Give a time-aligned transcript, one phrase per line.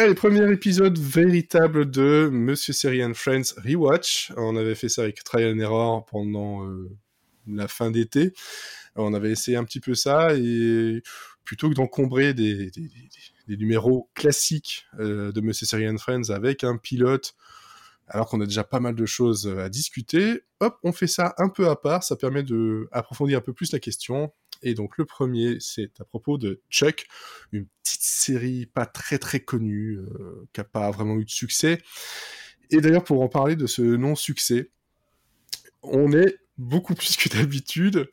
[0.00, 4.32] Allez, premier épisode véritable de Monsieur Série and Friends Rewatch.
[4.36, 6.88] On avait fait ça avec Trial and Error pendant euh,
[7.48, 8.32] la fin d'été.
[8.94, 11.02] On avait essayé un petit peu ça et
[11.42, 12.70] plutôt que d'encombrer des,
[13.48, 17.34] des, numéros classiques euh, de Monsieur Série and Friends avec un pilote,
[18.06, 21.48] alors qu'on a déjà pas mal de choses à discuter, hop, on fait ça un
[21.48, 22.04] peu à part.
[22.04, 26.04] Ça permet de approfondir un peu plus la question et donc le premier, c'est à
[26.04, 27.06] propos de Chuck,
[27.52, 31.80] une petite série pas très très connue, euh, qui n'a pas vraiment eu de succès.
[32.70, 34.70] Et d'ailleurs, pour en parler de ce non-succès,
[35.82, 38.08] on est beaucoup plus que d'habitude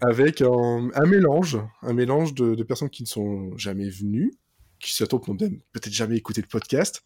[0.00, 4.34] avec un, mélange, un mélange de, personnes qui ne sont jamais venues,
[4.78, 7.02] qui s'attendent qu'on n'ont peut-être jamais écouté le podcast.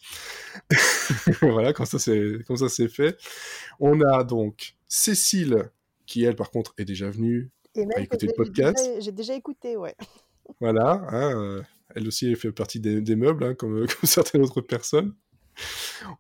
[1.40, 3.16] voilà, comme ça c'est fait.
[3.78, 5.70] On a donc Cécile,
[6.06, 8.90] qui elle par contre est déjà venue, et même écouter le podcast?
[9.00, 9.94] J'ai déjà, écouté, ouais.
[10.60, 11.62] Voilà, hein, euh,
[11.94, 15.14] elle aussi fait partie des, meubles, hein, comme, comme, certaines autres personnes.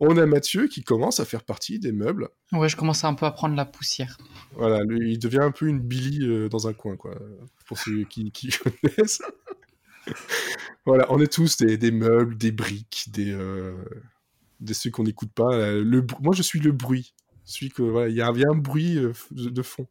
[0.00, 2.28] On a Mathieu qui commence à faire partie des meubles.
[2.52, 4.18] Ouais, je commence un peu à prendre la poussière.
[4.52, 7.14] Voilà, lui, il devient un peu une Billy euh, dans un coin, quoi,
[7.66, 8.50] pour ceux qui, qui
[8.82, 9.22] connaissent.
[10.84, 13.74] voilà, on est tous des, des meubles, des briques, des, euh,
[14.60, 15.72] des ceux qu'on n'écoute pas.
[15.72, 17.14] Le, moi, je suis le bruit
[17.50, 19.86] celui que voilà, il y avait un bruit euh, de fond.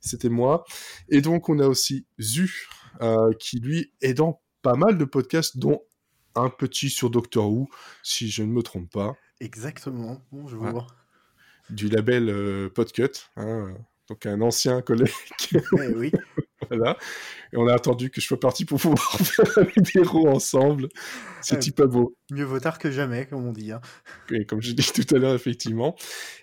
[0.00, 0.64] C'était moi.
[1.08, 2.68] Et donc on a aussi Zu
[3.00, 5.82] euh, qui lui est dans pas mal de podcasts, dont
[6.34, 7.68] un petit sur Doctor Who,
[8.02, 9.16] si je ne me trompe pas.
[9.40, 10.20] Exactement.
[10.32, 10.86] Bonjour.
[11.70, 13.74] Du label euh, Podcut, hein,
[14.08, 15.12] donc un ancien collègue.
[15.52, 16.12] Eh oui.
[16.68, 16.96] Voilà.
[17.52, 20.88] Et on a attendu que je sois parti pour pouvoir faire un numéro ensemble.
[21.40, 22.16] C'est pas beau.
[22.30, 23.72] Mieux vaut tard que jamais, comme on dit.
[23.72, 23.80] Hein.
[24.30, 25.96] Et comme je dis tout à l'heure, effectivement.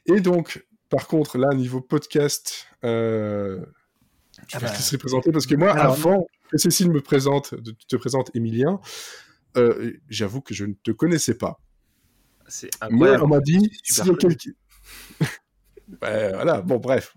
[0.05, 3.65] Et donc, par contre, là, niveau podcast, euh...
[4.47, 4.97] je ah bah...
[4.99, 7.53] présenté parce que moi, avant que Cécile me présente,
[7.87, 8.79] te présente Emilien,
[9.57, 11.59] euh, j'avoue que je ne te connaissais pas.
[12.47, 14.51] C'est Moi, on m'a dit, s'il y a quelqu'un...
[15.99, 17.15] voilà, bon, bref.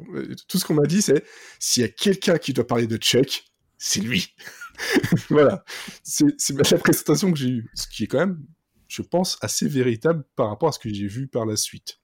[0.49, 1.25] Tout ce qu'on m'a dit, c'est
[1.59, 3.45] s'il y a quelqu'un qui doit parler de Chuck,
[3.79, 4.35] c'est lui.
[5.31, 5.65] voilà.
[6.03, 7.71] C'est la présentation que j'ai eue.
[7.75, 8.41] Ce qui est quand même,
[8.89, 12.01] je pense, assez véritable par rapport à ce que j'ai vu par la suite.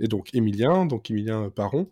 [0.00, 1.90] Et donc, Emilien, donc Emilien Paron,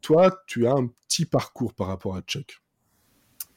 [0.00, 2.60] toi, tu as un petit parcours par rapport à Chuck.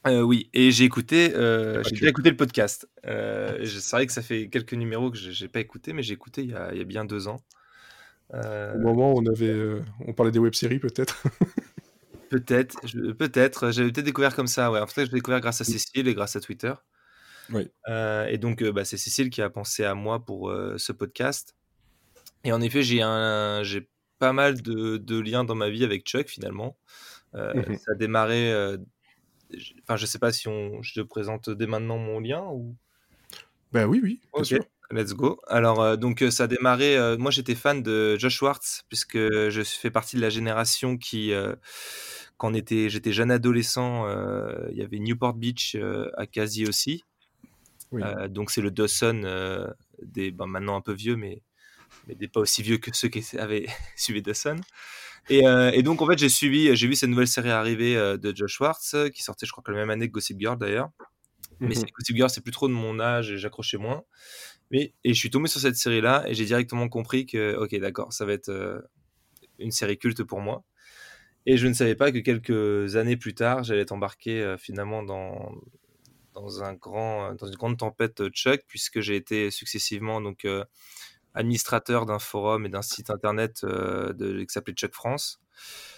[0.06, 2.88] Euh, oui, et j'ai écouté, euh, j'ai déjà écouté le podcast.
[3.06, 6.42] Euh, c'est vrai que ça fait quelques numéros que j'ai pas écouté, mais j'ai écouté
[6.42, 7.40] il y, a, il y, a, bien deux ans.
[8.32, 11.22] Au moment où on avait, on parlait des web-séries peut-être.
[12.32, 12.80] Peut-être,
[13.18, 13.72] peut-être.
[13.72, 14.80] J'avais peut-être découvert comme ça, ouais.
[14.80, 16.72] En fait, j'ai découvert grâce à Cécile et grâce à Twitter.
[17.52, 17.68] Oui.
[17.88, 20.92] Euh, et donc, euh, bah, c'est Cécile qui a pensé à moi pour euh, ce
[20.92, 21.54] podcast.
[22.44, 23.86] Et en effet, j'ai un, j'ai
[24.18, 26.76] pas mal de, de, liens dans ma vie avec Chuck finalement.
[27.34, 28.50] Mmh ça a démarré.
[29.82, 32.74] Enfin, je sais pas si on, je te présente dès maintenant mon lien ou.
[33.72, 34.20] Ben oui, oui.
[34.32, 34.54] Ok.
[34.92, 35.40] Let's go.
[35.48, 37.16] Alors, donc, ça a démarré.
[37.18, 41.32] moi, j'étais fan de Josh Schwartz, puisque je fais partie de la génération qui,
[42.42, 47.04] quand était, j'étais jeune adolescent, euh, il y avait Newport Beach euh, à Quasi aussi.
[47.92, 49.20] Euh, donc c'est le Dawson
[50.02, 51.40] des, ben, maintenant un peu vieux, mais,
[52.08, 54.56] mais des pas aussi vieux que ceux qui avaient suivi Dawson.
[55.28, 55.42] Et,
[55.72, 58.96] et, donc en fait j'ai suivi, j'ai vu cette nouvelle série arriver de Josh Schwartz
[59.14, 60.90] qui sortait, je crois que la même année que Gossip Girl d'ailleurs.
[61.60, 64.02] Mais mmh Gossip Girl c'est plus trop de mon âge et j'accrochais moins.
[64.72, 67.78] Mais et je suis tombé sur cette série là et j'ai directement compris que ok
[67.78, 68.82] d'accord ça va être
[69.58, 70.64] une série culte pour moi.
[71.46, 75.02] Et je ne savais pas que quelques années plus tard, j'allais être embarqué euh, finalement
[75.02, 75.52] dans,
[76.34, 80.64] dans, un grand, dans une grande tempête euh, Chuck, puisque j'ai été successivement donc, euh,
[81.34, 85.40] administrateur d'un forum et d'un site internet de, qui s'appelait Chuck France,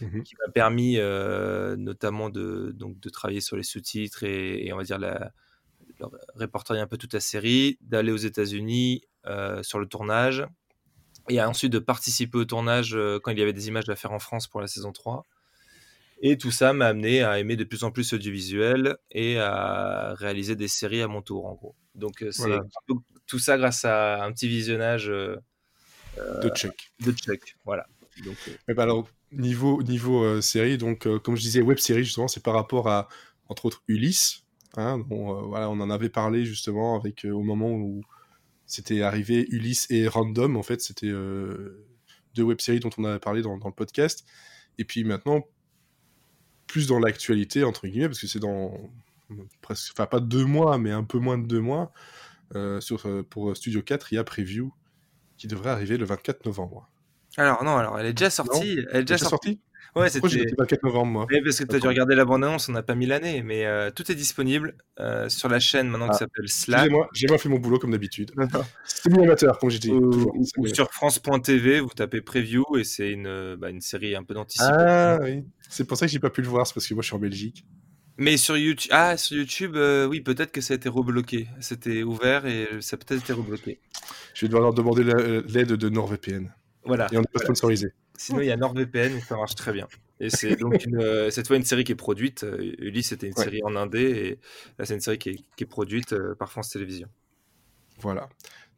[0.01, 4.85] mmh qui m'a permis notamment de, donc, de travailler sur les sous-titres et, on va
[4.85, 5.33] dire la,
[6.35, 9.03] répertorier un peu toute la série, d'aller aux États-Unis
[9.63, 10.47] sur le tournage,
[11.29, 14.19] et ensuite de participer au tournage quand il y avait des images à faire en
[14.19, 15.25] France pour la saison 3.
[16.27, 20.57] Et tout ça m'a amené à aimer de plus en plus l'audiovisuel et à réaliser
[20.57, 21.75] des séries à mon tour, en gros.
[21.95, 22.59] Donc, euh, c'est
[23.27, 25.37] tout ça grâce à un petit visionnage euh,
[26.17, 26.93] de check.
[27.01, 27.87] De check, voilà.
[28.25, 32.43] Donc, euh, bah alors, niveau, niveau série, donc, comme je disais, web série, justement, c'est
[32.43, 33.09] par rapport à,
[33.49, 34.44] entre autres, Ulysse.
[34.77, 38.03] Hein, voilà, on en avait parlé justement avec au moment où
[38.67, 41.13] c'était arrivé Ulysse et Random, en fait, c'était
[42.35, 44.25] deux web-séries dont on avait parlé dans, dans, le podcast.
[44.79, 45.45] Et puis maintenant,
[46.67, 48.77] plus dans l'actualité, entre guillemets, parce que c'est dans
[49.63, 51.93] presque, enfin pas deux mois, mais un peu moins de deux mois,
[52.55, 54.73] euh, sur, euh, pour Studio 4, il y a Preview
[55.37, 56.89] qui devrait arriver le 24 novembre.
[57.37, 58.79] Alors non, alors elle est déjà sortie.
[58.93, 59.61] elle est déjà, sortie?
[59.97, 60.27] Ouais, c'était.
[60.27, 61.27] noté 24 novembre, moi?
[61.31, 63.65] Oui, parce que tu as dû regarder la bande-annonce, on n'a pas mis l'année, mais
[63.65, 66.19] euh, tout est disponible euh, sur la chaîne maintenant qui Ah.
[66.19, 66.91] s'appelle Slack.
[67.13, 68.33] J'ai pas fait mon boulot comme d'habitude.
[68.85, 69.91] C'est mon amateur, comme j'ai dit.
[69.93, 74.25] Ou, ou- sur France.tv, vous tapez Preview et c'est une, euh, bah, une série un
[74.25, 74.75] peu d'anticipation.
[74.79, 77.03] Ah oui, c'est pour ça que j'ai pas pu le voir, c'est parce que moi
[77.03, 77.65] je suis en Belgique.
[78.17, 81.49] Mais sur YouTube, ah, sur YouTube, euh, oui, peut-être que ça a été rebloqué.
[81.61, 83.81] C'était ouvert et ça a peut-être été rebloqué.
[84.35, 86.53] Je vais devoir leur demander la- l'aide de NordVPN.
[86.85, 87.09] Voilà.
[87.13, 87.93] Et on n'est pas sponsorisé.
[88.17, 89.89] Sinon, il y a NordVPN et ça marche très bien.
[90.21, 92.45] Et c'est donc une, euh, cette fois une série qui est produite.
[92.45, 93.45] euh, Ulysse, c'était une Ouais.
[93.45, 94.39] série en indé et
[94.79, 97.09] là, c'est une série qui est, qui est produite euh, par France Télévisions.
[98.01, 98.29] Voilà.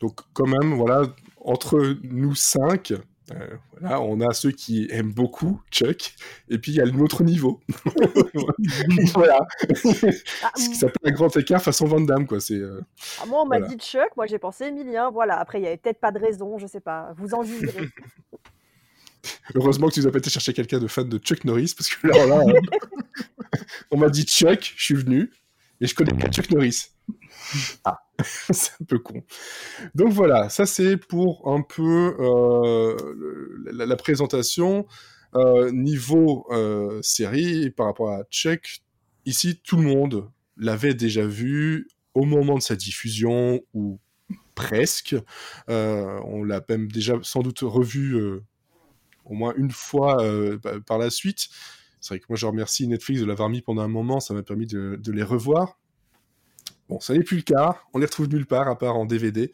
[0.01, 1.03] Donc quand même, voilà,
[1.41, 2.93] entre nous cinq,
[3.33, 6.15] euh, voilà, on a ceux qui aiment beaucoup Chuck,
[6.49, 7.61] et puis il y a l'autre niveau.
[9.15, 9.39] voilà.
[10.43, 12.41] Ah, Ce qui s'appelle un grand écart façon Van Damme, quoi.
[12.41, 12.81] C'est euh,
[13.21, 13.75] ah, moi, on m'a Voilà.
[13.75, 15.11] dit Chuck, moi j'ai pensé Emilien.
[15.11, 17.15] Voilà, après, il n'y avait peut-être pas de raison, je sais pas.
[17.17, 17.89] Vous en jugerez.
[19.55, 21.89] heureusement que tu nous as pas été chercher quelqu'un de fan de Chuck Norris, parce
[21.89, 22.61] que là, là, euh,
[23.91, 25.33] on m'a dit Chuck, je suis venu,
[25.81, 26.91] et je connais pas Chuck Norris.
[27.85, 28.06] Ah,
[28.51, 29.23] c'est un peu con.
[29.95, 32.97] Donc voilà, ça c'est pour un peu euh,
[33.73, 34.87] la, présentation.
[35.35, 38.81] Euh, niveau euh, série, par rapport à Chuck,
[39.27, 43.99] ici tout le monde l'avait déjà vu au moment de sa diffusion, ou
[44.55, 45.15] presque.
[45.69, 48.17] On l'a même déjà sans doute revu
[49.27, 50.25] au moins une fois
[50.63, 51.49] pa- par la suite.
[52.01, 54.43] C'est vrai que moi je remercie Netflix de l'avoir mis pendant un moment, ça m'a
[54.43, 55.79] permis de les revoir.
[56.89, 59.53] Bon, ça n'est plus le cas, on les retrouve nulle part à part en DVD,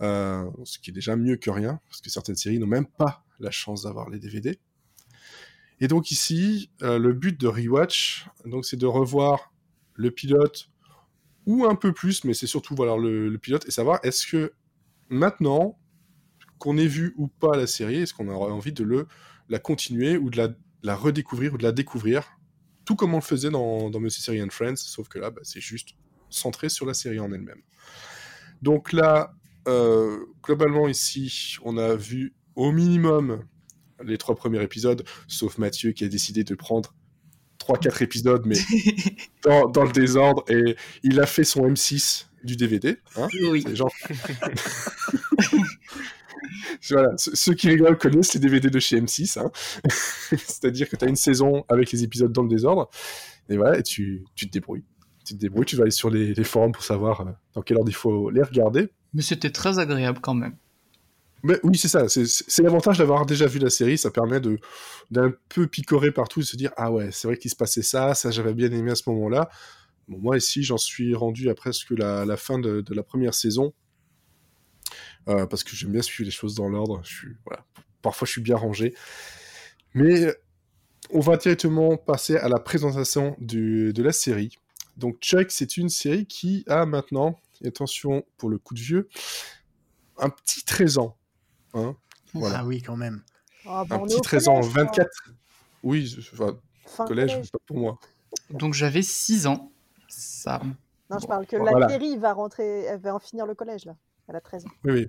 [0.00, 3.24] euh, ce qui est déjà mieux que rien, parce que certaines séries n'ont même pas
[3.38, 4.58] la chance d'avoir les DVD.
[5.80, 8.26] Et donc ici, euh, le but de Rewatch,
[8.62, 9.52] c'est de revoir
[9.94, 10.70] le pilote
[11.46, 14.52] ou un peu plus, mais c'est surtout voilà le, pilote et savoir est-ce que
[15.08, 15.78] maintenant
[16.58, 19.06] qu'on ait vu ou pas la série, est-ce qu'on aurait envie de
[19.48, 22.24] la continuer ou de la, redécouvrir ou de la découvrir,
[22.84, 25.60] tout comme on le faisait dans, dans Monsieur and Friends, sauf que là, bah, c'est
[25.60, 25.90] juste
[26.34, 27.62] centré sur la série en elle-même.
[28.62, 29.34] Donc là,
[29.68, 33.44] euh, globalement ici, on a vu au minimum
[34.02, 36.94] les trois premiers épisodes, sauf Mathieu qui a décidé de prendre
[37.60, 38.56] 3-4 épisodes, mais
[39.42, 42.98] dans, dans le désordre, et il a fait son M6 du DVD.
[43.16, 43.64] Hein Oui.
[43.74, 43.92] Genre...
[46.90, 49.38] voilà, ceux ceux qui rigolent connaissent les DVD de chez M6.
[49.38, 49.50] Hein.
[50.36, 52.90] C'est-à-dire que tu as une saison avec les épisodes dans le désordre,
[53.48, 54.84] et voilà, et tu, tu te débrouilles.
[55.24, 57.78] Tu te débrouilles, tu vas aller sur les, les forums pour savoir euh, dans quel
[57.78, 58.90] ordre il faut les regarder.
[59.14, 60.56] Mais c'était très agréable quand même.
[61.42, 62.08] Mais oui, c'est ça.
[62.08, 63.98] C'est l'avantage d'avoir déjà vu la série.
[63.98, 64.58] Ça permet de
[65.10, 68.14] d'un peu picorer partout, de se dire ah ouais, c'est vrai qu'il se passait ça,
[68.14, 69.50] ça j'avais bien aimé à ce moment-là.
[70.08, 73.34] Bon, moi ici, j'en suis rendu à presque la, la fin de, de la première
[73.34, 73.72] saison
[75.28, 77.00] Euh, parce que j'aime bien suivre les choses dans l'ordre.
[77.04, 77.64] Je suis voilà.
[78.02, 78.94] Parfois, je suis bien rangé,
[79.94, 80.34] mais
[81.10, 84.58] on va directement passer à la présentation du- de la série.
[84.96, 89.08] Donc Chuck, c'est une série qui a maintenant, et attention pour le coup de vieux,
[90.18, 91.16] un petit 13 ans.
[91.74, 91.96] Hein
[92.32, 92.60] Voilà.
[92.60, 93.22] Ah oui, quand même.
[93.66, 94.84] Ah, bah, un petit au 13 ans, collège, quoi.
[94.84, 95.10] 24.
[95.82, 97.50] Oui, enfin, Fin collège, collège.
[97.50, 97.98] pas pour moi.
[98.50, 99.72] Donc j'avais 6 ans.
[100.08, 100.60] Ça.
[101.10, 101.80] Non, je parle que voilà.
[101.80, 103.96] la série va rentrer, elle va en finir le collège là.
[104.28, 104.70] Elle a 13 ans.
[104.84, 105.08] Oui, oui.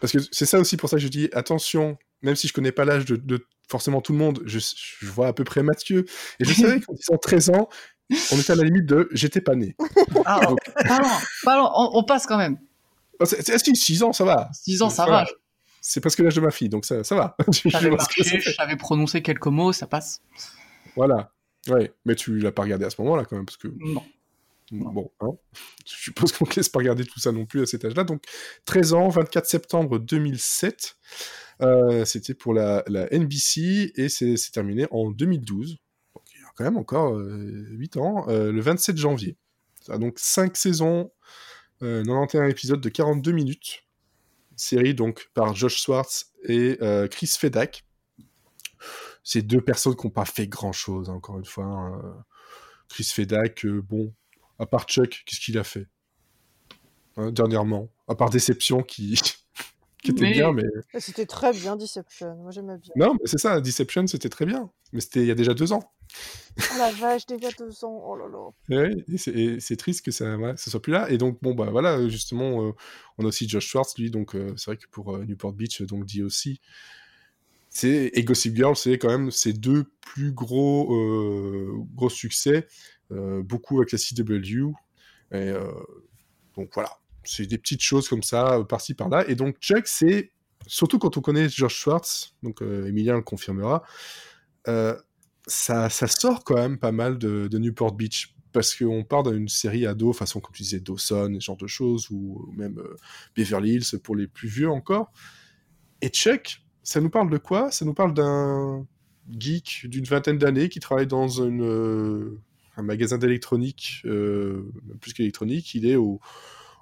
[0.00, 2.72] Parce que c'est ça aussi pour ça que je dis attention, même si je connais
[2.72, 6.04] pas l'âge de, de forcément tout le monde, je, je vois à peu près Mathieu.
[6.38, 7.68] Et je savais qu'en disant 13 ans,
[8.10, 9.74] on était à la limite de j'étais pas né.
[10.24, 10.40] Ah,
[10.86, 11.72] pas loin, pas loin.
[11.74, 12.58] On, on passe quand même.
[13.24, 15.24] C'est- Est-ce 6 ans, ça va 6 ans, ça Voilà.
[15.24, 15.30] va.
[15.80, 17.36] C'est presque l'âge de ma fille, donc ça, ça va.
[17.64, 20.20] J'avais prononcé quelques mots, ça passe.
[20.96, 21.32] Voilà.
[21.68, 24.02] Ouais, mais tu l'as pas regardé à ce moment-là quand même, parce que Non.
[24.70, 25.32] Bon, hein.
[25.86, 28.04] je suppose qu'on ne laisse pas regarder tout ça non plus à cet âge-là.
[28.04, 28.22] Donc,
[28.64, 30.96] 13 ans, 24 septembre 2007.
[31.60, 35.76] Euh, C'était pour la, la NBC et c'est c'est terminé en 2012.
[36.54, 39.36] Quand même encore euh, 8 ans, euh, le 27 janvier.
[39.80, 41.10] Ça a donc 5 saisons,
[41.82, 43.84] euh, 91 épisodes de 42 minutes.
[44.56, 47.84] Série donc par Josh Swartz et euh, Chris Fedak.
[49.24, 51.64] C'est deux personnes qui n'ont pas fait grand-chose, hein, encore une fois.
[51.64, 52.24] hein.
[52.88, 54.12] Chris Fedak, euh, bon,
[54.58, 55.86] à part Chuck, qu'est-ce qu'il a fait
[57.16, 57.90] Hein, dernièrement?
[58.08, 59.20] À part Déception qui,
[60.02, 60.64] qui était Mais- bien, mais.
[60.94, 62.34] Et C'était très bien Deception.
[62.36, 62.92] Moi j'aimais bien.
[62.96, 64.70] Non, mais c'est ça, Deception c'était très bien.
[64.92, 65.92] Mais c'était il y a déjà deux ans.
[66.58, 68.02] Oh la vache, déjà deux ans.
[68.06, 68.50] Oh là là.
[68.90, 71.08] Et oui, et c'est- triste que ça, ça soit plus là.
[71.10, 72.72] Et donc, bon, bah voilà, justement, euh,
[73.16, 75.80] on a aussi Josh Schwartz, lui, donc euh, c'est vrai que pour euh, Newport Beach,
[75.82, 76.60] donc dit aussi.
[77.70, 82.66] C'est, et Gossip Girl, c'est quand même ses deux plus gros, euh, gros succès,
[83.12, 84.72] euh, beaucoup avec la CW.
[85.30, 85.72] Et, euh,
[86.54, 86.90] donc voilà,
[87.24, 89.28] c'est des petites choses comme ça, euh, par-ci par-là.
[89.28, 90.30] Et donc Chuck, c'est
[90.66, 93.82] surtout quand on connaît Josh Schwartz, donc euh, Emilien le confirmera,
[94.68, 94.96] euh,
[95.46, 99.86] ça, ça sort quand même pas mal de, Newport Beach parce qu'on part d'une série
[99.86, 102.80] ado, façon comme tu disais Dawson, ce genre de choses, ou même
[103.34, 105.10] Beverly Hills pour les plus vieux encore.
[106.02, 107.70] Et Chuck, ça nous parle de quoi?
[107.70, 108.86] Ça nous parle d'un
[109.30, 114.02] geek d'une vingtaine d'années qui travaille dans un magasin d'électronique,
[115.00, 115.74] plus qu'électronique.
[115.74, 116.20] Il est au,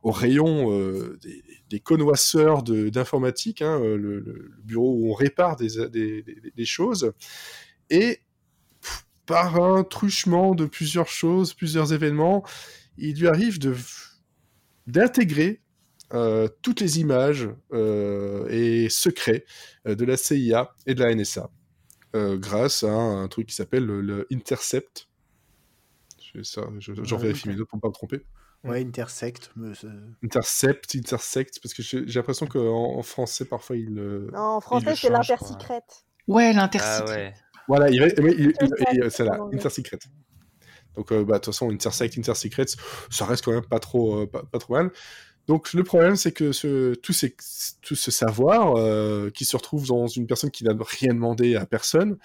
[0.03, 5.15] au rayon euh, des, des connoisseurs de- d'informatique, hein, euh, le, le bureau où on
[5.15, 7.13] répare des, des- des- des choses.
[7.91, 8.21] Et
[8.83, 12.45] pff, par un truchement de plusieurs choses, plusieurs événements,
[12.99, 13.75] il lui arrive de
[14.87, 15.61] d'intégrer
[16.13, 19.45] euh, toutes les images euh, et secrets
[19.85, 21.51] de la CIA et de la NSA
[22.15, 25.07] grâce à un, truc qui s'appelle le, le Intercept.
[26.35, 28.23] Je- ça, je- vérifie mes notes pour ne pas me tromper.
[28.65, 29.51] Ouais, Intersect.
[29.57, 29.87] me- c'est-
[30.23, 33.99] Intercept, Intersect, parce que j'ai l'impression qu'en en français, parfois, il...
[33.99, 36.05] euh, Non, en français, c'est l'intersecrète.
[36.29, 37.35] Ouais, Ah ouais.
[37.69, 39.39] Voilà, il, il- il- Intersect, il- c'est là.
[39.53, 39.99] Intersecret.
[40.97, 42.67] Donc, euh, bah, de toute façon, Intersect, Intersecrets,
[43.11, 44.91] ça reste quand même pas trop, euh, pas, pas trop mal.
[45.47, 47.35] Donc, le problème, c'est que ce, tout, ces-
[47.81, 51.65] tout ce savoir euh, qui se retrouve dans une personne qui n'a rien demandé à
[51.65, 52.19] personne,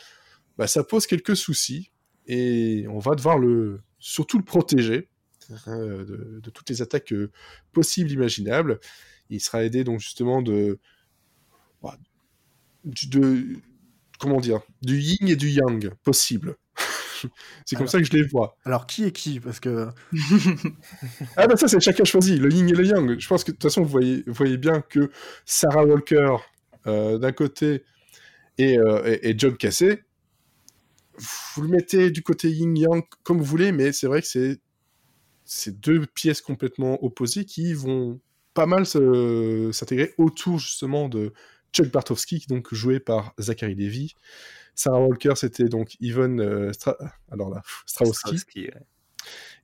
[0.58, 1.92] bah, ça pose quelques soucis.
[2.28, 5.10] Et on va devoir le, surtout le protéger
[5.68, 7.32] hein, de, de toutes les attaques euh,
[7.74, 8.80] possibles, imaginables.
[9.30, 10.80] Il sera aidé, donc, justement, de.
[11.82, 11.98] bah,
[12.84, 13.58] de
[14.20, 16.56] comment dire, du yin et du yang possible.
[17.66, 18.58] c'est comme Alors- ça que je les vois.
[18.66, 19.40] Alors, qui est qui?
[19.40, 19.90] Parce que
[21.38, 23.20] Ah bah ça c'est chacun choisi, le yin et le yang.
[23.20, 25.10] Je pense que de toute façon vous voyez, vous voyez bien que
[25.46, 26.36] Sarah Walker
[26.88, 27.84] euh, d'un côté
[28.58, 30.04] et, euh, et, et John Cassé,
[31.56, 34.60] vous le mettez du côté yin yang comme vous voulez, mais c'est vrai que c'est
[35.46, 38.20] c'est deux pièces complètement opposées qui vont
[38.54, 41.34] pas mal s'intégrer autour justement de
[41.72, 44.16] Chuck Bartowski, donc joué par Zachary Levy.
[44.76, 46.98] Sarah Walker, c'était donc Yvonne euh, Stra-
[47.32, 48.20] alors là, Strahovski.
[48.20, 48.82] Strahovski, ouais.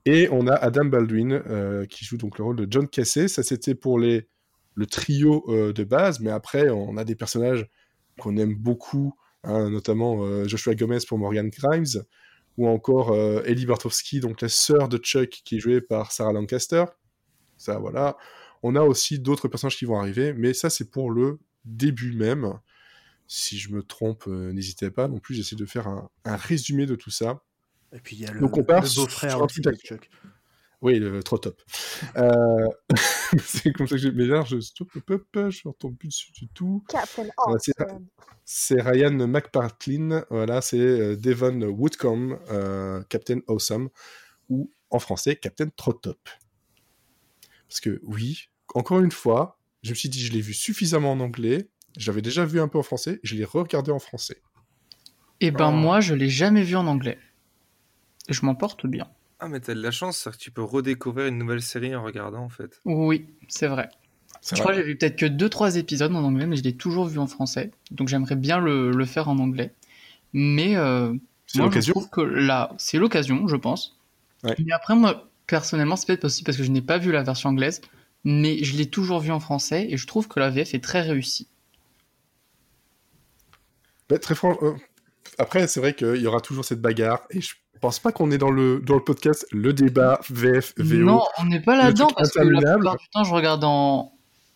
[0.05, 3.27] Et on a Adam Baldwin euh, qui joue donc le rôle de John Cassé.
[3.27, 4.27] Ça, c'était pour les,
[4.73, 7.69] le trio euh, de base, mais après, on a des personnages
[8.19, 12.03] qu'on aime beaucoup, hein, notamment euh, Joshua Gomez pour Morgan Grimes,
[12.57, 16.33] ou encore euh, Ellie Bartowski, donc la sœur de Chuck, qui est jouée par Sarah
[16.33, 16.85] Lancaster.
[17.57, 18.17] Ça, voilà.
[18.63, 22.59] On a aussi d'autres personnages qui vont arriver, mais ça, c'est pour le début même.
[23.27, 25.07] Si je me trompe, euh, n'hésitez pas.
[25.07, 27.41] Non plus, j'essaie de faire un, un résumé de tout ça.
[27.93, 30.09] Et puis il y a le, Donc, on part le beau-frère de Chuck.
[30.81, 31.61] Oui, le, trop top.
[32.17, 32.67] Euh,
[33.45, 34.11] c'est comme ça que j'ai.
[34.11, 36.83] Mais là, je je retombe plus dessus du tout.
[36.89, 38.07] Captain Ouais, c'est- Awesome.
[38.45, 43.89] C'est Ryan McPartlin, voilà, c'est euh, Devon Woodcombe, euh, Captain Awesome,
[44.49, 46.19] ou en français, Captain Trop Top.
[47.69, 51.19] Parce que oui, encore une fois, je me suis dit, je l'ai vu suffisamment en
[51.21, 54.41] anglais, j'avais déjà vu un peu en français, je l'ai regardé en français.
[55.39, 55.71] Et ben Oh.
[55.71, 57.19] moi, je l'ai jamais vu en anglais.
[58.27, 59.09] Et je m'en porte bien.
[59.41, 62.03] Ah, mais t'as de la chance, c'est que tu peux redécouvrir une nouvelle série en
[62.03, 62.81] regardant, en fait.
[62.85, 63.89] Oui, c'est vrai.
[64.51, 64.59] Je vrai.
[64.59, 67.19] crois que j'ai vu peut-être que 2-3 épisodes en anglais, mais je l'ai toujours vu
[67.19, 67.71] en français.
[67.91, 69.73] Donc j'aimerais bien le, le faire en anglais.
[70.33, 71.13] Mais euh,
[71.47, 71.93] C'est moi, je l'occasion.
[71.93, 73.99] trouve que là, c'est l'occasion, je pense.
[74.43, 74.57] Ouais.
[74.57, 77.49] Mais après, moi, personnellement, c'est peut-être aussi parce que je n'ai pas vu la version
[77.49, 77.81] anglaise,
[78.23, 81.01] mais je l'ai toujours vu en français et je trouve que la VF est très
[81.01, 81.47] réussie.
[84.09, 84.75] Bah, très franchement.
[85.37, 88.37] Après, c'est vrai qu'il y aura toujours cette bagarre, et je pense pas qu'on est
[88.37, 90.95] dans le, dans le podcast le débat VF, VO.
[91.03, 94.13] Non, on n'est pas là-dedans parce que la plupart du temps, je regarde en,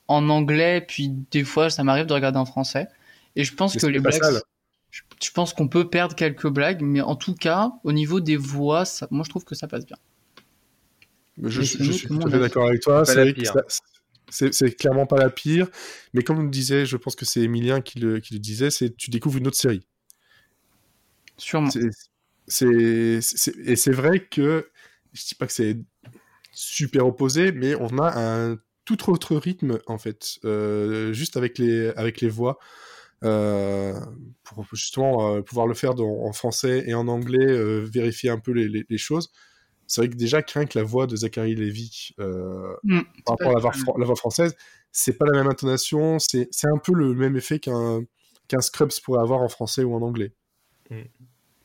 [0.07, 2.87] en anglais, puis des fois, ça m'arrive de regarder en français.
[3.35, 4.41] Et je pense Mais que les blagues, sale.
[4.91, 8.37] je, je pense qu'on peut perdre quelques blagues, mais en tout cas, au niveau des
[8.37, 9.97] voix, ça- moi, je trouve que ça passe bien.
[11.43, 13.03] Je, Mais je- suis tout à fait d'accord avec toi.
[14.29, 15.67] C'est clairement pas la pire.
[16.13, 18.95] Mais comme on disait, je pense que c'est Emilien qui le, qui le disait, c'est
[18.95, 19.85] tu découvres une autre série.
[21.37, 21.69] Sûrement.
[22.47, 23.19] C'est-
[23.65, 24.69] Et c'est vrai que,
[25.13, 25.77] je dis pas que c'est
[26.51, 28.11] super opposé, mais on a
[28.51, 32.57] un tout autre rythme, en fait, euh, juste avec les, avec les voix.
[33.23, 33.93] euh,
[34.43, 38.37] pour justement euh, pouvoir le faire dans- en français et en anglais, euh, vérifier un
[38.39, 39.31] peu les, les- les choses.
[39.87, 43.49] C'est vrai que déjà, craint que la voix de Zachary Levy euh, Mm, par rapport
[43.51, 44.55] à la voix, fran- la voix française,
[44.91, 48.03] c'est pas la même intonation, c'est c'est un peu le même effet qu'un
[48.49, 50.33] qu'un Scrubs pourrait avoir en français ou en anglais.
[50.91, 51.01] Mm.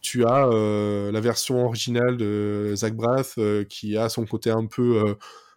[0.00, 4.66] Tu as euh, la version originale de Zach Braff euh, qui a son côté un
[4.66, 5.14] peu, euh,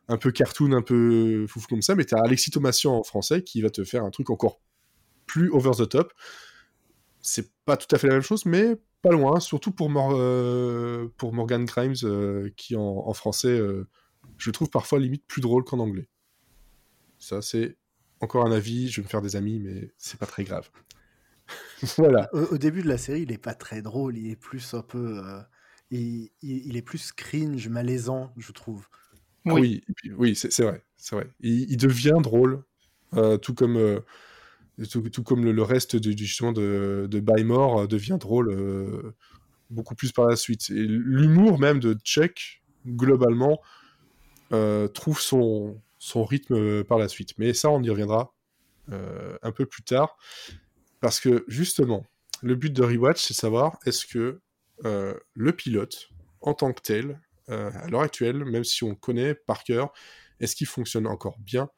[0.10, 3.44] un peu cartoon, un peu fouf comme ça, mais tu as Alexis Thomasian en français
[3.44, 4.60] qui va te faire un truc encore
[5.26, 6.14] plus over the top.
[7.22, 9.88] C'est pas tout à fait la même chose, mais pas loin, surtout pour,
[11.18, 11.96] pour Morgan Grimes
[12.58, 13.62] qui en, français,
[14.38, 16.10] je trouve parfois limite plus drôle qu'en anglais.
[17.18, 17.78] Ça, c'est
[18.20, 20.70] encore un avis, je vais me faire des amis, mais c'est pas très grave.
[21.98, 22.30] voilà.
[22.34, 24.82] Au, au début de la série, il est pas très drôle, il est plus un
[24.82, 25.20] peu.
[25.24, 25.42] euh,
[25.92, 28.88] il, il- il est plus cringe, malaisant, je trouve.
[29.48, 29.84] Ah Oui.
[30.18, 31.28] oui, c'est c'est vrai, c'est vrai.
[31.42, 32.64] Il, il devient drôle,
[33.16, 34.00] euh, tout comme euh,
[34.92, 38.18] tout, tout comme le, le reste de, du- justement de, de Buy More euh, devient
[38.20, 39.16] drôle euh,
[39.70, 40.70] beaucoup plus par la suite.
[40.72, 43.62] Et l'humour même de Chuck globalement
[44.54, 47.32] euh, trouve son son rythme par la suite.
[47.38, 48.34] Mais ça, on y reviendra
[48.92, 50.18] euh, un peu plus tard,
[51.04, 52.06] parce que justement,
[52.42, 54.40] le but de Rewatch, c'est savoir est-ce que
[54.86, 56.08] euh, le pilote,
[56.40, 57.20] en tant que tel,
[57.50, 59.92] euh, à l'heure actuelle, même si on connaît par cœur,
[60.40, 61.70] est-ce qu'il fonctionne encore bien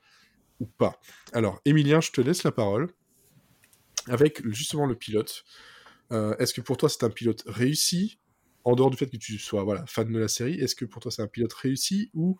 [0.59, 1.01] ou pas?
[1.33, 2.93] Alors, Emilien, je te laisse la parole.
[4.09, 5.43] Avec justement le pilote,
[6.11, 8.19] euh, est-ce que pour toi c'est un pilote réussi?
[8.63, 11.01] En dehors du fait que tu sois voilà, fan de la série, est-ce que pour
[11.01, 12.37] toi c'est un pilote réussi ou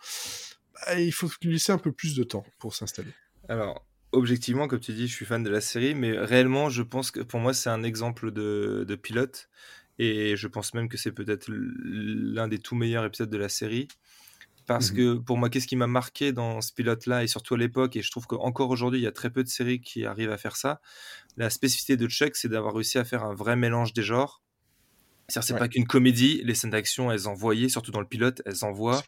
[0.75, 3.11] bah, il faut lui laisser un peu plus de temps pour s'installer?
[3.49, 7.11] Alors, objectivement, comme tu dis, je suis fan de la série, mais réellement, je pense
[7.11, 9.49] que pour moi, c'est un exemple de, de pilote.
[9.97, 13.87] Et je pense même que c'est peut-être l'un des tout meilleurs épisodes de la série.
[14.67, 14.91] Parce Mhm.
[14.91, 18.03] que pour moi, qu'est-ce qui m'a marqué dans ce pilote-là, et surtout à l'époque, et
[18.03, 20.57] je trouve qu'encore aujourd'hui, il y a très peu de séries qui arrivent à faire
[20.57, 20.81] ça.
[21.37, 24.43] La spécificité de Chuck, c'est d'avoir réussi à faire un vrai mélange des genres.
[25.27, 25.59] C'est-à-dire, c'est Ouais.
[25.59, 29.03] pas qu'une comédie, les scènes d'action, elles envoyaient, surtout dans le pilote, elles envoient.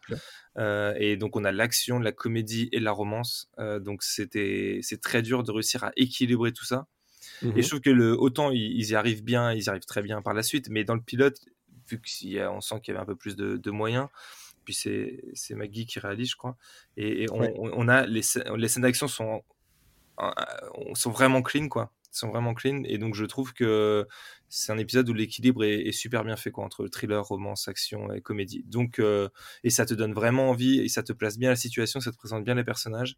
[0.58, 3.48] Euh, et donc on a l'action, la comédie et la romance.
[3.60, 6.86] Euh, donc c'était c'est très dur de réussir à équilibrer tout ça.
[7.42, 7.52] Mhm.
[7.56, 10.22] Et je trouve que le, autant ils, y arrivent bien, ils y arrivent très bien
[10.22, 11.38] par la suite, mais dans le pilote,
[11.88, 14.08] vu qu'on sent qu'il y avait un peu plus de, de moyens,
[14.64, 16.56] puis c'est c'est Maggie qui réalise, je crois,
[16.96, 17.52] et, et on, Ouais.
[17.56, 18.22] on- on a les,
[18.56, 19.42] les scènes d'action sont
[20.20, 20.30] euh,
[20.94, 24.06] sont vraiment clean quoi sont vraiment clean et donc je trouve que
[24.48, 27.68] c'est un épisode où l'équilibre est, est super bien fait quoi entre le thriller romance
[27.68, 29.28] action et comédie donc euh,
[29.64, 32.16] et ça te donne vraiment envie et ça te place bien la situation ça te
[32.16, 33.16] présente bien les personnages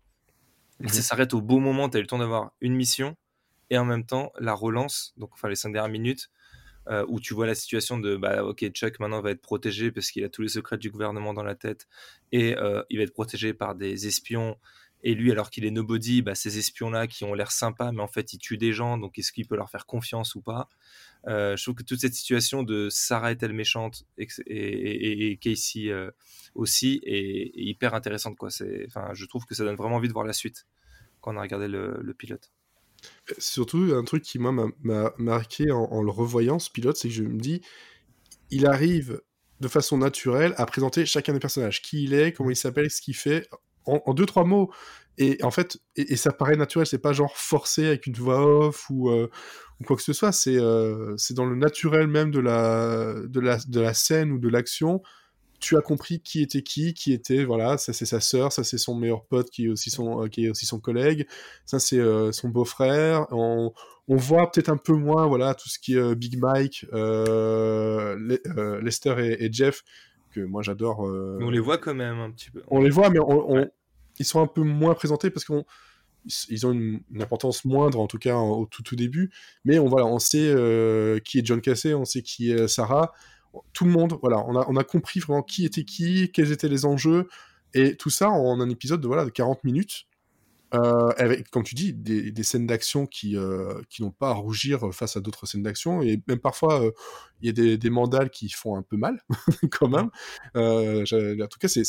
[0.81, 0.89] Mhm.
[0.89, 3.17] ça s'arrête au beau moment tu as eu le temps d'avoir une mission
[3.69, 6.31] et en même temps la relance donc enfin les cinq dernières minutes
[6.89, 10.11] euh, où tu vois la situation de bah ok Chuck maintenant va être protégé parce
[10.11, 11.87] qu'il a tous les secrets du gouvernement dans la tête
[12.33, 14.57] et euh, il va être protégé par des espions
[15.03, 18.03] et lui alors qu'il est nobody bah, ces espions là qui ont l'air sympas mais
[18.03, 20.69] en fait ils tuent des gens donc est-ce qu'il peut leur faire confiance ou pas?
[21.27, 26.11] Euh, je trouve que toute cette situation de Sarah est-elle méchante et, Casey euh,
[26.55, 30.67] aussi est, hyper intéressante je trouve que ça donne vraiment envie de voir la suite
[31.21, 32.51] quand on a regardé le, pilote.
[33.39, 37.23] Surtout, un truc qui m'a- m'a marqué en le revoyant, ce pilote, c'est que je
[37.23, 37.61] me dis,
[38.51, 39.21] il arrive
[39.61, 43.01] de façon naturelle à présenter chacun des personnages, qui il est, comment il s'appelle, ce
[43.01, 43.49] qu'il fait,
[43.87, 44.71] en, deux trois mots.
[45.19, 48.89] Et en fait, et, ça paraît naturel, c'est pas genre forcé avec une voix off
[48.89, 49.29] ou, euh,
[49.87, 50.33] quoi que ce soit.
[50.33, 54.49] C'est euh, dans le naturel même de la de la de la scène ou de
[54.49, 55.03] l'action.
[55.59, 58.79] Tu as compris qui était qui, qui était voilà, ça c'est sa sœur, ça c'est
[58.79, 61.27] son meilleur pote qui est aussi son euh, qui aussi son collègue,
[61.67, 63.27] ça c'est euh, son beau-frère.
[63.31, 63.73] On,
[64.09, 69.53] voit peut-être un peu moins voilà tout ce qui est Big Mike, Le- Lester et
[69.53, 69.85] Jeff
[70.31, 71.07] que moi j'adore.
[71.07, 73.57] euh, on les voit quand même un petit peu on les voit, mais on- on-
[73.57, 73.71] Ouais.
[74.19, 75.65] ils sont un peu moins présentés parce qu'ils
[76.51, 79.31] ils ont une, une importance moindre, en tout cas en- au tout, tout début.
[79.65, 83.13] Mais on, voilà, on sait euh, qui est John Cassé, on sait qui est Sarah.
[83.73, 86.69] Tout le monde, voilà, on a, on a compris vraiment qui était qui, quels étaient
[86.69, 87.27] les enjeux,
[87.75, 90.05] et tout ça en un épisode de, voilà, de 40 minutes.
[90.73, 94.35] Euh, avec, comme tu dis, des, des scènes d'action qui, euh, qui n'ont pas à
[94.35, 96.81] rougir face à d'autres scènes d'action, et même parfois,
[97.43, 99.23] il y a des, mandales qui font un peu mal,
[99.71, 100.11] quand même.
[100.57, 101.05] Euh,
[101.43, 101.83] en tout cas, c'est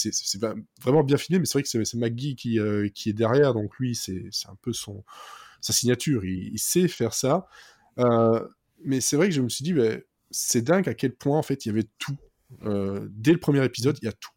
[0.82, 3.78] vraiment bien filmé, mais c'est vrai que c'est McGee qui, euh, qui est derrière, donc
[3.78, 5.04] lui, c'est un peu son,
[5.60, 7.48] sa signature, il, sait faire ça.
[8.00, 8.48] Euh,
[8.84, 9.98] mais c'est vrai que je me suis dit, bah,
[10.32, 12.18] c'est dingue à quel point, en fait, il y avait tout.
[12.62, 14.32] Dès le premier épisode, il y a tout.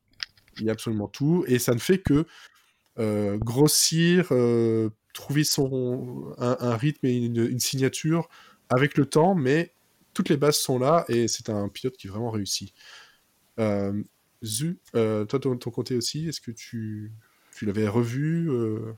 [0.60, 2.26] Il y a absolument tout, et ça ne fait que
[3.38, 4.28] grossir,
[5.12, 8.28] trouver son, un, un rythme et une, une signature
[8.68, 9.73] avec le temps, mais
[10.14, 12.72] toutes les bases sont là, et c'est un pilote qui est vraiment réussi.
[13.58, 14.02] Euh,
[14.44, 17.12] Zu, euh, toi, ton, ton côté aussi, est-ce que tu,
[17.52, 18.92] tu l'avais revu euh,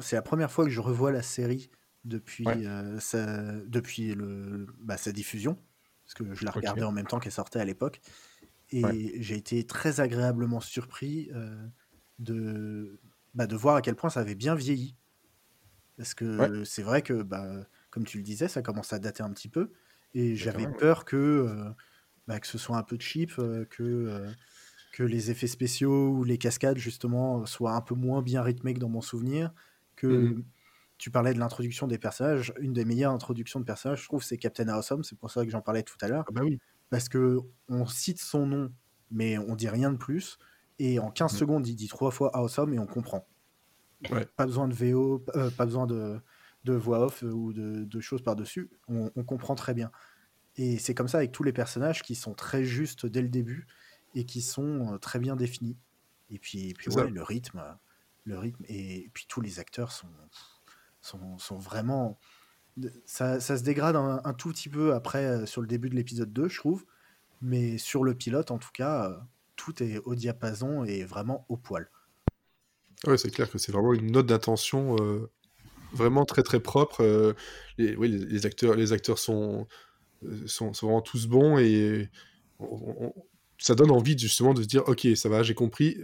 [0.00, 1.70] c'est la première fois que je revois la série
[2.04, 2.62] depuis, Ouais.
[3.00, 5.62] sa, depuis le, bah, sa diffusion,
[6.04, 8.00] parce que je la regardais en même temps qu'elle sortait à l'époque.
[8.70, 9.22] Et Ouais.
[9.22, 11.30] j'ai été très agréablement surpris
[12.18, 13.00] de,
[13.34, 14.96] bah, de voir à quel point ça avait bien vieilli.
[15.96, 19.30] Parce que c'est vrai que, bah, comme tu le disais, ça commence à dater un
[19.32, 19.72] petit peu.
[20.14, 21.70] Et j'avais peur que, euh,
[22.26, 24.34] bah, que ce soit un peu cheap, euh, que, euh,
[24.92, 28.80] que les effets spéciaux ou les cascades, justement, soient un peu moins bien rythmés que
[28.80, 29.52] dans mon souvenir.
[29.96, 30.52] Que Mhm.
[30.98, 32.52] tu parlais de l'introduction des personnages.
[32.60, 35.04] Une des meilleures introductions de personnages, je trouve, c'est Captain Awesome.
[35.04, 36.26] C'est pour ça que j'en parlais tout à l'heure.
[36.26, 36.58] Ah bah oui.
[36.90, 38.74] Parce que on cite son nom,
[39.10, 40.38] mais on dit rien de plus.
[40.78, 41.42] Et en 15 Mhm.
[41.42, 43.28] secondes, il dit trois fois Awesome et on comprend.
[44.10, 44.28] Ouais.
[44.36, 46.20] Pas besoin de VO, euh, pas besoin de,
[46.64, 49.90] de voix off ou de, de choses par-dessus, on, on comprend très bien.
[50.56, 53.66] Et c'est comme ça avec tous les personnages qui sont très justes dès le début
[54.14, 55.76] et qui sont euh, très bien définis.
[56.30, 57.04] Et puis, et puis C'est ça.
[57.04, 57.72] ouais, le rythme, euh,
[58.24, 60.08] le rythme et puis tous les acteurs sont,
[61.00, 62.18] sont, sont vraiment.
[63.04, 65.94] Ça, ça se dégrade un, un tout petit peu après euh, sur le début de
[65.94, 66.84] l'épisode 2, je trouve.
[67.40, 69.16] Mais sur le pilote, en tout cas, euh,
[69.56, 71.90] tout est au diapason et vraiment au poil.
[73.06, 75.28] Ouais, c'est clair que c'est vraiment une note d'intention euh,
[75.92, 77.02] vraiment très très propre.
[77.02, 77.34] euh,
[77.78, 79.66] les, les, acteurs, les acteurs sont,
[80.24, 82.08] euh, sont, sont vraiment tous bons et
[83.58, 85.98] ça donne envie justement de se dire ok ça va j'ai compris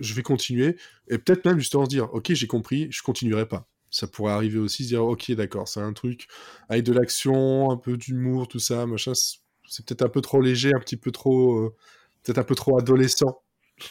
[0.00, 0.76] je vais continuer
[1.08, 4.58] et peut-être même justement se dire ok j'ai compris je continuerai pas ça pourrait arriver
[4.58, 6.28] aussi se dire ok d'accord c'est un truc
[6.68, 9.12] avec de l'action un peu d'humour tout ça machin
[9.68, 11.74] c'est peut-être un peu trop léger un petit peu trop euh,
[12.22, 13.42] peut-être un peu trop adolescent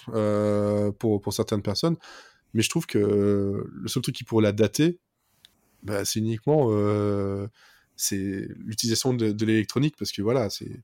[0.05, 1.97] pour, pour certaines personnes
[2.53, 2.97] mais je trouve que
[3.69, 4.99] le seul truc qui pourrait la dater
[5.83, 7.47] bah, c'est uniquement euh,
[7.95, 10.81] c'est l'utilisation de, de l'électronique parce que voilà c'est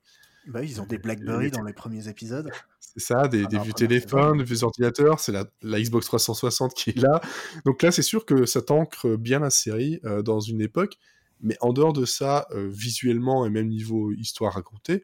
[0.47, 2.49] Bah, ils ont des Blackberry dans les premiers épisodes.
[2.79, 6.05] c'est ça, des, Ah des non, vieux téléphones, des vieux ordinateurs, c'est la, la Xbox
[6.05, 7.21] 360 qui est là.
[7.65, 10.97] Donc là, c'est sûr que ça t'ancre bien la série euh, dans une époque,
[11.41, 15.03] mais en dehors de ça, euh, visuellement et même niveau histoire racontée,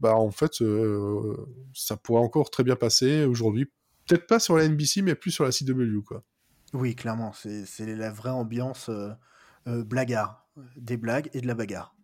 [0.00, 1.36] bah en fait, euh,
[1.74, 3.66] ça pourrait encore très bien passer aujourd'hui.
[4.06, 6.22] Peut-être pas sur la NBC, mais plus sur la CW, quoi.
[6.74, 7.64] Oui, clairement, c'est
[7.96, 9.10] la vraie ambiance euh,
[9.66, 10.46] euh, blaguard.
[10.76, 11.94] Des blagues et de la bagarre.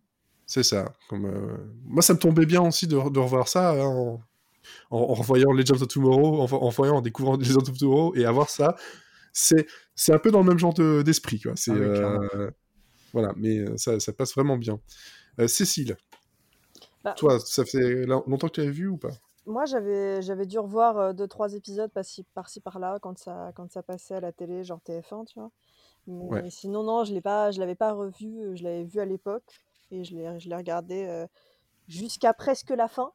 [0.45, 0.93] C'est ça.
[1.09, 4.21] Comme, euh, Moi, ça me tombait bien aussi de, de revoir ça hein, en,
[4.91, 8.25] en, en revoyant Legends of Tomorrow, en, en voyant, en découvrant Legends of Tomorrow, et
[8.25, 8.75] avoir ça,
[9.33, 11.41] c'est c'est un peu dans le même genre de- d'esprit.
[11.55, 12.51] C'est Ah oui, euh,
[13.13, 14.79] voilà, mais euh, ça, ça passe vraiment bien.
[15.39, 15.97] Euh, Cécile,
[17.03, 19.11] Bah, toi, ça fait lo- longtemps que tu avais vu ou pas?
[19.47, 23.71] Moi, j'avais j'avais dû revoir euh, deux trois épisodes par-ci par-ci par-là quand ça quand
[23.71, 25.51] ça passait à la télé, genre TF1, tu vois.
[26.07, 26.49] Mais Ouais.
[26.49, 29.43] sinon non, je l'ai pas je l'avais pas revu, je l'avais vu à l'époque
[29.91, 31.27] et je l'ai je l'ai regardé euh,
[31.87, 33.11] jusqu'à presque la fin.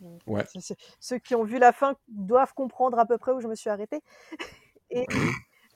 [0.00, 0.44] Donc, Ouais.
[0.52, 3.48] c'est- c'est- Ceux qui ont vu la fin doivent comprendre à peu près où je
[3.48, 4.00] me suis arrêtée.
[4.90, 5.06] Et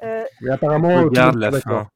[0.03, 1.89] euh, Mais apparemment, Regarde la fin.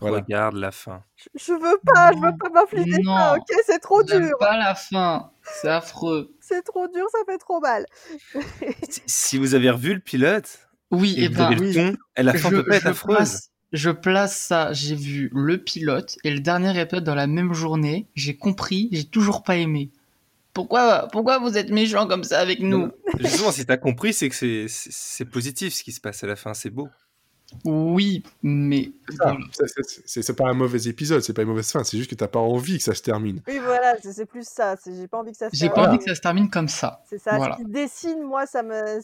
[0.00, 0.18] Voilà.
[0.18, 1.02] Regarde la fin.
[1.16, 4.74] je, je veux pas, je veux pas m'infliger ça, ok C'est trop dur, pas la
[4.74, 5.30] fin.
[5.42, 6.34] C'est affreux.
[6.40, 7.86] c'est trop dur, ça fait trop mal.
[9.06, 11.96] Si, vous avez revu le pilote Oui, et et que vous ben, avez le ton,
[12.16, 13.16] la fin je, peut pas être je affreuse.
[13.16, 14.72] place, je place ça.
[14.74, 18.06] J'ai vu le pilote et le dernier épisode dans la même journée.
[18.14, 19.90] J'ai compris, j'ai toujours pas aimé.
[20.52, 22.90] Pourquoi, pourquoi vous êtes méchants comme ça avec nous?
[23.18, 26.54] Justement, si t'as compris, c'est que c'est positif ce qui se passe à la fin,
[26.54, 26.88] c'est beau.
[27.64, 28.90] Oui, mais
[30.06, 32.40] C'est pas un mauvais épisode, c'est pas une mauvaise fin, c'est juste que t'as pas
[32.40, 33.40] envie que ça se termine.
[33.46, 34.76] Oui, voilà, c'est plus ça.
[34.76, 35.74] c'est- J'ai pas envie que ça se j'ai termine.
[35.74, 37.02] pas envie que ça se termine comme ça.
[37.08, 37.56] C'est ça, Voilà.
[37.56, 39.00] ce qui dessine, moi, ça me,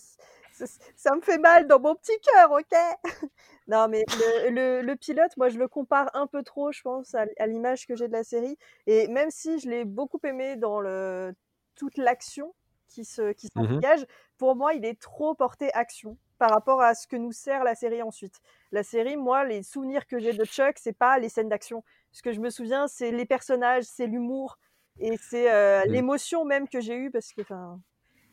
[0.52, 0.64] ça,
[0.96, 2.76] ça me fait mal dans mon petit cœur, ok?
[3.68, 7.14] Non, mais le, le, le pilote, moi, je le compare un peu trop, je pense,
[7.14, 8.58] à, à l'image que j'ai de la série.
[8.88, 11.32] Et même si je l'ai beaucoup aimé dans le,
[11.76, 12.54] toute l'action
[12.88, 13.76] qui se qui Mhm.
[13.76, 14.04] dégage,
[14.36, 17.76] pour moi, il est trop porté action par rapport à ce que nous sert la
[17.76, 18.40] série ensuite.
[18.72, 21.84] La série, moi, les souvenirs que j'ai de Chuck, c'est pas les scènes d'action.
[22.10, 24.58] Ce que je me souviens, c'est les personnages, c'est l'humour
[24.98, 25.92] et c'est euh, Mhm.
[25.92, 27.78] l'émotion même que j'ai eue parce que, enfin,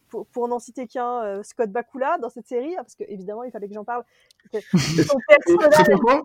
[0.08, 3.44] pour, pour n'en citer qu'un, euh, Scott Bakula dans cette série, hein, parce que évidemment,
[3.44, 4.04] il fallait que j'en parle.
[5.14, 6.24] Son personnage,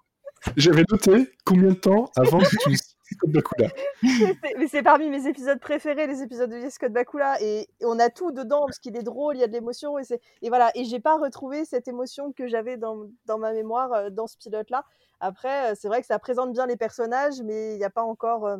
[0.57, 2.79] J'avais noté combien de temps avant que tu
[3.15, 3.69] Scott Bakula.
[4.03, 8.11] c'est- mais c'est parmi mes épisodes préférés, les épisodes de Scott Bakula, et on a
[8.11, 10.71] tout dedans parce qu'il est drôle, il y a de l'émotion, et, voilà.
[10.75, 14.37] Et j'ai pas retrouvé cette émotion que j'avais dans, dans ma mémoire euh, dans ce
[14.37, 14.85] pilote-là.
[15.21, 18.03] Après, euh, c'est vrai que ça présente bien les personnages, mais il n'y a pas
[18.03, 18.59] encore, euh,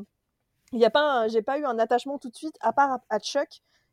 [0.73, 3.01] il y a pas, j'ai pas eu un attachement tout de suite, à part à,
[3.11, 3.49] à Chuck.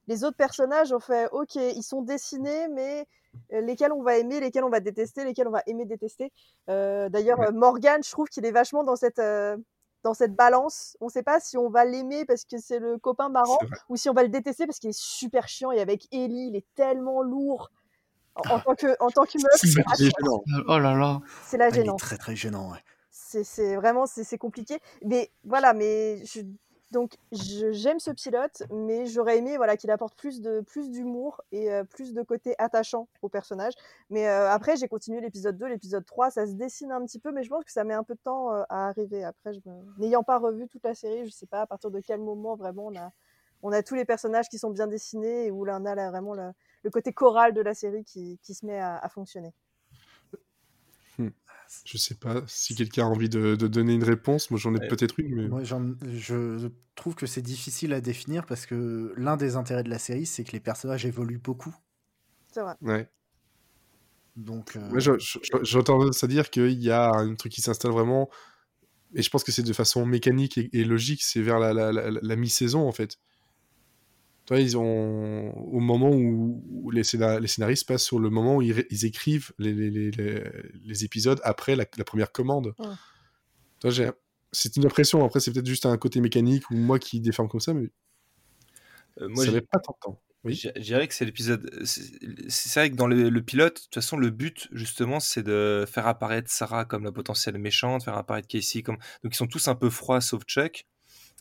[0.07, 3.05] Les autres personnages ont fait, ok, ils sont dessinés, mais
[3.53, 6.31] euh, lesquels on va aimer, lesquels on va détester, lesquels on va aimer détester.
[6.69, 7.47] Euh, D'ailleurs, Ouais.
[7.47, 9.55] euh, Morgan, je trouve qu'il est vachement dans cette, euh,
[10.03, 10.97] dans cette balance.
[11.01, 13.59] On ne sait pas si on va l'aimer parce que c'est le copain marrant
[13.89, 15.71] ou si on va le détester parce qu'il est super chiant.
[15.71, 17.71] Et avec Ellie, il est tellement lourd.
[18.35, 20.41] En, en tant que, en tant que meuf, C'est c'est gênant.
[20.67, 21.19] Oh là là.
[21.45, 22.71] c'est la Ah, très très gênant.
[22.71, 22.79] Ouais.
[23.09, 26.41] c'est c'est vraiment c'est c'est compliqué mais voilà mais je,
[26.91, 31.71] donc j'aime ce pilote mais j'aurais aimé voilà qu'il apporte plus de plus d'humour et
[31.71, 33.73] euh, plus de côté attachant au personnage.
[34.09, 37.31] Mais euh, après j'ai continué l'épisode 2 l'épisode 3 ça se dessine un petit peu
[37.31, 39.23] mais je pense que ça met un peu de temps euh, à arriver.
[39.23, 39.51] Après
[39.97, 42.87] n'ayant pas revu toute la série je sais pas à partir de quel moment vraiment
[42.87, 43.11] on a
[43.63, 46.33] on a tous les personnages qui sont bien dessinés et où là on a vraiment
[46.33, 46.51] le,
[46.91, 49.53] côté choral de la série qui, qui se met à fonctionner
[51.85, 54.51] Je sais pas si quelqu'un a envie de, de donner une réponse.
[54.51, 54.87] Moi, j'en ai Ouais.
[54.87, 55.47] peut-être une, mais.
[55.47, 59.89] Moi, j'en- je trouve que c'est difficile à définir parce que l'un des intérêts de
[59.89, 61.73] la série, c'est que les personnages évoluent beaucoup.
[62.53, 63.09] c'est vrai Ouais.
[64.35, 67.61] Donc, euh, Ouais, je- je- je- J'entends ça dire qu'il y a un truc qui
[67.61, 68.29] s'installe vraiment,
[69.13, 71.91] et je pense que c'est de façon mécanique et, et logique, c'est vers la, la-
[71.91, 73.17] la- la mi-saison en fait.
[74.45, 78.29] Tu vois, ils ont au moment où, où les, scénar- les scénaristes passent sur le
[78.29, 80.43] moment où ils, écrivent les, les- les- les-
[80.83, 82.73] les épisodes après la, la première commande.
[82.79, 82.87] Ouais.
[83.83, 84.09] Vois, j'ai-
[84.51, 85.23] c'est une impression.
[85.25, 87.89] Après, c'est peut-être juste un côté mécanique ou moi qui déforme comme ça, mais
[89.19, 90.21] Euh, moi, ça pas tant de temps.
[90.43, 90.55] Oui.
[90.55, 91.69] Je dirais que c'est l'épisode.
[91.85, 92.01] C'est
[92.49, 95.85] c'est vrai que dans le, le pilote, de toute façon, le but, justement, c'est de
[95.87, 98.97] faire apparaître Sarah comme la potentielle méchante, faire apparaître Casey comme.
[99.23, 100.85] Donc, ils sont tous un peu froids, sauf Chuck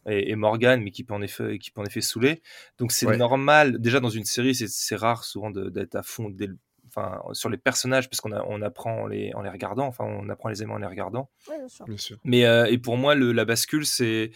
[0.07, 2.43] et, et Morgan, mais qui peut en effet, qui peut en effet saouler.
[2.79, 3.17] Donc, c'est Ouais.
[3.17, 3.79] normal.
[3.81, 6.59] Déjà, dans une série, c'est- rare souvent d'être à fond dès le-
[6.93, 10.05] Enfin, sur les personnages, parce qu'on a- on apprend en les, en les regardant, enfin,
[10.05, 11.31] on apprend les éléments en les regardant.
[11.49, 11.85] Ouais, bien sûr.
[11.85, 12.19] Bien sûr.
[12.25, 14.33] Mais euh, et pour moi, le, la bascule, c'est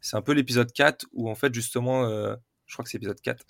[0.00, 3.20] c'est un peu l'épisode 4 où en fait justement, euh, je crois que c'est l'épisode
[3.20, 3.44] 4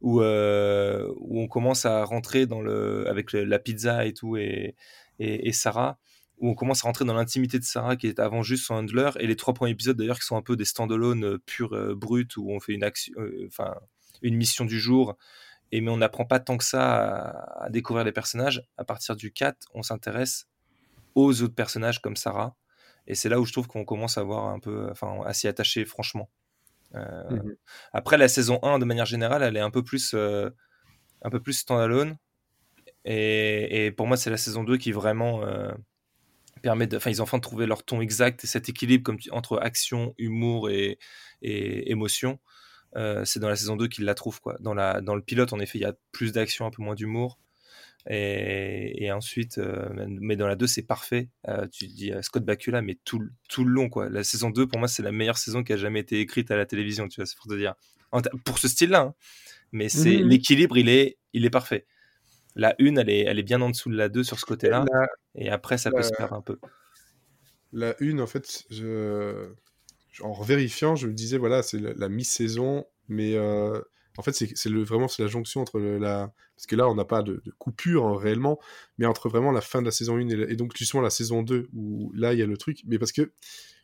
[0.00, 4.36] où euh, où on commence à rentrer dans le avec le- la pizza et tout
[4.36, 4.76] et,
[5.18, 5.98] et et Sarah
[6.38, 9.10] où on commence à rentrer dans l'intimité de Sarah qui est avant juste son handler
[9.20, 11.94] et les trois premiers épisodes d'ailleurs qui sont un peu des stand-alone euh, purs euh,
[11.94, 13.74] bruts où on fait une action euh, enfin
[14.22, 15.16] une mission du jour
[15.72, 19.16] et mais on n'apprend pas tant que ça à, à découvrir les personnages à partir
[19.16, 20.46] du 4 on s'intéresse
[21.14, 22.56] aux autres personnages comme Sarah
[23.06, 25.48] et c'est là où je trouve qu'on commence à voir un peu, enfin, à s'y
[25.48, 26.30] attacher franchement.
[26.94, 27.56] Euh, Mhm.
[27.92, 30.50] Après, la saison 1, de manière générale, elle est un peu plus, euh,
[31.22, 32.16] un peu plus standalone.
[33.04, 35.72] Et, et pour moi, c'est la saison 2 qui vraiment euh,
[36.64, 36.96] permet de.
[36.96, 40.14] Enfin, ils ont enfin trouvé leur ton exact et cet équilibre comme tu- entre action,
[40.18, 40.98] humour et,
[41.42, 42.40] et émotion.
[42.96, 44.40] Euh, c'est dans la saison 2 qu'ils la trouvent.
[44.40, 44.56] Quoi.
[44.60, 46.94] Dans, la, dans le pilote, en effet, il y a plus d'action, un peu moins
[46.94, 47.38] d'humour.
[48.08, 51.28] Et, et ensuite, euh, mais dans la 2, c'est parfait.
[51.48, 53.88] Euh, tu dis Scott Bakula, mais tout, le- tout le long.
[53.88, 54.08] Quoi.
[54.10, 56.56] La saison 2, pour moi, c'est la meilleure saison qui a jamais été écrite à
[56.56, 57.08] la télévision.
[57.08, 57.74] Tu vois, c'est pour te dire.
[58.12, 59.00] En pour ce style-là.
[59.00, 59.14] hein.
[59.72, 60.28] Mais c'est Mhm.
[60.28, 61.86] l'équilibre, il est, il est parfait.
[62.56, 64.84] La 1, elle est, elle est bien en dessous de la 2 sur ce côté-là.
[64.90, 66.58] La, Et après, ça peut se perdre un peu.
[67.72, 69.48] la une, en fait, je...
[70.20, 73.80] en vérifiant, je me disais, voilà, c'est la, la mi-saison, mais euh,
[74.16, 76.32] en fait, c'est vraiment c'est la jonction entre le- la.
[76.56, 78.60] Parce que là, on n'a pas de, de coupure hein, réellement,
[78.98, 81.10] mais entre vraiment la fin de la saison 1 et, la- et donc justement la
[81.10, 82.78] saison 2, où là, il y a le truc.
[82.86, 83.32] Mais parce que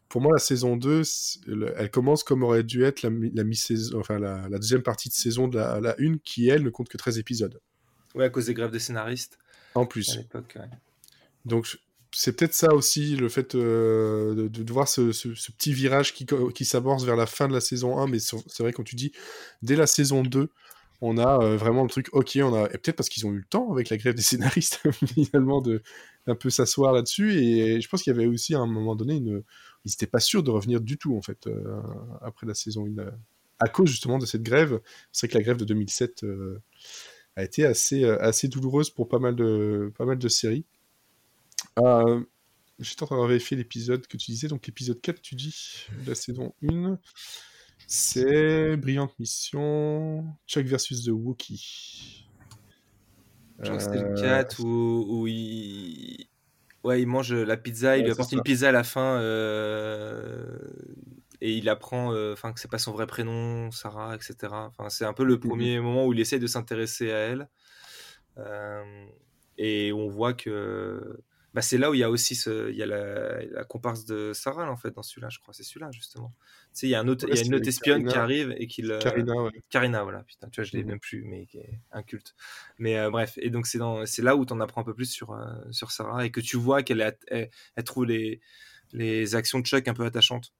[0.09, 3.33] pour moi, la saison 2, c'est- le- elle commence comme aurait dû être la, mi-
[3.35, 6.62] la mi-saison, enfin la, la deuxième partie de saison de la, la 1, qui elle
[6.62, 7.61] ne compte que 13 épisodes.
[8.14, 9.38] Ouais, à cause des grèves des scénaristes
[9.75, 10.16] En à plus.
[10.16, 10.57] l'époque.
[10.57, 10.68] ouais.
[11.44, 11.79] Donc
[12.12, 16.12] c'est peut-être ça aussi, le fait euh, de, de voir ce, ce- ce petit virage
[16.12, 18.96] qui, qui s'amorce vers la fin de la saison 1, mais c'est vrai, quand tu
[18.96, 19.12] dis,
[19.62, 20.51] dès la saison 2,
[21.03, 23.38] on a euh, vraiment le truc, ok, on a, et peut-être parce qu'ils ont eu
[23.38, 24.81] le temps avec la grève des scénaristes,
[25.14, 25.83] finalement, de
[26.27, 29.14] un peu s'asseoir là-dessus, et je pense qu'il y avait aussi à un moment donné,
[29.14, 29.42] une...
[29.85, 31.81] ils n'étaient pas sûrs de revenir du tout, en fait, euh,
[32.23, 33.11] après la saison 1, euh,
[33.61, 34.81] à cause justement de cette grève.
[35.12, 36.61] C'est vrai que la grève de 2007 euh,
[37.40, 40.64] a été assez, euh, assez douloureuse pour pas mal de, pas mal de séries.
[41.79, 42.20] Euh,
[42.79, 44.48] J'étais en train de vérifier l'épisode que tu disais.
[44.48, 46.98] Donc, l'épisode 4, tu dis, la saison 1,
[47.87, 52.26] c'est Brillante Mission, Chuck versus The Wookiee.
[53.59, 56.26] Je crois que c'était le Euh, 4 où, où il...
[56.85, 60.46] Ouais, il mange la pizza, il Ouais, lui apporte une pizza à la fin euh,
[61.40, 64.35] et il apprend euh, enfin, que c'est pas son vrai prénom, Sarah, etc.
[64.53, 67.48] Enfin, c'est un peu le premier moment où il essaie de s'intéresser à elle.
[68.38, 69.07] Euh,
[69.59, 71.20] et on voit que
[71.53, 72.70] bah, c'est là où il y a aussi ce...
[72.70, 73.42] il y a la...
[73.44, 76.33] la comparse de Sarah en fait dans celui-là, je crois, c'est celui-là justement.
[76.38, 77.26] Tu sais, il y a, un autre...
[77.26, 78.98] Ouais, il y a une autre espionne qui arrive et qui le...
[78.98, 79.50] Karina, ouais.
[79.68, 80.88] Karina, voilà, putain, tu vois, je l'ai Mhm.
[80.90, 82.35] même plus, mais qui est inculte.
[82.79, 84.94] Mais euh, bref, et donc c'est dans, c'est là où tu en apprends un peu
[84.94, 88.40] plus sur, euh, sur Sarah et que tu vois qu'elle elle trouve les,
[88.92, 90.53] les actions de Chuck un peu attachantes.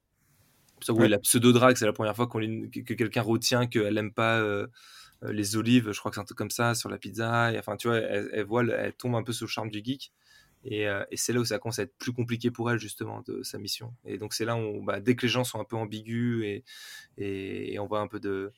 [0.89, 1.07] Oui, Ouais.
[1.07, 4.67] la pseudo-drague, c'est la première fois qu'on que, que quelqu'un retient qu'elle aime pas euh,
[5.23, 7.51] euh, les olives, je crois que c'est un truc comme ça, sur la pizza.
[7.53, 9.69] Et, enfin, tu vois, elle, elle voit, le- elle tombe un peu sous le charme
[9.69, 10.11] du geek.
[10.63, 13.21] Et, euh, et c'est là où ça commence à être plus compliqué pour elle, justement,
[13.27, 13.95] de sa mission.
[14.05, 16.63] Et donc, c'est là où, bah, dès que les gens sont un peu ambigus et,
[17.17, 18.51] et, et on voit un peu de,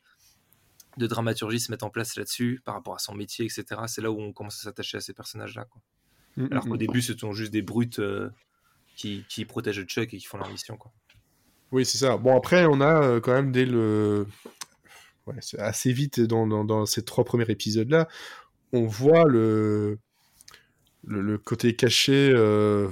[0.98, 3.66] de dramaturgie se mettre en place là-dessus par rapport à son métier, etc.
[3.88, 5.66] C'est là où on commence à s'attacher à ces personnages-là.
[5.66, 5.82] quoi.
[6.38, 6.80] Mm, Alors mm, qu'au mm.
[6.80, 8.30] début, ce sont juste des brutes euh,
[8.96, 10.76] qui, qui protègent Chuck et qui font leur mission.
[10.78, 10.92] Quoi.
[11.74, 12.16] Oui, c'est ça.
[12.18, 14.28] Bon, après, on a euh, quand même dès le.
[15.28, 18.08] Ouais, assez vite dans, dans, dans ces trois premiers épisodes-là,
[18.74, 20.00] on voit le,
[21.04, 22.32] le, le côté caché.
[22.34, 22.90] euh,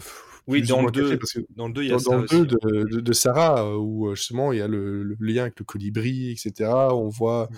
[0.48, 2.00] Oui, dans le moins caché, 2, parce que dans le 2, il y a dans,
[2.00, 2.36] ça dans le aussi.
[2.40, 2.58] 2 de,
[2.96, 6.32] de, de Sarah, euh, où justement il y a le, le lien avec le colibri,
[6.32, 6.70] etc.
[6.96, 7.56] On voit, Mm.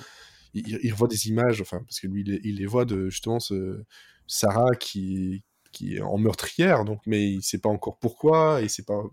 [0.54, 3.10] il, il revoit des images, enfin, parce que lui, il, les- il les voit de
[3.10, 3.84] justement ce
[4.28, 8.86] Sarah qui, qui est en meurtrière, donc, mais il sait pas encore pourquoi, et c'est
[8.86, 9.04] pas.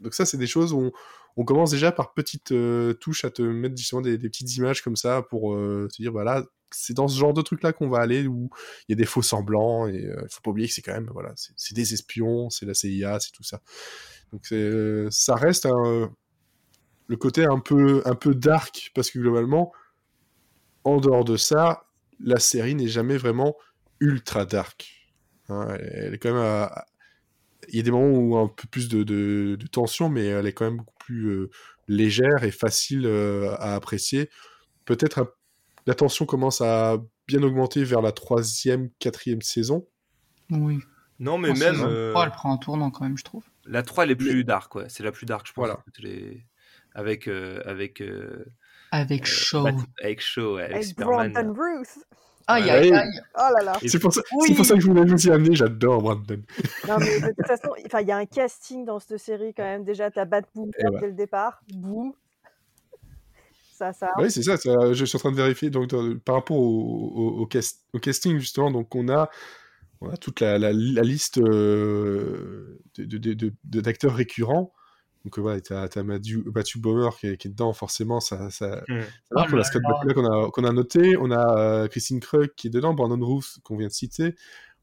[0.00, 0.92] Donc ça, c'est des choses où on,
[1.36, 4.82] on commence déjà par petites euh, touches à te mettre justement des, des petites images
[4.82, 7.88] comme ça pour euh, te dire voilà c'est dans ce genre de truc là qu'on
[7.88, 8.48] va aller où
[8.88, 11.10] il y a des faux semblants et il faut pas oublier que c'est quand même
[11.12, 13.60] voilà c'est des espions c'est la CIA c'est tout ça
[14.32, 14.54] donc
[15.10, 16.12] ça reste un,
[17.08, 19.72] le côté un peu un peu dark parce que globalement
[20.84, 21.86] en dehors de ça
[22.20, 23.56] la série n'est jamais vraiment
[23.98, 25.10] ultra dark
[25.48, 25.76] hein.
[25.80, 26.86] elle est quand même à-
[27.68, 30.46] il y a des moments où un peu plus de, de- de tension, mais elle
[30.46, 31.50] est quand même beaucoup plus euh,
[31.88, 34.30] légère et facile euh, à apprécier.
[34.84, 35.36] Peut-être
[35.86, 39.86] la tension commence à bien augmenter vers la troisième, quatrième saison.
[40.50, 40.78] Oui.
[41.18, 43.44] Non, mais En même euh, 3, elle prend un tournant quand même, je trouve.
[43.66, 44.86] la 3, elle est plus dark, ouais.
[44.88, 45.64] C'est la plus dark, je pense.
[45.66, 45.84] Voilà.
[45.98, 46.44] les-
[46.94, 48.44] Avec, euh, avec, euh,
[48.90, 49.66] Avec euh, Shaw.
[50.02, 51.32] Avec Shaw, ouais, avec, Avec Superman.
[51.32, 51.98] Brandon Ruth.
[52.46, 53.20] Aïe, aïe, aïe.
[53.36, 53.72] Oh là là.
[53.86, 54.48] C'est pour, ça- Oui.
[54.48, 55.54] c'est pour ça que je voulais aussi amener.
[55.54, 56.42] J'adore Brandon.
[56.88, 59.62] Non, mais de toute façon, enfin, il y a un casting dans cette série quand
[59.62, 59.84] même.
[59.84, 61.00] Déjà, t'as Bat Boom ouais.
[61.00, 61.62] dès le départ.
[61.72, 62.12] Boum.
[63.72, 64.12] Ça, ça.
[64.18, 65.70] Oui, c'est ça, ça, Je suis en train de vérifier.
[65.70, 69.30] Donc, dans- par rapport au, au- au cast- au casting, justement, donc on a,
[70.00, 74.72] on a toute la, la- la liste euh, de- de- de- de- de- d'acteurs récurrents.
[75.24, 78.82] Donc, voilà, t'as, t'as Matthew, Matthew Bomer qui est, qui est dedans, forcément, ça, ça,
[78.88, 79.00] Hmm.
[79.00, 79.50] ça marche.
[79.52, 79.88] On a là Scott là.
[79.92, 83.22] Bakula qu'on a, qu'on a noté, on a euh, Christine Krug qui est dedans, Brandon
[83.26, 84.34] Ruth qu'on vient de citer,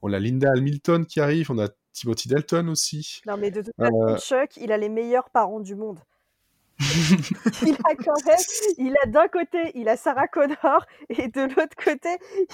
[0.03, 3.21] on a Linda Hamilton qui arrive, on a Timothy Dalton aussi.
[3.25, 5.99] Non, mais de toute Euh, façon, Chuck, il a les meilleurs parents du monde.
[7.65, 8.37] il a quand même,
[8.77, 12.09] il a d'un côté, il a Sarah Connor, et de l'autre côté,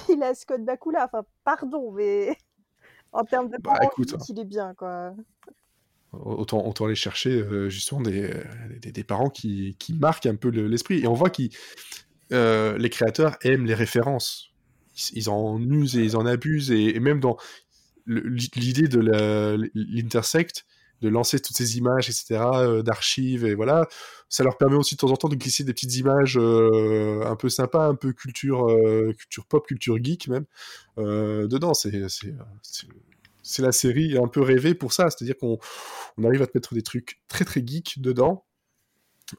[0.10, 1.06] il a Scott Bakula.
[1.06, 2.38] Enfin, pardon, mais
[3.12, 5.14] en termes de Bah, parents, écoute, il est bien, quoi.
[6.14, 8.30] Autant, aller chercher euh, justement des,
[8.82, 11.00] des, des parents qui, qui marquent un peu le- l'esprit.
[11.00, 11.44] Et on voit que
[12.32, 14.50] les créateurs aiment les références.
[15.14, 16.72] Ils, en usent et ils en abusent.
[16.72, 17.38] Et, même dans
[18.06, 19.00] l'idée de
[19.74, 20.66] l'intersect,
[21.04, 23.88] de lancer toutes ces images, etc., euh, d'archives, et voilà,
[24.30, 27.36] ça leur permet aussi de temps en temps de glisser des petites images euh, un
[27.36, 30.46] peu sympas, un peu culture, euh, culture pop, culture geek même,
[30.98, 31.74] euh, dedans.
[31.74, 31.92] C'est
[33.44, 35.60] c'est- la série un peu rêvée pour ça, c'est-à-dire qu'on
[36.18, 38.46] on arrive à te mettre des trucs très très geeks dedans,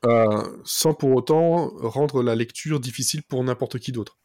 [0.07, 4.19] euh, sans pour autant rendre la lecture difficile pour n'importe qui d'autre.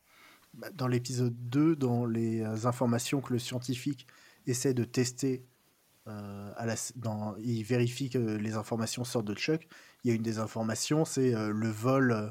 [0.53, 4.07] Bah, Dans l'épisode 2, dans les euh, informations que le scientifique
[4.47, 5.43] essaie de tester,
[6.07, 9.67] euh, à la, dans, il vérifie que les informations sortent de Chuck.
[10.03, 12.29] Il y a une des informations, c'est euh, le vol euh,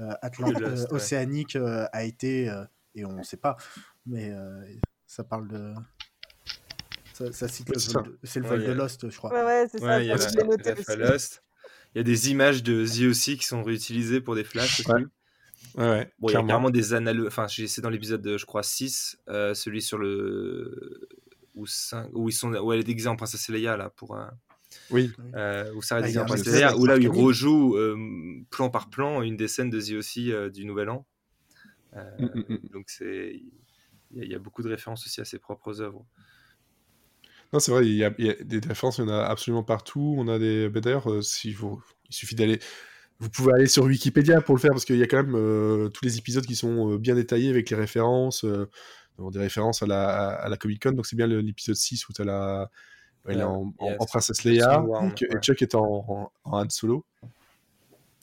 [0.00, 3.56] euh, océanique euh, a été, euh, et on ne sait pas,
[4.04, 4.62] mais euh,
[5.06, 5.72] ça parle de.
[7.14, 9.32] Ça, ça cite Ouais, le c'est vol le Ouais, vol y de Lost, je crois.
[9.32, 9.86] Ouais, ouais, c'est ça.
[9.86, 10.10] Ouais, il y.
[11.94, 14.90] Il y a des images de The aussi qui sont réutilisées pour des flashs aussi.
[14.90, 15.04] Ouais,
[15.76, 16.48] Ouais, ouais, Bon, il y a clairement.
[16.48, 17.28] carrément des analogues.
[17.28, 21.08] Enfin, c'est dans l'épisode, euh, je crois, 6, euh, celui sur le.
[21.54, 22.52] Ou 5, où, ils sont...
[22.52, 24.16] où elle est déguisée en princesse Leia, là, pour.
[24.16, 24.32] un-
[24.90, 27.08] Oui, Euh, où Sarah est Ah, il y déguisée en princesse Leia, où là, il
[27.08, 27.96] rejoue euh,
[28.50, 31.06] plan par plan une des scènes de The aussi euh, du Nouvel An.
[31.94, 32.68] Euh, Mm, mm, mm.
[32.72, 33.40] Donc, c'est.
[34.10, 36.04] Il y, y a beaucoup de références aussi à ses propres œuvres.
[37.54, 39.22] Non, c'est vrai, il y, a, il y a des références, il y en a
[39.26, 40.16] absolument partout.
[40.18, 40.68] On a des.
[40.68, 41.80] bah, D'ailleurs, euh, si vous...
[42.10, 42.58] il suffit d'aller.
[43.20, 45.88] Vous pouvez aller sur Wikipédia pour le faire parce qu'il y a quand même euh,
[45.88, 50.30] tous les épisodes qui sont euh, bien détaillés avec les références, des références à la,
[50.30, 50.90] à la Comic Con.
[50.92, 52.70] Donc c'est bien l'épisode 6 où tu as la.
[53.28, 55.40] Elle est Ouais, en, en- princesse Leia et, ouais.
[55.40, 57.04] Chuck est en, en, en Han Solo.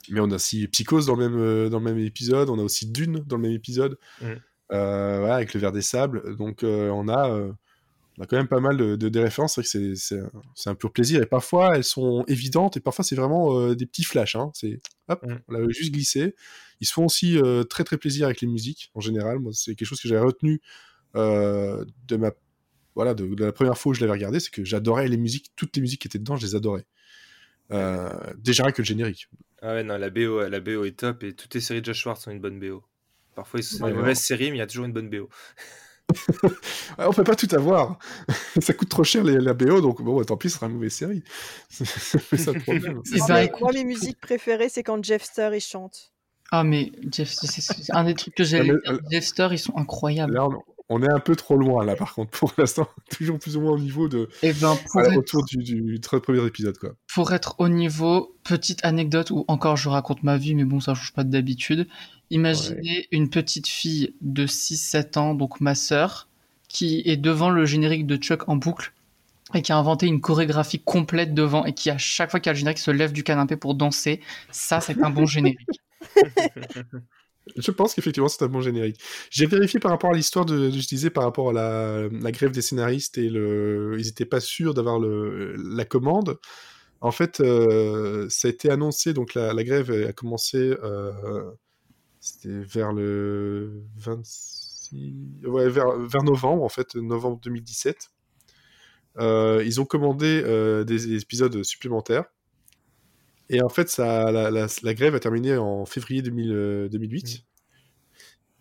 [0.10, 2.50] Mais on a aussi Psychose dans le même, dans le même épisode.
[2.50, 3.98] On a aussi Dune dans le même épisode.
[4.22, 4.26] Mm.
[4.70, 6.36] Voilà, avec le verre des sables.
[6.36, 7.48] Donc on a.
[8.22, 10.20] on a quand même pas mal de, de- des références, c'est vrai que c'est- c'est
[10.20, 11.24] un- c'est un pur plaisir.
[11.24, 14.36] Et parfois, elles sont évidentes, et parfois, c'est vraiment euh, des petits flashs.
[14.36, 14.52] Hein.
[14.54, 15.36] C'est, hop, Mm.
[15.48, 16.36] on l'avait juste glissé.
[16.82, 19.40] Ils se font aussi euh, très très plaisir avec les musiques, en général.
[19.40, 20.62] Moi, c'est quelque chose que j'avais retenu
[21.16, 22.32] euh, de ma...
[22.94, 25.52] Voilà, de, de la première fois où je l'avais regardé, c'est que j'adorais les musiques,
[25.56, 26.86] toutes les musiques qui étaient dedans, je les adorais.
[27.72, 29.30] Euh, déjà rien que le générique.
[29.62, 32.02] Ah ouais, non, la BO, la BO est top et toutes les séries de Josh
[32.02, 32.84] Schwartz ont une bonne BO.
[33.34, 33.94] Parfois, c'est ouais.
[33.94, 35.30] mauvaises séries, mais il y a toujours une bonne BO.
[36.98, 37.98] On peut pas tout avoir.
[38.62, 40.94] ça coûte trop cher les, la BO, donc bon, tant pis, ce sera une mauvaise
[40.94, 41.24] série.
[41.70, 43.02] c'est ça le problème.
[43.14, 46.12] Eh Moi, ben, mes- écoute, moi, mes musiques préférées, c'est quand Jeff Star il chante.
[46.52, 48.78] Ah, mais Jeff, c'est un des trucs que mais- dire.
[49.10, 50.34] Jeff Star, ils sont incroyables.
[50.34, 50.50] Là,
[50.90, 52.88] on, est un peu trop loin, là, par contre, pour l'instant.
[53.18, 54.28] Toujours plus ou moins au niveau de.
[54.44, 56.92] Et ben, pour, être, autour du, du très premier épisode, quoi.
[57.14, 60.94] pour être au niveau, petite anecdote où encore je raconte ma vie, mais bon, ça
[60.94, 61.88] change pas d'habitude.
[62.32, 66.28] Imaginez une petite fille de 6-7 ans, donc ma sœur,
[66.68, 68.94] qui est devant le générique de Chuck en boucle
[69.54, 72.52] et qui a inventé une chorégraphie complète devant et qui, à chaque fois qu'il y
[72.52, 74.22] a le générique, se lève du canapé pour danser.
[74.50, 75.82] Ça, c'est un bon générique.
[77.58, 79.00] Je pense qu'effectivement, c'est un bon générique.
[79.30, 82.52] J'ai vérifié par rapport à l'histoire de, je disais, par rapport à la, la grève
[82.52, 86.40] des scénaristes et le, ils étaient pas sûrs d'avoir la commande.
[87.02, 91.12] En fait, euh, ça a été annoncé, donc la, la grève a commencé, euh,
[92.22, 98.10] c'était vers le 26, ouais, vers, vers novembre, en fait, novembre 2017.
[99.18, 102.26] Euh, ils ont commandé euh, des, des épisodes supplémentaires.
[103.50, 107.44] Et en fait, ça, la, la- la grève a terminé en février 2000, euh, 2008.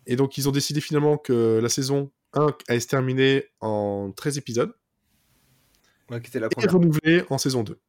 [0.07, 4.37] Et donc, ils ont décidé finalement que la saison 1 allait se terminer en 13
[4.37, 4.73] épisodes
[6.09, 7.79] Ouais, qui était la et renouvelée en saison 2.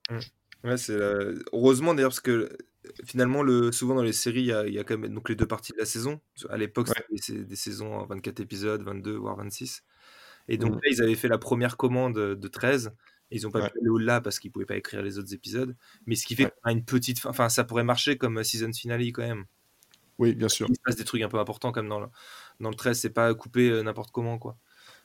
[0.62, 2.56] Ouais, c'est la- heureusement d'ailleurs parce que euh,
[3.04, 5.28] finalement le souvent dans les séries il y a, il y a quand même donc
[5.28, 6.20] les deux parties de la saison.
[6.50, 6.94] À l'époque Ouais.
[7.16, 9.84] c'était des, des saisons en 24 épisodes, 22 voire 26.
[10.48, 10.80] Et donc Mhm.
[10.82, 12.92] là ils avaient fait la première commande de 13.
[13.30, 13.70] Et ils ont pas Ouais.
[13.70, 15.74] pu aller au-delà parce qu'ils pouvaient pas écrire les autres épisodes.
[16.06, 16.50] Mais ce qui fait Ouais.
[16.62, 17.30] qu'on a une petite fin.
[17.30, 19.44] Enfin ça pourrait marcher comme euh, season finale quand même.
[20.18, 20.66] Oui, bien sûr.
[20.68, 22.06] Il se passe des trucs un peu importants comme dans le,
[22.60, 22.98] dans le 13.
[23.00, 24.58] C'est pas coupé euh, n'importe comment quoi.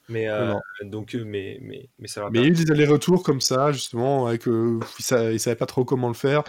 [0.09, 0.53] Mais euh,
[0.83, 2.29] donc euh, mais mais mais ça va.
[2.29, 5.55] Mais il y a eu des allers-retours comme ça, justement, avec, euh, ils, ils savaient
[5.57, 6.43] pas trop comment le faire.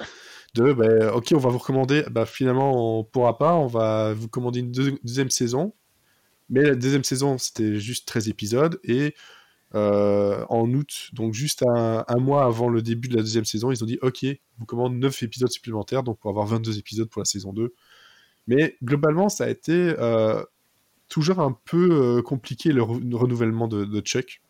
[0.55, 2.05] De, bah, ok, on va vous recommander.
[2.11, 3.55] Bah, finalement, on pourra pas.
[3.55, 5.75] On va vous commander une deux- deuxième saison.
[6.51, 8.81] Mais la deuxième saison, c'était juste 13 épisodes.
[8.85, 9.15] Et
[9.75, 13.71] euh, en août, donc juste un, un mois avant le début de la deuxième saison,
[13.71, 17.09] ils ont dit Ok, on vous commande 9 épisodes supplémentaires, donc pour avoir 22 épisodes
[17.11, 17.75] pour la saison 2.
[18.47, 20.43] Mais globalement, ça a été euh,
[21.11, 24.41] toujours un peu euh, compliqué le re- renouvellement de, de Chuck.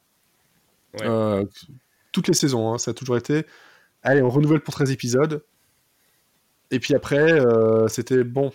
[0.94, 1.06] Ouais.
[1.06, 1.44] Euh,
[2.12, 3.44] toutes les saisons, hein, ça a toujours été
[4.02, 5.44] allez, on renouvelle pour 13 épisodes.
[6.70, 8.52] Et puis après, euh, c'était bon,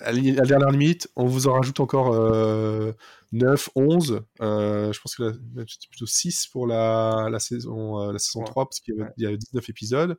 [0.00, 2.92] à la dernière limite, on vous en rajoute encore euh,
[3.32, 4.22] 9, 11.
[4.40, 5.32] euh, je pense que
[5.68, 8.46] c'était plutôt 6 pour la, la saison, euh, la saison Ouais.
[8.46, 9.14] 3, parce qu'il y, avait- Ouais.
[9.18, 10.16] il y avait 19 épisodes.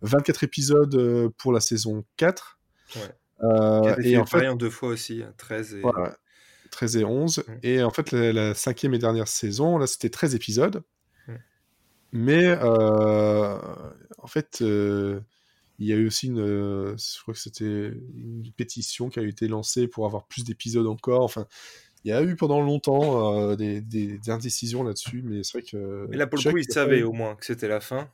[0.00, 2.58] 24 épisodes euh, pour la saison 4.
[2.96, 3.02] Ouais.
[3.44, 6.16] Euh, et en fait, en deux fois aussi, 13 et voilà,
[6.70, 7.38] 13 et 11.
[7.46, 7.52] Mm.
[7.62, 10.82] Et en fait, la, la cinquième et dernière saison, là, c'était 13 épisodes.
[11.28, 11.32] Mm.
[12.12, 13.58] Mais euh,
[14.18, 15.20] en fait, euh,
[15.82, 17.64] il y a eu aussi une, euh, je crois que c'était
[18.16, 21.22] une pétition qui a été lancée pour avoir plus d'épisodes encore.
[21.22, 21.46] Enfin,
[22.04, 25.62] il y a eu pendant longtemps euh, des, des, des indécisions là-dessus, mais c'est vrai
[25.70, 26.06] que.
[26.10, 28.10] Mais là, pour le coup, ils savaient au moins que c'était la fin.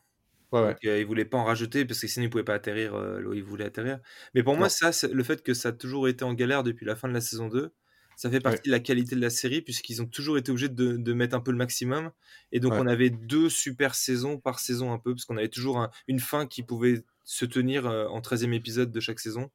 [0.53, 0.73] Ouais, ouais.
[0.73, 3.21] Donc, euh, ils voulaient pas en rajouter parce que sinon ils pouvaient pas atterrir euh,
[3.21, 4.01] là où ils voulaient atterrir.
[4.35, 6.97] Mais pour moi, ça, le fait que ça a toujours été en galère depuis la
[6.97, 7.73] fin de la saison 2,
[8.16, 10.97] ça fait partie de la qualité de la série puisqu'ils ont toujours été obligés de,
[10.97, 12.11] de mettre un peu le maximum.
[12.53, 15.79] Et donc on avait deux super saisons par saison un peu parce qu'on avait toujours
[15.79, 19.51] un- une fin qui pouvait se tenir euh, en 13e épisode de chaque saison.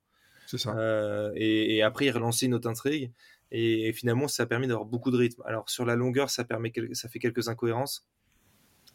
[0.45, 0.75] C'est ça.
[0.77, 3.11] Euh, et, et après, ils relançaient une autre intrigue.
[3.51, 5.41] Et, finalement, ça a permis d'avoir beaucoup de rythme.
[5.45, 8.05] Alors, sur la longueur, ça, permet quel- ça fait quelques incohérences.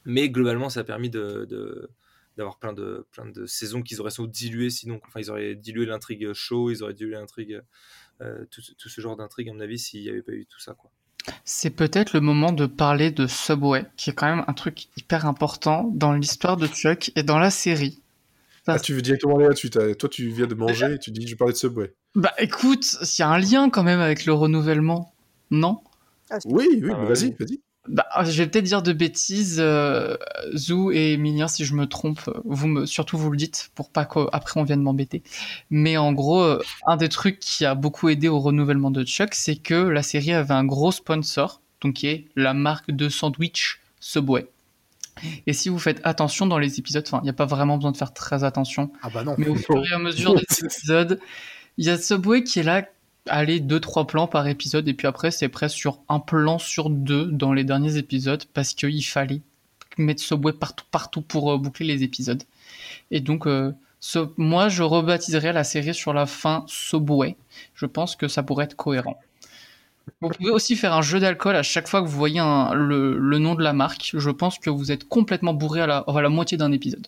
[0.05, 1.91] Mais globalement, ça a permis de, de-
[2.37, 4.37] d'avoir plein de, plein de saisons qu'ils auraient sans doute
[4.71, 5.01] sinon.
[5.09, 7.61] Enfin, ils auraient dilué l'intrigue show, ils auraient dilué l'intrigue,
[8.21, 10.47] euh, tout, ce- tout ce genre d'intrigue, à mon avis, s'il n'y avait pas eu
[10.47, 10.75] tout ça.
[10.75, 10.93] Quoi.
[11.45, 15.27] C'est peut-être le moment de parler de Subway, qui est quand même un truc hyper
[15.27, 18.01] important dans l'histoire de Chuck et dans la série.
[18.69, 19.71] Ah, tu veux directement aller là-dessus.
[19.71, 21.93] t'as- Toi, tu viens de manger et tu dis je parler de Subway.
[22.15, 25.13] Bah écoute, il y a un lien quand même avec le renouvellement,
[25.51, 25.79] non?
[26.45, 27.35] Oui, oui, Ah, mais vas-y, oui.
[27.41, 27.61] vas-y.
[27.89, 30.17] Bah, je vais peut-être dire de bêtises, euh,
[30.55, 34.05] Zou et Emilien, si je me trompe, vous me, surtout vous le dites pour pas
[34.05, 35.23] qu'après on vienne m'embêter.
[35.71, 39.33] Mais en gros, euh, un des trucs qui a beaucoup aidé au renouvellement de Chuck,
[39.33, 43.81] c'est que la série avait un gros sponsor, donc qui est la marque de sandwich
[44.01, 44.47] Subway.
[45.47, 47.93] Et si vous faites attention dans les épisodes, enfin, il n'y a pas vraiment besoin
[47.93, 49.35] de faire très attention, Ah bah non.
[49.39, 51.21] mais au fur et à mesure des épisodes,
[51.77, 52.87] il y a Subway qui est là,
[53.29, 56.91] allez, deux, trois plans par épisode, et puis après, c'est presque sur un plan sur
[56.91, 59.43] deux dans les derniers épisodes, parce qu'il fallait
[59.97, 62.43] mettre Subway partout, partout pour euh, boucler les épisodes.
[63.11, 67.37] Et donc, euh, ce- moi, je rebaptiserais la série sur la fin Subway.
[67.75, 69.19] Je pense que ça pourrait être cohérent.
[70.21, 73.19] Vous pouvez aussi faire un jeu d'alcool à chaque fois que vous voyez un- le,
[73.19, 74.13] le nom de la marque.
[74.15, 77.07] Je pense que vous êtes complètement bourré à la, à la moitié d'un épisode.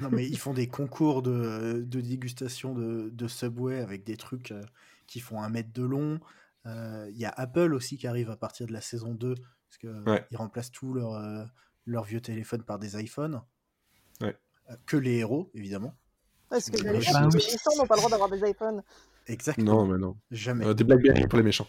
[0.00, 4.50] Non, mais ils font des concours de, de dégustation de, de Subway avec des trucs
[4.52, 4.62] euh,
[5.06, 6.20] qui font un mètre de long.
[6.66, 9.78] Euh, Il y a Apple aussi qui arrive à partir de la saison 2, parce
[9.80, 10.26] qu'ils Ouais.
[10.34, 11.44] remplacent tous leurs euh,
[11.86, 13.40] vieux téléphones par des iPhones.
[14.20, 14.36] Ouais.
[14.84, 15.94] Que les héros, évidemment.
[16.50, 16.82] Parce que oui.
[16.82, 16.98] dire que les
[17.34, 18.82] méchants n'ont pas le droit d'avoir des iPhones.
[19.26, 19.84] Exactement.
[19.84, 20.16] Non, mais non.
[20.30, 20.66] Jamais.
[20.66, 21.68] Euh, des Blackberry pour les méchants.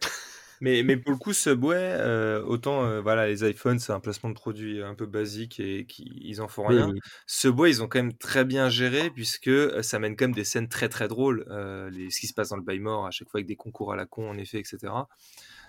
[0.60, 4.30] Mais, mais pour le coup, Subway, euh, autant euh, voilà, les iPhones, c'est un placement
[4.30, 6.90] de produit un peu basique et qui, ils en font Oui, rien.
[6.90, 6.98] oui.
[7.28, 10.42] Subway, ils ont quand même très bien géré puisque euh, ça mène quand même des
[10.42, 11.46] scènes très très drôles.
[11.48, 13.92] euh, les, ce qui se passe dans le Baymore, à chaque fois avec des concours
[13.92, 14.92] à la con, en effet, etc.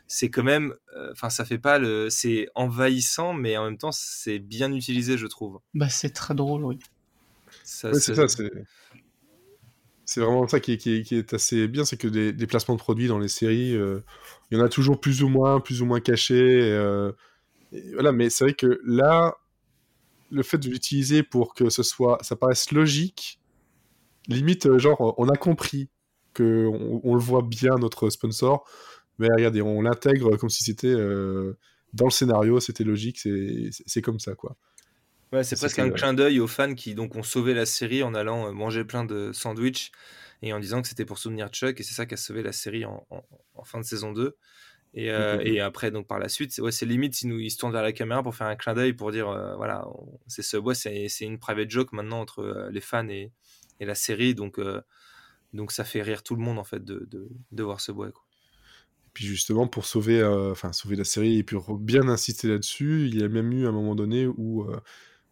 [0.08, 3.92] C'est quand même, euh, enfin, ça fait pas le, c'est envahissant, mais en même temps,
[3.92, 5.60] c'est bien utilisé, je trouve.
[5.76, 6.80] Bah, c'est très drôle, oui.
[7.64, 8.50] Ça, Ouais, c'est ça, c'est.
[10.10, 13.28] C'est vraiment ça qui est, assez bien, c'est que des, placements de produits dans les
[13.28, 14.00] séries, euh,
[14.50, 16.62] il y en a toujours plus ou moins, plus ou moins cachés.
[16.64, 17.12] euh,
[17.94, 19.36] voilà, mais c'est vrai que là,
[20.32, 23.40] le fait de l'utiliser pour que ce soit, ça paraisse logique,
[24.28, 25.90] limite, genre, on a compris
[26.34, 26.66] que
[27.04, 28.68] on, le voit bien notre sponsor,
[29.20, 30.96] mais regardez, on l'intègre comme si c'était
[31.94, 33.20] dans le scénario, c'était logique,
[33.70, 34.58] c'est comme ça, quoi.
[35.32, 38.16] Ouais, c'est presque un clin d'œil aux fans qui donc ont sauvé la série en
[38.16, 39.92] allant manger plein de sandwichs
[40.42, 42.52] et en disant que c'était pour soutenir Chuck et c'est ça qui a sauvé la
[42.52, 43.06] série en,
[43.64, 44.36] fin de saison 2.
[44.96, 47.58] Et, euh, et, après, donc par la suite, ouais, c'est limite s'ils nous, ils se
[47.58, 49.86] tournent vers la caméra pour faire un clin d'œil pour dire euh, voilà,
[50.26, 53.32] c'est Subway, c'est une private joke maintenant entre euh, les fans et,
[53.80, 54.60] et, la série, donc,
[55.54, 58.12] donc ça fait rire tout le monde en fait de, de, de voir Subway.
[58.12, 58.24] Quoi.
[59.06, 63.20] Et puis justement, pour sauver, enfin sauver la série et puis bien insister là-dessus, il
[63.20, 64.68] y a même eu un moment donné où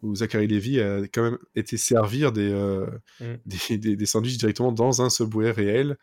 [0.02, 2.86] où Zachary Levy a quand même été servir des, euh,
[3.20, 3.34] mm.
[3.76, 5.96] des, des, sandwichs directement dans un Subway réel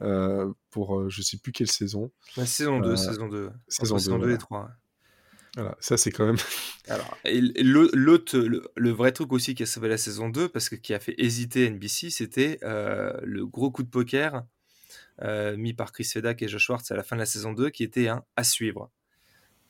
[0.00, 2.10] euh, pour euh, je sais plus quelle saison.
[2.36, 3.50] La saison 2, saison 2.
[3.68, 4.70] Saison 2, et 3.
[5.56, 6.36] Voilà, ça c'est quand même.
[6.88, 10.94] Alors, l'autre, le, vrai truc aussi qui a sauvé la saison 2, parce que qui
[10.94, 14.44] a fait hésiter NBC, c'était le gros coup de poker
[15.56, 17.82] mis par Chris Fedak et Josh Schwartz à la fin de la saison 2, qui
[17.82, 18.90] était un à suivre.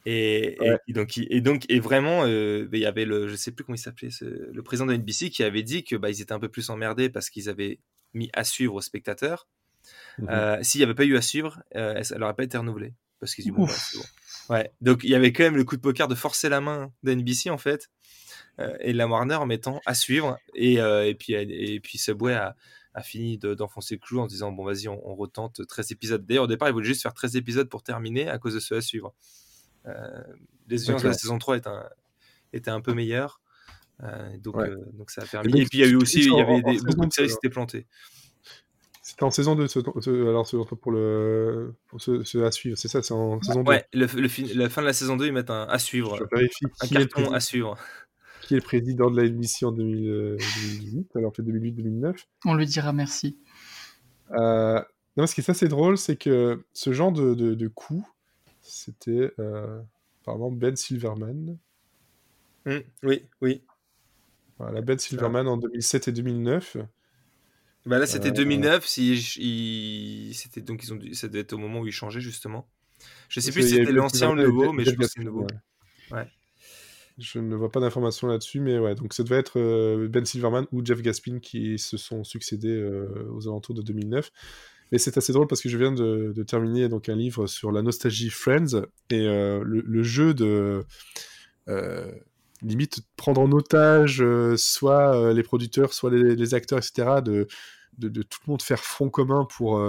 [0.07, 0.57] Et,
[0.89, 3.79] donc, et donc, et vraiment, euh, il y avait le, je sais plus comment il
[3.79, 6.71] s'appelait, le président de NBC qui avait dit que bah, ils étaient un peu plus
[6.71, 7.79] emmerdés parce qu'ils avaient
[8.15, 9.47] mis à suivre aux spectateurs.
[10.19, 12.95] Mmh euh, s'il n'y avait pas eu à suivre, euh, elle n'aurait pas été renouvelée
[13.19, 13.75] parce qu'ils bon, bah,
[14.49, 14.73] Ouais.
[14.81, 17.51] Donc il y avait quand même le coup de poker de forcer la main d'NBC
[17.51, 17.89] en fait
[18.81, 22.57] et de la Warner en mettant à suivre et, et puis et puis Subway a,
[22.95, 26.27] a fini d'enfoncer le clou en disant bon vas-y on, on, retente 13 épisodes.
[26.27, 28.75] D'ailleurs au départ ils voulaient juste faire 13 épisodes pour terminer à cause de ce
[28.75, 29.15] à suivre.
[29.87, 30.23] Euh,
[30.69, 31.57] les audiences de la saison 3
[32.53, 33.41] étaient un, un peu meilleures.
[34.03, 35.61] Euh, donc, euh, donc ça a permis.
[35.61, 37.35] Et, puis il y a eu aussi, il y avait des, beaucoup de séries qui
[37.35, 37.87] s'étaient plantées.
[39.03, 39.67] C'était en saison 2,
[40.29, 40.49] alors
[40.81, 43.71] pour le pour ce, à suivre, c'est ça, c'est en saison 2.
[43.71, 44.07] Ouais, le,
[44.57, 46.17] la fin de la saison 2, ils mettent un à suivre.
[46.17, 47.77] Je vérifie un carton à suivre.
[48.43, 52.15] Qui est le président de la émission en 2018, alors fait 2008-2009
[52.47, 53.39] On lui dira merci.
[54.33, 54.81] Euh,
[55.17, 58.07] non, ce qui est assez drôle, c'est que ce genre de, de, de coup,
[58.71, 59.81] c'était euh,
[60.23, 61.59] apparemment Ben Silverman.
[62.67, 63.63] Mmh, oui, oui.
[64.59, 66.77] Voilà, Ben Silverman en 2007 et 2009.
[67.87, 68.83] Bah là, c'était 2009.
[68.83, 71.15] Euh, si c'était donc ils ont dû...
[71.15, 72.69] ça devait être au moment où ils changeaient justement.
[73.29, 75.27] Je sais plus si c'était l'ancien ou le nouveau, mais je pense que c'est le
[75.27, 75.47] nouveau.
[76.11, 76.27] Ouais.
[77.19, 80.67] Je ne vois pas d'informations là-dessus, mais ouais, donc ça devait être euh, Ben Silverman
[80.73, 82.83] ou Jeff Gaspin qui se sont succédés
[83.31, 84.31] aux alentours de 2009.
[84.93, 87.83] Et c'est assez drôle parce que je viens de, terminer donc un livre sur la
[87.83, 90.85] nostalgie Friends et euh, le, jeu de
[91.69, 92.11] euh,
[92.63, 97.21] limite prendre en otage euh, soit les producteurs, soit les, acteurs, etc.
[97.23, 97.47] De,
[97.99, 99.81] de, tout le monde faire front commun pour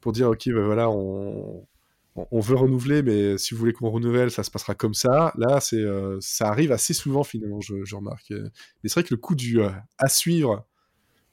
[0.00, 1.66] pour dire ok ben voilà on,
[2.14, 5.32] on veut renouveler, mais si vous voulez qu'on renouvelle, ça se passera comme ça.
[5.36, 5.84] Là, c'est,
[6.20, 8.30] ça arrive assez souvent finalement, je, remarque.
[8.30, 10.64] Mais c'est vrai que le coup du à suivre,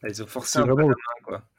[0.04, 0.78] ah, ils ont forcé un vraiment...
[0.78, 1.51] peu la main, quoi.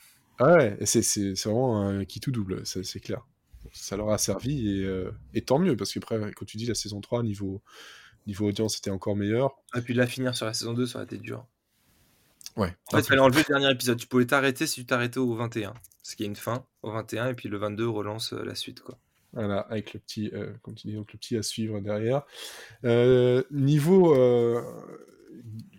[0.45, 3.25] Ah ouais, c'est vraiment un qui tout double, c'est clair.
[3.73, 6.67] Ça leur a servi et, euh, et, tant mieux, parce que après, quand tu dis
[6.67, 7.63] la saison 3, niveau,
[8.27, 9.57] niveau audience, c'était encore meilleur.
[9.77, 11.47] Et puis de la finir sur la saison 2, ça aurait été dur.
[12.57, 12.75] Ouais.
[12.89, 13.99] En fait, il fallait enlever le dernier épisode.
[13.99, 15.75] Tu pouvais t'arrêter si tu t'arrêtais au 21.
[16.03, 18.81] Ce qui est une fin au 21, et puis le 22 relance euh, la suite.
[18.81, 18.99] quoi.
[19.33, 22.23] Voilà, avec le petit, euh, donc le petit à suivre derrière.
[23.53, 24.13] niveau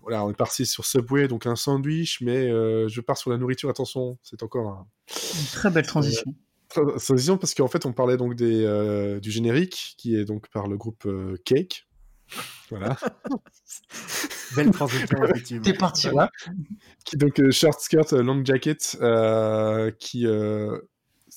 [0.02, 3.38] voilà, on est parti sur Subway, donc un sandwich, mais euh, je pars sur la
[3.38, 3.70] nourriture.
[3.70, 4.88] Attention, c'est encore un...
[5.10, 6.34] une très belle transition.
[6.78, 10.50] Euh, transition parce qu'en fait, on parlait donc des, euh, du générique qui est donc
[10.50, 11.08] par le groupe
[11.46, 11.88] Cake.
[12.70, 12.98] Voilà.
[14.56, 15.64] belle transition, effectivement.
[15.64, 16.10] T'es parti.
[16.10, 16.30] Voilà.
[17.06, 18.98] Qui donc short skirt, long jacket,
[20.00, 20.28] qui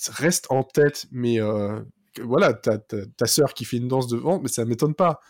[0.09, 1.39] reste en tête, mais
[2.23, 5.21] voilà, ta, ta, sœur qui fait une danse devant, mais ça m'étonne pas.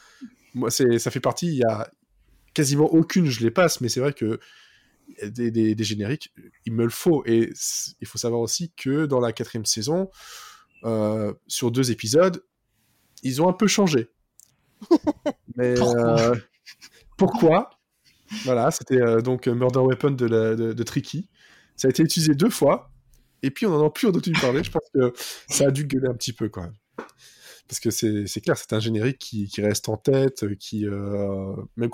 [0.55, 1.49] Moi, c'est, ça fait partie.
[1.49, 1.91] Il y a,
[2.57, 4.41] quasiment aucune, je les passe, mais c'est vrai que
[5.23, 6.33] des, des, génériques,
[6.65, 7.23] il me le faut.
[7.27, 7.53] Et
[8.01, 10.11] il faut savoir aussi que dans la quatrième saison,
[10.85, 12.43] euh, sur deux épisodes,
[13.23, 14.09] ils ont un peu changé.
[15.57, 16.35] mais pourquoi, euh,
[17.19, 17.71] pourquoi
[18.45, 21.29] Voilà, c'était euh, donc Murder Weapon de, de, de, Tricky.
[21.77, 22.91] Ça a été utilisé deux fois,
[23.43, 24.65] et puis on n'en a plus entendu parler.
[24.65, 25.13] Je pense que
[25.47, 26.75] ça a dû gueuler un petit peu quand même
[27.69, 31.55] parce que c'est clair, c'est un générique qui, qui, reste en tête, euh, qui euh,
[31.77, 31.91] même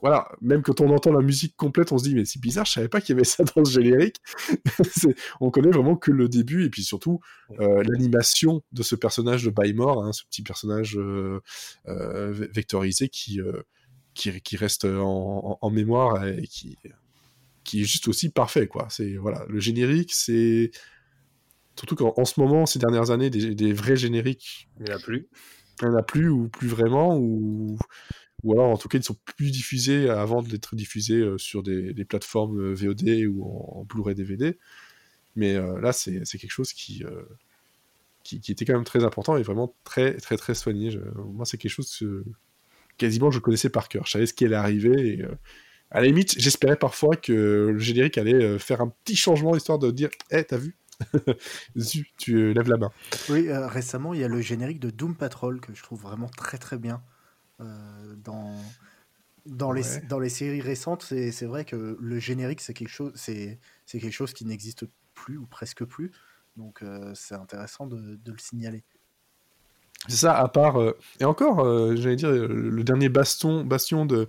[0.00, 2.72] voilà, même quand on entend la musique complète, on se dit mais c'est bizarre, je
[2.72, 4.16] savais pas qu'il y avait ça dans le générique.
[5.40, 7.20] on connaît vraiment que le début et puis surtout
[7.60, 11.40] euh, l'animation de ce personnage de Bymore, hein, ce petit personnage euh,
[11.86, 13.40] vectorisé qui,
[14.14, 16.76] qui, qui reste en, en, mémoire et qui
[17.64, 18.88] qui est juste aussi parfait quoi.
[18.90, 20.70] C'est voilà, le générique c'est
[21.76, 24.68] Surtout qu'en ce moment, ces dernières années, des, vrais génériques.
[24.78, 25.28] Il n'y en a plus.
[25.82, 27.76] Il n'y en a plus, ou plus vraiment, ou,
[28.44, 31.92] ou alors en tout cas ils sont plus diffusés avant d'être diffusés euh, sur des,
[31.94, 34.58] des, plateformes euh, VOD ou en, Blu-ray DVD.
[35.34, 37.02] Mais euh, là, c'est quelque chose qui,
[38.22, 40.96] qui, qui, était quand même très important et vraiment très très très soigné.
[41.16, 42.24] moi, c'est quelque chose que
[42.98, 44.06] quasiment je connaissais par cœur.
[44.06, 45.24] Je savais ce qui allait arriver et
[45.90, 47.32] à la limite, j'espérais parfois que
[47.72, 50.76] le générique allait faire un petit changement histoire de dire, hé, hey, t'as vu?
[52.18, 52.90] tu lèves la main.
[53.28, 56.58] Oui, récemment, il y a le générique de Doom Patrol que je trouve vraiment très
[56.58, 57.02] très bien.
[57.60, 58.56] Euh, dans,
[59.46, 63.12] dans, les, dans les séries récentes, c'est vrai que le générique, c'est quelque, chose,
[63.86, 66.10] quelque chose qui n'existe plus ou presque plus.
[66.56, 68.84] Donc euh, c'est intéressant de, de, le signaler.
[70.08, 70.80] C'est ça, à part.
[70.80, 71.64] Euh, et encore,
[71.96, 74.28] j'allais dire, le dernier baston, bastion de,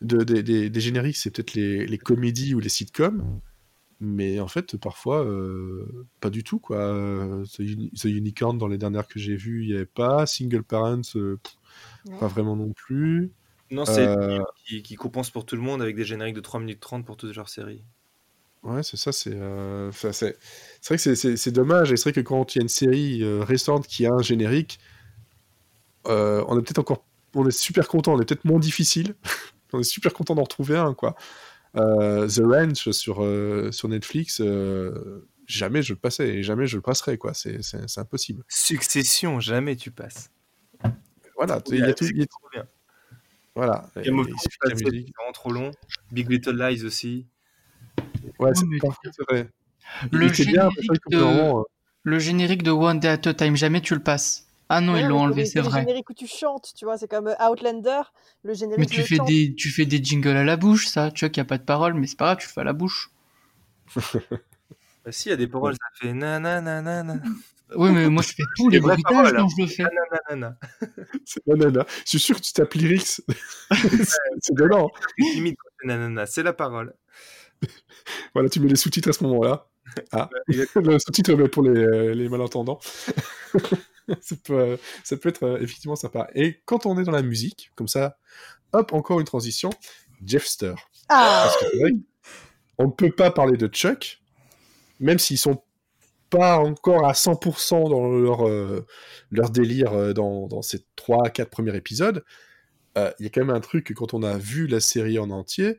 [0.00, 3.40] de, des, des génériques, c'est peut-être les, les, comédies ou les sitcoms.
[4.04, 5.26] Mais en fait, parfois,
[6.20, 6.58] pas du tout.
[6.58, 6.94] quoi.
[7.56, 10.26] The, Unicorn, dans les dernières que j'ai vues, il n'y avait pas.
[10.26, 11.00] Single Parents,
[12.20, 13.32] pas vraiment non plus.
[13.70, 14.42] Non, c'est euh...
[14.66, 17.16] qui, qui, compense pour tout le monde avec des génériques de 3 minutes 30 pour
[17.16, 17.82] toutes leurs séries.
[18.62, 19.90] Ouais, c'est ça, c'est euh...
[19.92, 20.36] c'est
[20.84, 23.42] vrai que c'est dommage, et c'est vrai que quand il y a une série euh,
[23.42, 24.78] récente qui a un générique,
[26.06, 29.14] euh, on est peut-être encore, on est super content, on est peut-être moins difficile,
[29.72, 31.16] on est super content d'en retrouver un, quoi.
[31.74, 33.26] The Ranch sur,
[33.72, 34.40] sur Netflix,
[35.46, 37.60] jamais je le passais, et jamais je le passerai, quoi, c'est
[37.96, 38.44] impossible.
[38.48, 40.30] Succession, jamais tu passes.
[41.36, 42.06] Voilà, il y a tout.
[42.06, 42.66] Trop bien.
[43.56, 43.88] Voilà.
[43.96, 45.70] Game of Thrones, c'est vraiment trop long.
[46.12, 47.26] Big Little Lies aussi.
[48.38, 49.48] Ouais, c'est vrai.
[50.10, 51.18] Le générique, de...
[51.18, 51.62] Euh,
[52.04, 54.43] le générique de One Day at a Time, jamais tu le passes.
[54.68, 55.80] Ah non, ils l'ont enlevé, c'est vrai.
[55.80, 58.02] Le générique où tu chantes, tu vois, c'est comme euh, Outlander,
[58.42, 58.78] le générique.
[58.78, 61.10] Mais tu fais des, tu fais des jingles à la bouche, ça.
[61.10, 62.60] Tu vois qu'il n'y a pas de paroles, mais c'est pas grave, tu le fais
[62.62, 63.10] à la bouche.
[63.94, 67.16] bah si, il y a des paroles, ça fait nanana.
[67.76, 69.84] Oui, mais moi je fais tous les bruitages quand je le fais.
[71.24, 71.86] C'est nanana.
[72.04, 73.22] Je suis sûr que tu tapes lyrics.
[73.70, 74.90] c'est dedans.
[76.26, 76.94] c'est la parole.
[78.34, 79.66] Voilà, tu mets les sous-titres à ce moment-là.
[80.12, 82.78] Ah, le sous-titre pour les, euh, les malentendants.
[84.20, 86.28] ça, peut, ça peut être euh, effectivement sympa.
[86.34, 88.18] Et quand on est dans la musique, comme ça,
[88.72, 89.70] hop, encore une transition.
[90.24, 90.74] Jeffster.
[91.08, 91.66] Ah Parce que
[92.78, 94.20] on ne peut pas parler de Chuck,
[95.00, 95.62] même s'ils sont
[96.30, 98.84] pas encore à 100% dans leur, euh,
[99.30, 102.24] leur délire euh, dans, dans, ces 3-4 premiers épisodes,
[102.98, 105.18] euh, il y a quand même un truc que quand on a vu la série
[105.18, 105.78] en entier,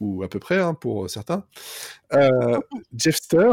[0.00, 1.46] ou à peu près hein, pour certains,
[2.96, 3.52] Jeffster,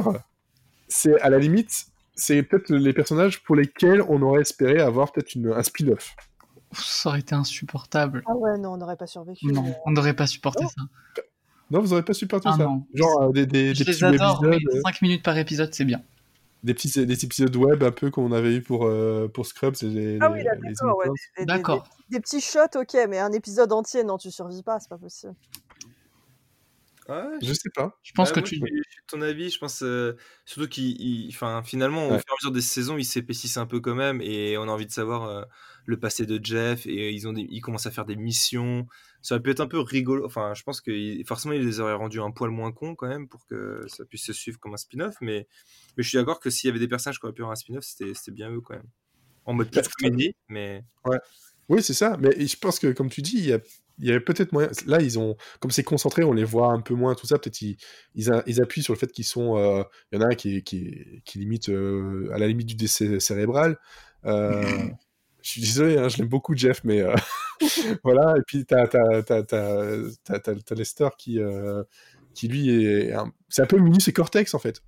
[0.88, 1.86] c'est à la limite,
[2.16, 6.16] c'est peut-être les personnages pour lesquels on aurait espéré avoir peut-être un spin-off.
[6.74, 8.24] Ça aurait été insupportable.
[8.28, 9.46] Ah ouais, non, on n'aurait pas survécu.
[9.48, 10.84] Non, on n'aurait pas supporté ça.
[11.70, 12.70] Non, vous n'aurez pas supporté ah ça.
[12.94, 14.82] Genre des, des, Je des les adore, épisodes.
[14.86, 16.02] 5 minutes par épisode, c'est bien
[16.64, 20.20] des petits des épisodes web un peu qu'on avait eu pour euh, pour Scrubs les,
[20.22, 24.30] ah oui d'accord ouais, d'accord des, petits shots ok mais un épisode entier non tu
[24.30, 25.34] survis pas c'est pas possible
[27.10, 28.62] ouais, je sais pas je pense que tu
[29.08, 32.62] ton avis je pense euh, surtout qu'il enfin finalement au fur et à mesure des
[32.62, 35.44] saisons ils s'épaississent un peu quand même et on a envie de savoir euh,
[35.86, 38.88] le passé de Jeff et ils ont ils commencent à faire des missions
[39.22, 40.26] ça aurait pu être un peu rigolo.
[40.26, 40.92] Enfin, je pense que
[41.26, 44.24] forcément, il les aurait rendus un poil moins cons quand même pour que ça puisse
[44.24, 45.16] se suivre comme un spin-off.
[45.22, 45.48] Mais,
[45.96, 47.56] mais je suis d'accord que s'il y avait des personnages qui auraient pu avoir un
[47.56, 48.90] spin-off, c'était bien eux quand même.
[49.46, 50.84] En mode plus comédie, mais.
[51.06, 51.18] Ouais.
[51.70, 52.18] Oui, c'est ça.
[52.20, 53.60] Mais je pense que, comme tu dis, il y a,
[54.02, 54.70] il y avait peut-être moyen.
[54.86, 57.38] Là, ils ont, comme c'est concentré, on les voit un peu moins, tout ça.
[57.38, 57.78] Peut-être ils,
[58.16, 59.58] ils, appuient sur le fait qu'ils sont.
[59.58, 62.76] Euh, il y en a un qui, qui, qui limite euh, à la limite du
[62.76, 63.78] décès cérébral.
[64.26, 64.64] Euh,
[65.42, 67.16] je suis désolé, hein, je l'aime beaucoup Jeff, mais euh,
[68.04, 68.36] voilà.
[68.38, 71.84] Et puis t'as as, Lester qui euh,
[72.34, 73.14] qui lui est
[73.50, 74.82] c'est un peu Minus et Cortex en fait.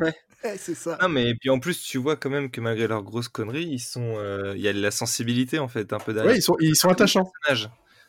[0.00, 0.14] Ouais.
[0.58, 0.98] c'est ça.
[1.00, 3.80] Non, mais puis en plus, tu vois quand même que malgré leurs grosses conneries, ils
[3.80, 6.32] sont, euh, il y a de la sensibilité en fait, un peu derrière.
[6.32, 7.32] Ouais, ils sont, ils sont attachants.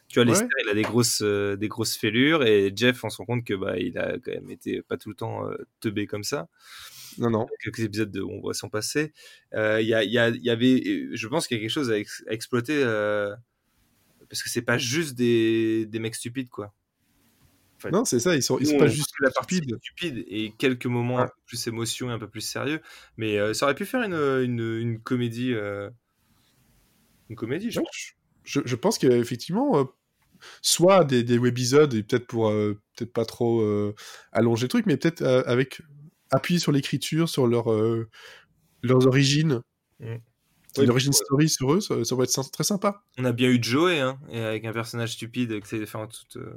[0.07, 3.25] Tu vois, Lester, il a des grosses, des grosses fêlures et Jeff, on se rend
[3.25, 5.49] compte que bah, il a quand même été pas tout le temps
[5.81, 6.47] teubé comme ça.
[7.17, 7.47] Non, non.
[7.61, 9.11] Quelques épisodes de On voit son passé.
[9.53, 11.97] Il y, y, avait, je pense qu'il y a quelque chose à,
[12.31, 12.83] exploiter
[14.29, 16.73] parce que c'est pas juste des, des mecs stupides, quoi.
[17.91, 21.19] non, c'est ça, ils sont, ils sont pas juste la partie stupide et quelques moments
[21.19, 22.81] un peu plus émotion et un peu plus sérieux.
[23.17, 25.53] Mais ça aurait pu faire une, une, une comédie.
[27.29, 27.81] Une comédie, je,
[28.47, 29.87] je, je pense qu'effectivement,
[30.61, 33.93] soit des, des webisodes, et peut-être pour peut-être pas trop
[34.31, 35.81] allonger le truc, mais peut-être avec
[36.31, 38.09] appuyer sur l'écriture, sur leur, euh,
[38.83, 39.61] leurs origines.
[39.99, 40.15] Mm.
[40.79, 43.03] Une origin story sur eux, ça, va être très sympa.
[43.17, 46.53] On a bien eu Joey, hein, et avec un personnage stupide faire tout, euh,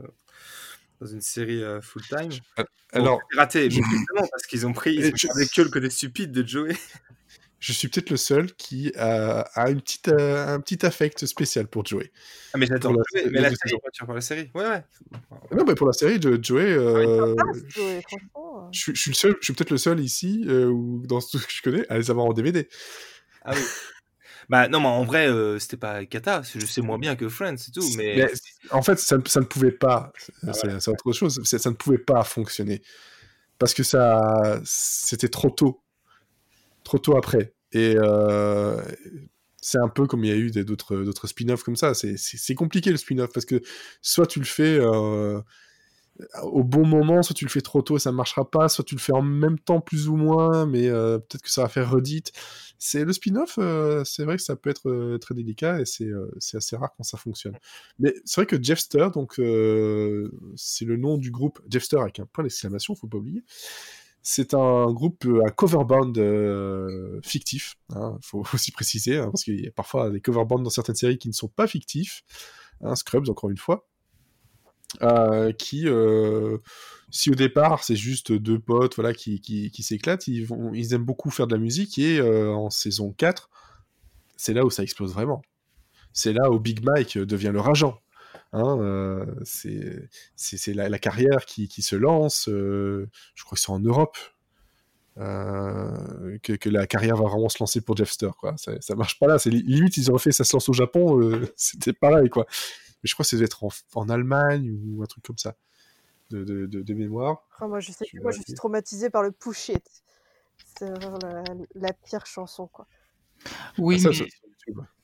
[1.00, 2.28] dans une série euh, full-time.
[2.92, 6.76] Alors, raté, justement, parce qu'ils ont pris, ils ont que le côté stupide de Joey.
[7.60, 11.66] Je suis peut-être le seul qui a, a une petite, euh, un petit affect spécial
[11.68, 12.10] pour Joey.
[12.52, 14.84] Ah, mais Pour la- Joey, mais la la série, parles de la série Ouais, ouais.
[15.56, 18.02] Non, mais pour la série de Joey, euh, Ah, Joey,
[18.72, 21.20] je, suis- je suis le seul, je suis peut-être le seul ici, euh, ou dans
[21.20, 22.68] tout ce que je connais, à les avoir en DVD.
[23.44, 23.62] Ah oui.
[24.48, 26.42] Bah non, mais en vrai, euh, c'était pas cata.
[26.42, 27.86] c'est- Je sais moins bien que Friends, c'est tout.
[27.96, 28.30] Mais, Mais
[28.70, 30.12] en fait, ça, ne- ça ne pouvait pas.
[30.46, 31.40] Ah, c'est c'est autre chose.
[31.44, 32.82] c'est- Ça ne pouvait pas fonctionner
[33.58, 35.84] parce que ça, c'était trop tôt,
[36.84, 37.54] trop tôt après.
[37.72, 38.82] Et euh,
[39.60, 41.94] c'est un peu comme il y a eu d'autres d'autres spin-offs comme ça.
[41.94, 43.60] C'est- compliqué le spin-off parce que
[44.02, 45.40] soit tu le fais euh,
[46.42, 48.84] au bon moment, soit tu le fais trop tôt et ça ne marchera pas, soit
[48.84, 51.68] tu le fais en même temps plus ou moins, mais euh, peut-être que ça va
[51.68, 52.32] faire redite.
[52.78, 53.58] C'est le spin-off,
[54.04, 56.10] c'est vrai que ça peut être très délicat et c'est
[56.56, 57.58] assez rare quand ça fonctionne.
[57.98, 62.42] Mais c'est vrai que Jeffster, donc c'est le nom du groupe Jeffster avec un point
[62.42, 63.44] d'exclamation, faut pas oublier.
[64.22, 67.76] C'est un groupe, euh, un cover band euh, fictif.
[67.90, 70.94] Il faut aussi préciser, hein, parce qu'il y a parfois des cover bands dans certaines
[70.94, 72.22] séries qui ne sont pas fictifs.
[72.82, 73.86] Hein, Scrubs, encore une fois.
[75.02, 76.58] Euh, qui, euh,
[77.10, 81.04] si au départ c'est juste deux potes voilà, qui, qui, s'éclatent, ils, vont, ils aiment
[81.04, 83.48] beaucoup faire de la musique et euh, en saison 4,
[84.36, 85.42] c'est là où ça explose vraiment.
[86.12, 88.00] C'est là où Big Mike devient le rageant.
[88.52, 92.48] Hein, euh, c'est la, la, carrière qui, qui se lance.
[92.48, 94.16] Euh, je crois que c'est en Europe
[95.18, 98.30] euh, que, que, la carrière va vraiment se lancer pour Jeffster.
[98.38, 98.56] Quoi.
[98.56, 99.38] Ça, ça marche pas là.
[99.38, 101.20] C'est limite ils auraient fait ça se lance au Japon.
[101.20, 102.46] euh, C'était pareil quoi.
[102.48, 105.56] Mais je crois que ça devait être en, en, Allemagne ou un truc comme ça
[106.30, 107.46] de, de, de, de mémoire.
[107.60, 109.84] Oh, moi je sais que moi je suis traumatisé par le push it.
[110.78, 111.42] C'est vraiment la,
[111.74, 112.86] la, pire chanson quoi.
[113.78, 114.30] Oui, ah, ça, mais,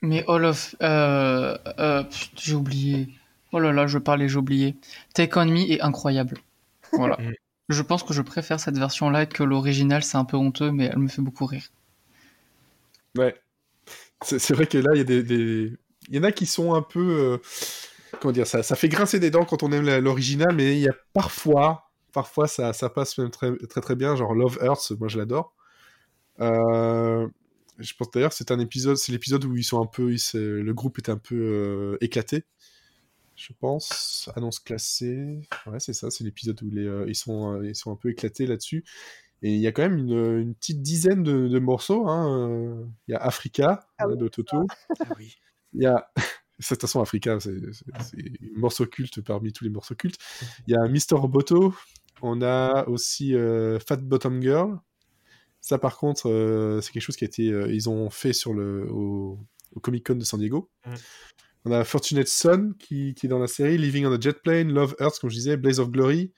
[0.02, 0.74] mais All of.
[0.82, 2.04] Euh, euh,
[2.36, 3.08] j'ai oublié.
[3.52, 4.76] Oh là là, je parlais, j'ai oublié.
[5.14, 6.38] Take On Me est incroyable.
[6.92, 7.18] Voilà.
[7.68, 10.98] je pense que je préfère cette version-là que l'original, c'est un peu honteux, mais elle
[10.98, 11.68] me fait beaucoup rire.
[13.16, 13.34] Ouais.
[14.22, 15.72] C'est vrai que là, il y a des, des,
[16.08, 17.00] Il y en a qui sont un peu.
[17.00, 17.38] Euh...
[18.20, 20.88] Comment dire ça, ça fait grincer des dents quand on aime l'original, mais il y
[20.88, 21.90] a parfois.
[22.12, 24.16] Parfois, ça, ça passe même très, très très bien.
[24.16, 25.54] Genre Love Earth, moi je l'adore.
[26.40, 27.28] Euh,
[27.78, 30.72] je pense d'ailleurs c'est un épisode, c'est l'épisode où ils sont un peu, ils, le
[30.72, 32.44] groupe est un peu euh, éclaté.
[33.34, 35.42] Je pense annonce classée.
[35.66, 38.46] Ouais c'est ça, c'est l'épisode où les, euh, ils sont, ils sont un peu éclatés
[38.46, 38.84] là-dessus.
[39.42, 42.08] Et il y a quand même une, une petite dizaine de, de morceaux.
[42.08, 42.88] Hein.
[43.06, 44.66] Il y a Africa ah hein, oui, de Toto.
[44.98, 45.36] Ah oui.
[45.74, 46.10] Il y a
[46.58, 48.18] de toute façon Africa, c'est un
[48.56, 50.18] morceau culte parmi tous les morceaux cultes.
[50.66, 51.74] Il y a Mr Roboto.
[52.22, 54.78] On a aussi euh, Fat Bottom Girl.
[55.66, 58.54] Ça, par contre, euh, c'est quelque chose qui a été, euh, ils ont fait sur
[58.54, 59.36] le, au,
[59.74, 60.70] au Comic Con de San Diego.
[60.86, 60.94] Mm.
[61.64, 64.72] On a Fortunate Son qui, qui, est dans la série, Living on a Jet Plane,
[64.72, 66.32] Love Earth, comme je disais, Blaze of Glory.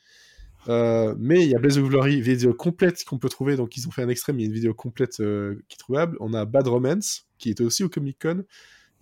[0.70, 3.86] Euh, mais il y a Blaze of Glory, vidéo complète qu'on peut trouver, donc ils
[3.86, 6.16] ont fait un extrême, il y a une vidéo complète euh, qui est trouvable.
[6.20, 8.44] On a Bad Romance, qui était aussi au Comic Con.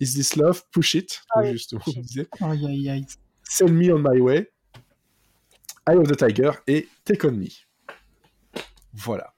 [0.01, 2.27] Is This Love, Push It, ah oui, justement, push on disait.
[3.45, 4.51] Sell Me on My Way,
[5.89, 7.47] Eye of the Tiger et Take On Me.
[8.93, 9.33] Voilà.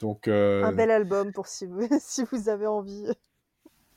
[0.00, 0.64] Donc, euh...
[0.64, 3.06] Un bel album pour si vous, si vous avez envie.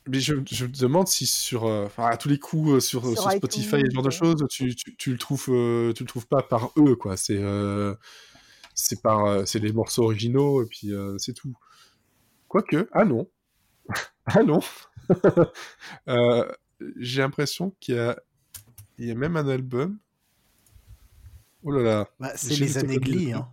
[0.08, 3.22] Mais je, je, me demande si sur, euh, à tous les coups euh, sur, sur,
[3.22, 6.08] sur Spotify et ce genre de choses, tu, tu, tu, le trouves, euh, tu le
[6.08, 7.16] trouves pas par eux, quoi.
[7.16, 7.94] C'est euh,
[8.74, 11.54] c'est par, c'est les morceaux originaux et puis c'est tout.
[12.48, 13.28] Quoique, ah non,
[14.26, 14.60] ah non.
[16.96, 18.20] J'ai l'impression qu'il y a,
[18.98, 19.98] il y a même un album.
[21.62, 22.08] Oh là là.
[22.18, 23.48] Bah, c'est les années Glee, hein.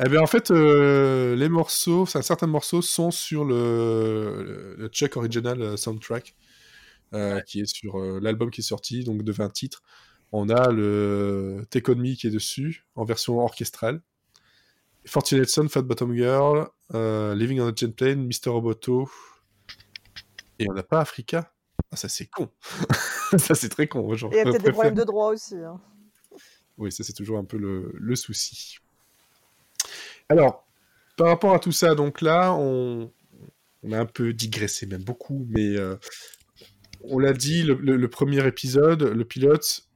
[0.00, 5.76] Eh bien, en fait, euh, les morceaux, certains morceaux sont sur le, le Chuck Original
[5.76, 6.36] Soundtrack,
[7.14, 7.42] euh, ouais.
[7.44, 9.82] qui est sur euh, l'album qui est sorti, donc de 20 titres.
[10.30, 14.00] On a le Take On Me qui est dessus, en version orchestrale.
[15.04, 18.50] Fortunate Son, Fat Bottom Girl, euh, Living on a Jet Plane, Mr.
[18.50, 19.10] Roboto.
[20.60, 21.52] Et on n'a pas Africa.
[21.90, 22.50] Ah, ça, c'est con.
[23.38, 24.14] ça, c'est très con.
[24.14, 25.56] Il y a peut-être des problèmes de droit aussi.
[25.56, 25.80] Hein.
[26.76, 28.78] Oui, ça, c'est toujours un peu le, le souci.
[30.28, 30.66] Alors,
[31.16, 33.10] par rapport à tout ça, donc là, on,
[33.82, 35.96] on a un peu digressé, même beaucoup, mais euh,
[37.02, 39.88] on l'a dit, le, le, le, premier épisode, le pilote,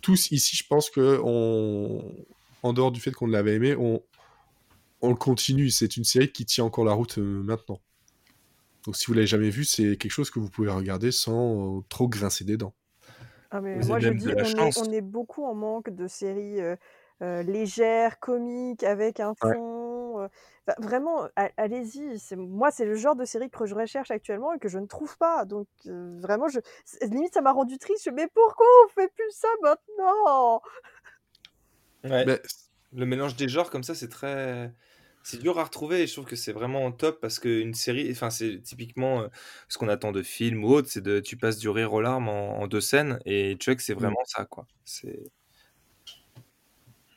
[0.00, 2.14] tous ici, je pense que, on,
[2.62, 4.02] en dehors du fait qu'on l'avait aimé, on,
[5.02, 5.70] on le continue.
[5.70, 7.80] C'est une série qui tient encore la route euh, maintenant.
[8.86, 11.80] Donc, si vous l'avez jamais vu, c'est quelque chose que vous pouvez regarder sans euh,
[11.88, 12.74] trop grincer des dents.
[13.50, 16.60] Ah, mais moi, je dis, on est, on est, beaucoup en manque de séries.
[16.60, 16.74] Euh
[17.20, 19.48] euh, légère, comique, avec un fond.
[19.48, 20.24] Ouais.
[20.24, 20.28] Euh,
[20.66, 22.18] bah, vraiment, allez-y.
[22.36, 25.16] Moi, c'est le genre de série que je recherche actuellement et que je ne trouve
[25.18, 25.44] pas.
[25.44, 26.60] Donc, euh, vraiment, je...
[27.02, 28.04] limite, ça m'a rendu triste.
[28.04, 30.62] Je me mais pourquoi on fait plus ça maintenant?
[32.04, 32.24] Ouais.
[32.24, 32.40] mais...
[32.94, 34.70] Le mélange des genres comme ça, c'est très.
[35.22, 38.28] C'est dur à retrouver et je trouve que c'est vraiment top parce qu'une série, enfin,
[38.28, 39.28] c'est typiquement
[39.68, 42.28] ce qu'on attend de films ou autre, c'est de tu passes du rire aux larmes
[42.28, 43.98] en, deux scènes et Chuck, c'est mm.
[43.98, 44.66] vraiment ça, quoi.
[44.84, 45.22] C'est.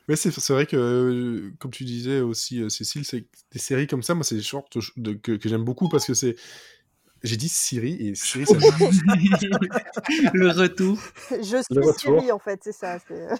[0.07, 4.13] Mais c'est vrai que, comme tu disais aussi, euh, Cécile, c'est des séries comme ça,
[4.13, 6.35] moi, c'est des sortes de, que, que j'aime beaucoup parce que c'est.
[7.23, 8.53] J'ai dit Siri et Siri, ça
[10.33, 10.99] Le retour.
[11.31, 12.99] Je suis Siri, en fait, c'est ça.
[13.09, 13.35] Euh.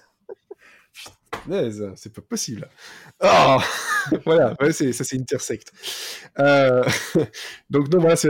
[1.95, 2.67] c'est pas possible.
[3.21, 3.57] Oh
[4.25, 5.71] voilà, ça c'est intersect.
[6.39, 6.83] Euh...
[7.69, 8.29] donc non, voilà, ça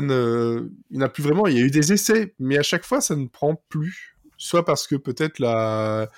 [0.00, 1.46] ne, il n'y a plus vraiment.
[1.46, 4.18] Il y a eu des essais, mais à chaque fois, ça ne prend plus.
[4.36, 6.10] Soit parce que peut-être la,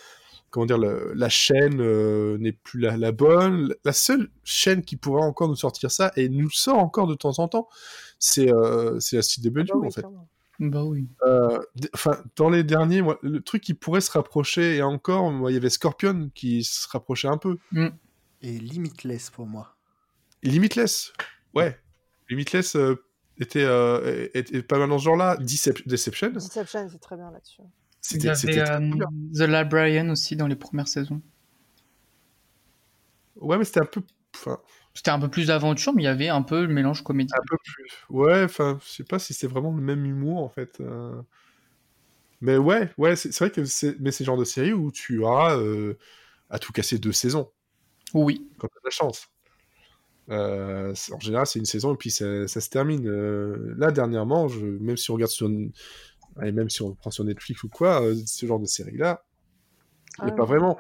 [0.55, 3.75] comment dire, la, chaîne euh, n'est plus la, bonne.
[3.85, 7.41] La seule chaîne qui pourrait encore nous sortir ça et nous sort encore de temps
[7.41, 7.69] en temps,
[8.21, 10.07] c'est euh, la CW ah bah en fait.
[10.61, 11.09] Bah oui.
[11.27, 11.61] Euh,
[11.93, 15.57] enfin, dans les derniers, le truc qui pourrait se rapprocher, et encore, moi, il y
[15.57, 17.57] avait Scorpion qui se rapprochait un peu.
[17.73, 17.89] Mm.
[18.43, 19.75] Et Limitless pour moi.
[20.45, 21.13] Limitless,
[21.55, 21.81] ouais.
[22.31, 23.03] Limitless euh,
[23.41, 25.37] était, euh, était, pas mal dans ce genre-là.
[25.39, 26.31] Deception.
[26.31, 27.63] Deception, c'est très bien là-dessus.
[28.11, 28.65] Il y avait
[29.35, 31.21] The Librarian aussi dans les premières saisons.
[33.37, 34.03] Ouais, mais c'était un peu.
[34.95, 37.33] C'était un peu plus d'aventure, mais il y avait un peu le mélange comédie.
[37.35, 37.87] Un peu plus.
[38.11, 40.81] Ouais, enfin, je sais pas si c'est vraiment le même humour en fait.
[40.81, 41.21] Euh.
[42.41, 45.25] Mais ouais, ouais, c'est vrai que c'est mais c'est le genre de série où tu
[45.25, 45.99] as euh,
[46.51, 47.51] à tout casser deux saisons.
[48.13, 48.47] Oui.
[48.59, 49.29] Quand tu as de la chance.
[50.31, 53.07] Euh, en général, c'est une saison et puis ça, se termine.
[53.77, 55.49] là, dernièrement, je, même si on regarde sur,
[56.43, 59.25] et même si on prend sur Netflix ou quoi, ce genre de série là,
[60.19, 60.77] il n'y a ah pas vraiment.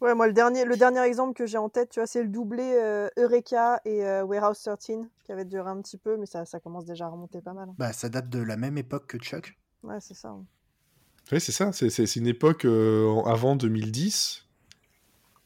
[0.00, 2.28] Ouais, moi, le dernier, le dernier exemple que j'ai en tête, tu vois, c'est le
[2.28, 6.44] doublé euh, Eureka et euh, Warehouse 13, qui avait duré un petit peu, mais ça,
[6.44, 7.68] ça commence déjà à remonter pas mal.
[7.78, 9.56] Bah, ça date de la même époque que Chuck.
[9.82, 10.36] Ouais, c'est ça.
[11.32, 11.72] Oui, c'est ça.
[11.72, 14.46] C'est une époque euh, avant 2010,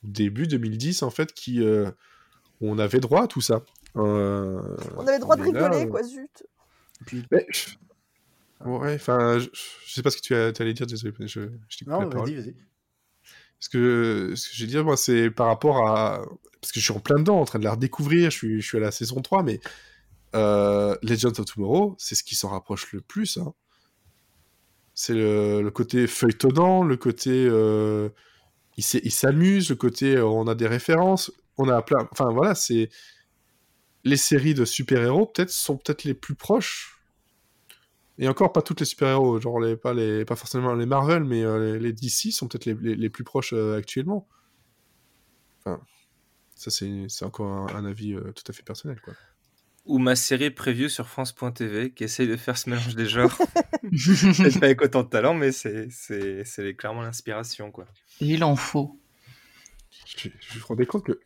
[0.03, 1.63] début 2010, en fait, qui
[2.61, 3.63] on avait droit à tout ça.
[3.95, 6.47] on avait droit de rigoler, quoi, zut.
[7.07, 7.25] Puis...
[8.65, 9.49] Ouais, enfin, je,
[9.87, 11.15] sais pas ce que tu allais dire, désolé.
[11.21, 11.27] Je,
[11.69, 12.55] je non, vas-y, vas-y.
[13.61, 16.23] Ce que, ce que j'ai dire, moi, c'est par rapport à.
[16.61, 18.67] Parce que je suis en plein dedans, en train de la redécouvrir, je suis, je
[18.67, 19.61] suis à la saison 3, mais
[20.35, 23.37] euh, Legends of Tomorrow, c'est ce qui s'en rapproche le plus.
[23.37, 23.55] Hein.
[24.95, 27.47] C'est le, le, côté feuilletonnant, le côté.
[27.49, 28.09] Euh,
[28.77, 28.83] il
[29.13, 32.09] s'amuse, le côté euh, on a des références, on a plein.
[32.13, 32.91] Enfin voilà, c'est.
[34.05, 36.98] Les séries de super-héros, peut-être, sont peut-être les plus proches
[38.19, 41.45] et encore, pas toutes les super-héros, genre les, pas, les, pas forcément les Marvel, mais
[41.45, 44.27] euh, les, DC sont peut-être les, les, plus proches euh, actuellement.
[45.61, 45.81] Enfin,
[46.57, 49.15] ça c'est encore un, avis euh, tout à fait personnel, quoi.
[49.85, 53.35] Ou ma série prévue sur France.tv qui essaye de faire ce mélange des genres.
[53.83, 57.87] Peut-être pas avec autant de talent, mais c'est clairement l'inspiration, quoi.
[58.21, 59.01] Il en faut.
[60.05, 61.19] Je, je me rendais compte que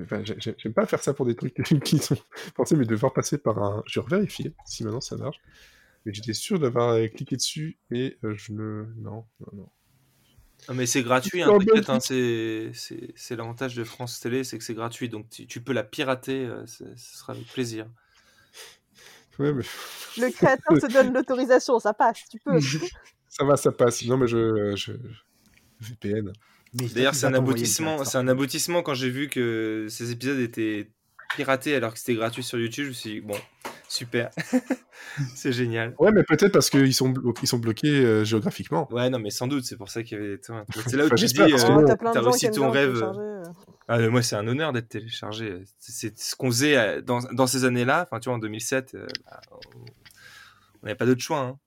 [0.00, 1.54] Enfin, j'aime pas faire ça pour des trucs
[1.84, 2.16] qui sont
[2.54, 3.82] pensés, mais devoir passer par un.
[3.86, 5.38] Je vais vérifier si maintenant ça marche.
[6.06, 8.86] Mais j'étais sûr d'avoir euh, cliqué dessus et euh, je ne.
[8.96, 9.68] Non, non, non.
[10.68, 11.50] Non, mais c'est gratuit, hein,
[11.88, 16.46] hein, c'est l'avantage de France Télé, c'est que c'est gratuit, donc tu, peux la pirater,
[16.46, 17.86] euh, ce sera avec plaisir.
[19.38, 19.64] Ouais, mais...
[20.16, 22.58] Le créateur te donne l'autorisation, ça passe, tu peux.
[23.28, 24.04] ça va, ça passe.
[24.06, 24.74] Non, mais je.
[24.76, 24.92] je...
[25.80, 26.32] VPN.
[26.72, 28.04] D'ailleurs, c'est un aboutissement.
[28.04, 30.90] C'est un aboutissement quand j'ai vu que ces épisodes étaient
[31.34, 32.84] piratés alors que c'était gratuit sur YouTube.
[32.84, 33.36] Je me suis dit bon,
[33.88, 34.30] Super.
[35.34, 35.94] c'est génial.
[35.98, 38.88] Ouais, mais peut-être parce qu'ils sont, ils sont bloqués euh, géographiquement.
[38.92, 40.40] Ouais, non, mais sans doute, c'est pour ça qu'il y avait.
[40.86, 43.04] C'est là où tu dis, euh, t'as réussi ton rêve.
[43.88, 45.62] Ah, moi, c'est un honneur d'être téléchargé.
[45.78, 48.02] C'est ce qu'on faisait euh, dans, dans ces années-là.
[48.02, 49.40] Enfin, tu vois, en 2007, bah,
[50.82, 51.40] on n'avait pas d'autre choix.
[51.40, 51.58] Hein.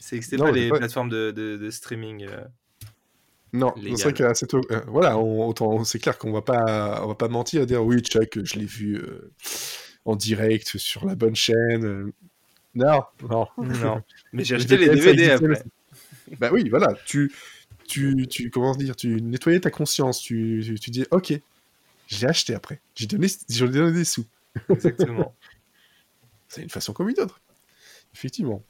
[0.00, 2.28] C'était pas les plateformes de, de, streaming.
[3.52, 4.54] Non, c'est vrai qu'à cette
[4.86, 8.38] voilà, on, c'est clair qu'on va pas, on va pas mentir et dire oui, Chuck,
[8.44, 9.02] je l'ai vu
[10.06, 11.84] en direct sur la bonne chaîne.
[11.84, 12.12] Euh,
[12.74, 13.46] non, non.
[13.58, 14.02] non.
[14.32, 15.62] Mais j'ai acheté les DVD après.
[16.38, 16.94] Bah oui, voilà.
[17.06, 17.32] Tu,
[17.86, 20.20] tu, tu, comment dire, tu nettoyais ta conscience.
[20.20, 21.34] Tu, tu, dis, ok,
[22.06, 22.80] j'ai acheté après.
[22.94, 24.24] J'ai donné, donné des sous.
[24.70, 25.34] Exactement.
[26.48, 27.40] C'est une façon comme une autre.
[28.14, 28.62] Effectivement.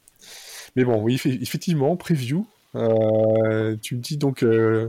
[0.74, 2.46] Mais bon, oui, effectivement, preview.
[2.74, 4.88] Euh, tu me dis donc, euh,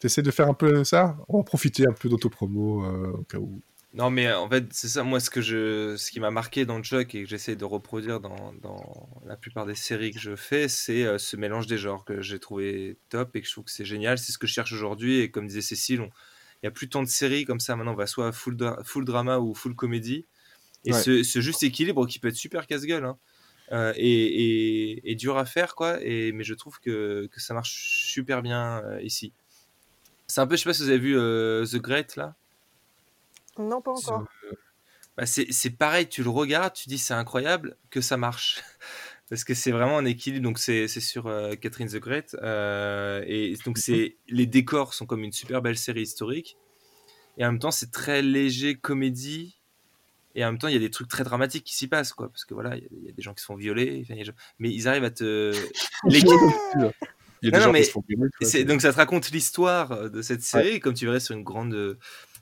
[0.00, 1.16] tu essaies de faire un peu ça?
[1.28, 3.60] On va profiter un peu d'autopromo au cas où.
[3.96, 6.76] Non, mais en fait, c'est ça, moi, ce, que je, ce qui m'a marqué dans
[6.76, 10.36] le jeu et que j'essaie de reproduire dans, dans, la plupart des séries que je
[10.36, 13.64] fais, c'est euh, ce mélange des genres que j'ai trouvé top et que je trouve
[13.64, 14.18] que c'est génial.
[14.18, 15.20] C'est ce que je cherche aujourd'hui.
[15.20, 17.74] Et comme disait Cécile, il n'y a plus tant de séries comme ça.
[17.74, 20.26] Maintenant, on va soit full, full drama ou full comédie.
[20.84, 23.18] Et ce, ce, juste équilibre qui peut être super casse-gueule hein,
[23.72, 25.98] euh, et, et, dur à faire, quoi.
[26.02, 29.32] Et, mais je trouve que, que ça marche super bien euh, ici.
[30.26, 32.36] C'est un peu, je sais pas si vous avez vu The Great là.
[33.58, 34.24] Non, pas encore.
[35.16, 38.62] Bah, c'est pareil, tu le regardes, tu dis c'est incroyable que ça marche.
[39.28, 40.44] Parce que c'est vraiment un équilibre.
[40.44, 42.36] Donc, c'est sur euh, Catherine the Great.
[42.42, 46.56] Euh, et donc, c'est les décors sont comme une super belle série historique.
[47.38, 49.58] Et en même temps, c'est très léger comédie.
[50.36, 52.28] Et en même temps, il y a des trucs très dramatiques qui s'y passent, quoi.
[52.28, 54.06] Parce que voilà, il y, a des gens qui se font violer.
[54.60, 55.52] Mais ils arrivent à te.
[56.04, 58.64] il y a des gens qui se font violer.
[58.64, 61.98] Donc, ça te raconte l'histoire de cette série, comme tu verrais sur une grande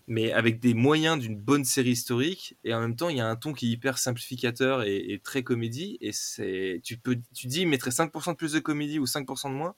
[0.06, 3.26] mais avec des moyens d'une bonne série historique et en même temps il y a
[3.26, 7.64] un ton qui est hyper simplificateur et, très comédie et c'est tu peux tu dis
[7.64, 9.74] mettrais 5% de plus de comédie ou 5% de moins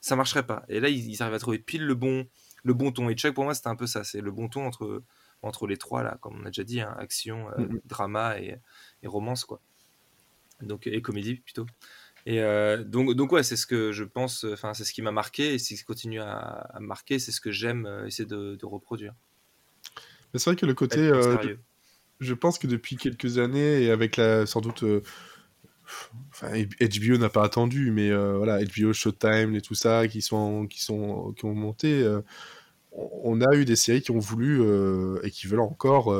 [0.00, 0.64] ça marcherait pas.
[0.68, 2.26] Et là ils, arrivent à trouver pile le bon
[2.64, 3.08] le bon ton.
[3.08, 5.02] Et Chuck pour moi c'était un peu ça c'est le bon ton entre
[5.42, 7.80] entre les trois là comme on a déjà dit hein, action euh, mm-hmm.
[7.86, 8.58] drama et,
[9.02, 9.60] et, romance quoi.
[10.60, 11.66] Donc et comédie plutôt.
[12.24, 15.10] Et euh, donc, donc ouais, c'est ce que je pense, enfin c'est ce qui m'a
[15.10, 18.54] marqué et ce qui continue à, à marquer, c'est ce que j'aime euh, essayer de,
[18.54, 19.12] de reproduire
[20.38, 21.00] c'est vrai que le côté.
[21.00, 21.56] Euh,
[22.20, 24.82] je pense que depuis quelques années, et avec la, sans doute.
[24.84, 25.02] Euh,
[26.30, 30.66] enfin, HBO n'a pas attendu, mais euh, voilà, HBO, Showtime et tout ça, qui, sont,
[30.66, 32.08] qui, sont, qui ont monté,
[32.92, 34.62] on a eu des séries qui ont voulu
[35.22, 36.14] et qui veulent encore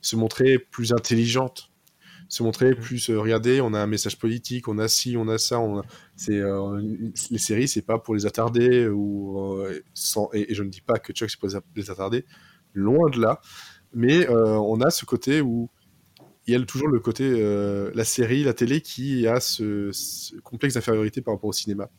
[0.00, 1.68] se montrer plus intelligentes
[2.28, 2.76] se montrer mmh.
[2.76, 5.82] plus regardez on a un message politique on a ci on a ça on
[6.16, 6.40] c'est
[7.30, 10.98] les séries c'est pas pour les attarder ou sans et, et, je ne dis pas
[10.98, 12.24] que Chuck c'est pour les attarder
[12.74, 13.40] loin de là.
[13.94, 15.68] Mais euh, on a ce côté où
[16.46, 19.92] il y a toujours le côté, euh, la série, la télé qui a ce,
[20.40, 21.90] complexe d'infériorité par rapport au cinéma.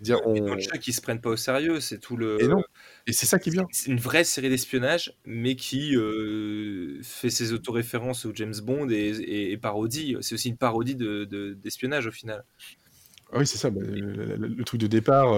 [0.00, 0.56] Dire, on...
[0.80, 2.40] qui se prennent pas au sérieux, c'est tout le.
[2.42, 2.62] Et non.
[3.08, 3.66] Et c'est ça qui est bien.
[3.72, 9.56] C'est une vraie série d'espionnage, mais qui euh, fait ses autoréférences au James Bond et,
[9.60, 10.16] parodie.
[10.20, 12.44] C'est aussi une parodie d'espionnage de, au final.
[13.32, 13.70] Ah oui, c'est ça.
[13.70, 15.34] Bah, le, truc de départ,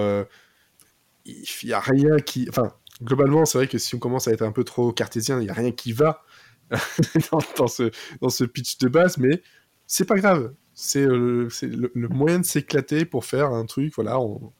[1.25, 2.47] il n'y a rien qui.
[2.47, 2.71] Enfin,
[3.01, 5.49] globalement, c'est vrai que si on commence à être un peu trop cartésien, il n'y
[5.49, 6.23] a rien qui va
[7.57, 7.91] dans, ce,
[8.21, 9.41] dans ce pitch de base, mais
[9.87, 10.53] c'est pas grave.
[10.73, 14.53] C'est euh, le, moyen de s'éclater pour faire un truc, voilà, on,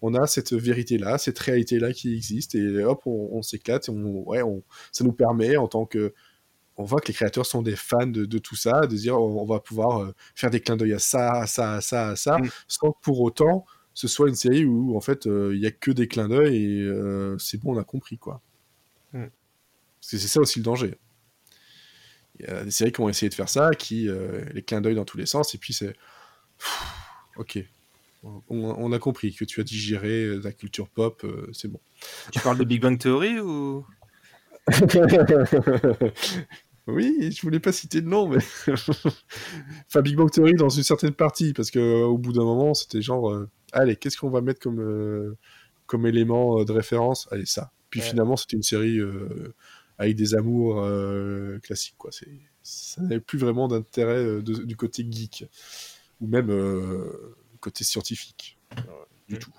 [0.00, 4.64] on a cette vérité-là, cette réalité-là qui existe, et hop, on, s'éclate, on, ouais, on,
[4.90, 6.12] ça nous permet, en tant que...
[6.78, 9.44] On voit que les créateurs sont des fans de, de tout ça, de dire on,
[9.44, 12.38] va pouvoir euh, faire des clins d'œil à ça, à ça, à ça, à ça,
[12.38, 12.48] mm.
[12.66, 15.90] sans pour autant ce soit une série où en fait euh, il y a que
[15.90, 18.40] des clins d'œil et euh, c'est bon, on a compris quoi.
[19.12, 19.26] Hmm.
[20.00, 20.94] c'est ça aussi le danger.
[22.40, 24.80] Il y a des séries qui ont essayé de faire ça, qui euh, les clins
[24.80, 25.94] d'œil dans tous les sens et puis c'est
[27.36, 27.58] ok.
[28.48, 31.80] On, a compris que tu as digéré la culture pop, c'est bon.
[32.30, 33.84] Tu parles de Big Bang Theory ou?
[36.88, 38.38] Oui, je voulais pas citer de nom, mais.
[39.86, 43.46] enfin, Big Bang Theory dans une certaine partie, parce qu'au bout d'un moment, c'était genre
[43.72, 45.36] allez, qu'est-ce qu'on va mettre comme, euh,
[45.86, 47.28] comme élément euh, de référence?
[47.30, 47.72] Allez, ça.
[47.90, 49.54] Puis finalement, c'était une série euh,
[49.98, 50.82] avec des amours
[51.62, 52.10] classiques, quoi.
[52.62, 55.46] Ça n'avait plus vraiment d'intérêt du côté geek,
[56.20, 56.50] ou même
[57.60, 58.58] côté scientifique,
[59.28, 59.52] du tout.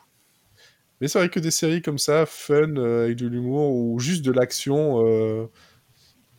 [0.99, 4.31] Mais c'est vrai que des séries comme ça, fun, avec de l'humour, ou juste de
[4.31, 4.99] l'action.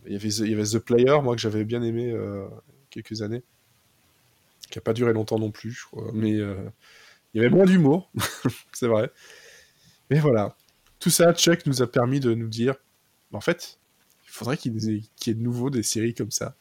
[0.06, 2.12] Il y, avait, il y avait The Player, moi, que j'avais bien aimé
[2.90, 3.44] quelques années.
[4.68, 6.10] Qui n'a pas duré longtemps non plus, je crois.
[6.12, 6.40] Mais
[7.34, 8.10] il y avait moins d'humour,
[8.72, 9.10] c'est vrai.
[10.10, 10.56] Mais voilà.
[11.00, 12.76] Tout ça, Chuck nous a permis de nous dire,
[13.32, 13.78] en fait,
[14.24, 16.54] il faudrait qu'il y, ait de nouveau des séries comme ça.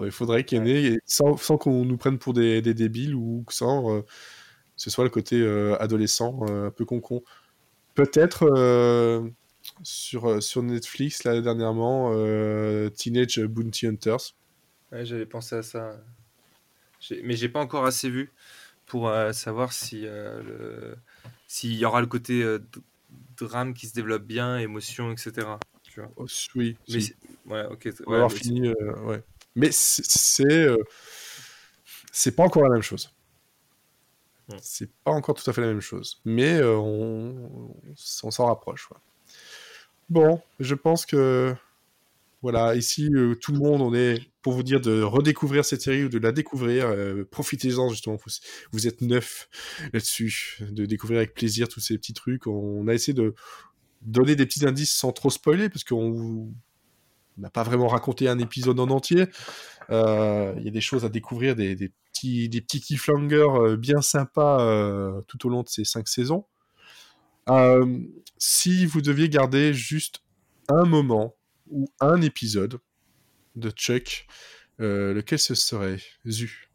[0.00, 3.94] Il faudrait, qu'il y en ait, sans, qu'on nous prenne pour des, débiles ou sans
[3.94, 4.02] euh,
[4.76, 7.22] ce soit le côté euh, adolescent, euh, un peu concon.
[7.94, 8.48] Peut-être
[9.82, 12.10] sur, sur Netflix, là, dernièrement,
[12.90, 14.34] Teenage Bounty Hunters.
[14.92, 16.00] Ouais, j'avais pensé à ça.
[17.22, 18.32] Mais j'ai pas encore assez vu
[18.86, 20.94] pour euh, savoir si euh,
[21.46, 22.58] s'il y aura le côté euh,
[23.36, 25.46] drame qui se développe bien, émotion, etc.
[25.82, 26.10] Tu vois.
[26.16, 26.76] Oh, oui.
[26.88, 27.00] Mais
[27.46, 27.88] ouais, ok.
[28.06, 28.68] On fini.
[28.70, 29.22] ouais.
[29.54, 30.68] Mais c'est
[32.10, 33.10] c'est pas encore la même chose.
[34.60, 37.74] C'est pas encore tout à fait la même chose, mais on,
[38.22, 38.88] on s'en rapproche.
[40.10, 41.54] Bon, je pense que
[42.42, 43.08] voilà, ici,
[43.40, 46.32] tout le monde, on est pour vous dire de redécouvrir cette série ou de la
[46.32, 46.86] découvrir.
[46.86, 48.18] Euh, profitez-en, justement.
[48.72, 49.48] Vous, êtes neuf
[49.92, 52.46] là-dessus, de découvrir avec plaisir tous ces petits trucs.
[52.46, 53.34] On a essayé de
[54.02, 56.52] donner des petits indices sans trop spoiler, parce qu'on
[57.38, 59.26] n'a pas vraiment raconté un épisode en entier.
[59.90, 65.46] Euh, il y a des choses à découvrir, des, petits, des cliffhangers bien sympas tout
[65.46, 66.44] au long de ces cinq saisons.
[68.38, 70.22] si vous deviez garder juste
[70.68, 71.36] un moment
[71.70, 72.80] ou un épisode
[73.56, 74.26] de Chuck,
[74.80, 76.00] euh, lequel ce serait?
[76.26, 76.68] Zu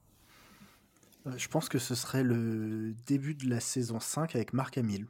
[1.26, 5.08] euh, Je pense que ce serait le début de la saison 5 avec Marc Hamill.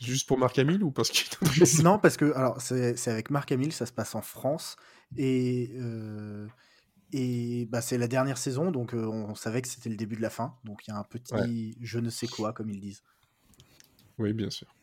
[0.00, 1.26] Juste pour Marc Hamill ou parce qu'il
[1.82, 4.76] Non, parce que alors c'est avec Marc Hamill, ça se passe en France
[5.16, 6.46] et euh,
[7.12, 10.22] et bah, c'est la dernière saison, donc euh, on savait que c'était le début de
[10.22, 13.02] la fin, donc il y a un petit je ne sais quoi comme ils disent.
[14.18, 14.74] Oui, bien sûr.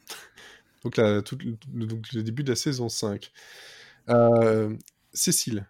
[0.83, 3.31] Donc, là, tout, le, donc le début de la saison 5.
[4.09, 4.75] Euh,
[5.13, 5.67] Cécile.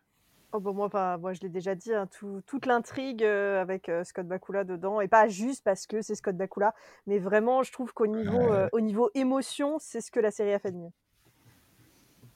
[0.56, 2.08] Oh bon, moi, pas, moi, je l'ai déjà dit, hein,
[2.46, 6.38] toute l'intrigue euh, avec euh, Scott Bakula dedans, et pas juste parce que c'est Scott
[6.38, 6.76] Bakula,
[7.08, 10.54] mais vraiment, je trouve qu'au niveau, euh, au niveau émotion, c'est ce que la série
[10.54, 10.92] a fait de mieux.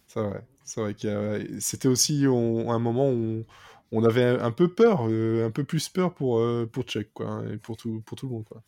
[0.08, 3.45] C'est vrai, c'est vrai c'était aussi un moment où
[3.91, 6.41] on, avait un peu peur, un peu plus peur pour,
[6.72, 8.64] pour Chuck, quoi, hein, et pour tout, pour tout le monde, quoi.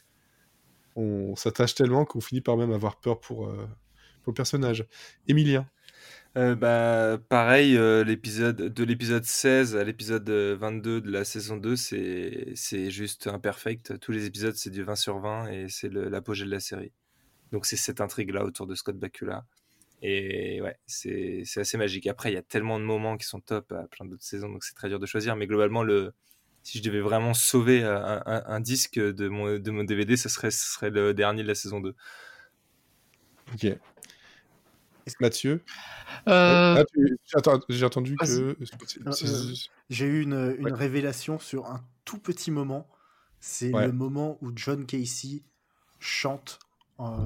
[0.96, 4.86] On s'attache tellement qu'on finit par même avoir peur pour, pour le personnage.
[5.28, 5.66] Emilien
[6.38, 11.76] euh, bah, pareil, euh, l'épisode de l'épisode 16 à l'épisode 22 de la saison 2,
[11.76, 14.00] c'est c'est juste imperfect.
[14.00, 16.92] Tous les épisodes, c'est du 20 sur 20 et c'est l'apogée de la série.
[17.52, 19.46] Donc c'est cette intrigue-là autour de Scott Bakula.
[20.02, 22.08] Et ouais, c'est assez magique.
[22.08, 24.64] Après, il y a tellement de moments qui sont top à plein d'autres saisons, donc
[24.64, 25.36] c'est très dur de choisir.
[25.36, 26.14] Mais globalement, le,
[26.64, 30.52] si je devais vraiment sauver un, un, disque de mon, de mon DVD, ce serait,
[30.52, 31.96] ce serait le dernier de la saison 2.
[33.54, 33.68] Ok.
[35.20, 35.64] Mathieu
[36.28, 38.26] euh, ah, J'ai entendu que.
[38.26, 38.56] Euh,
[39.06, 39.54] euh,
[39.90, 42.88] j'ai eu une, une révélation sur un tout petit moment.
[43.40, 45.44] C'est le moment où John Casey
[46.00, 46.60] chante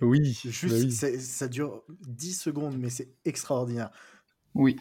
[0.00, 0.38] oui.
[0.44, 3.90] Juste, ça dure 10 secondes, mais c'est extraordinaire.
[4.54, 4.76] Oui.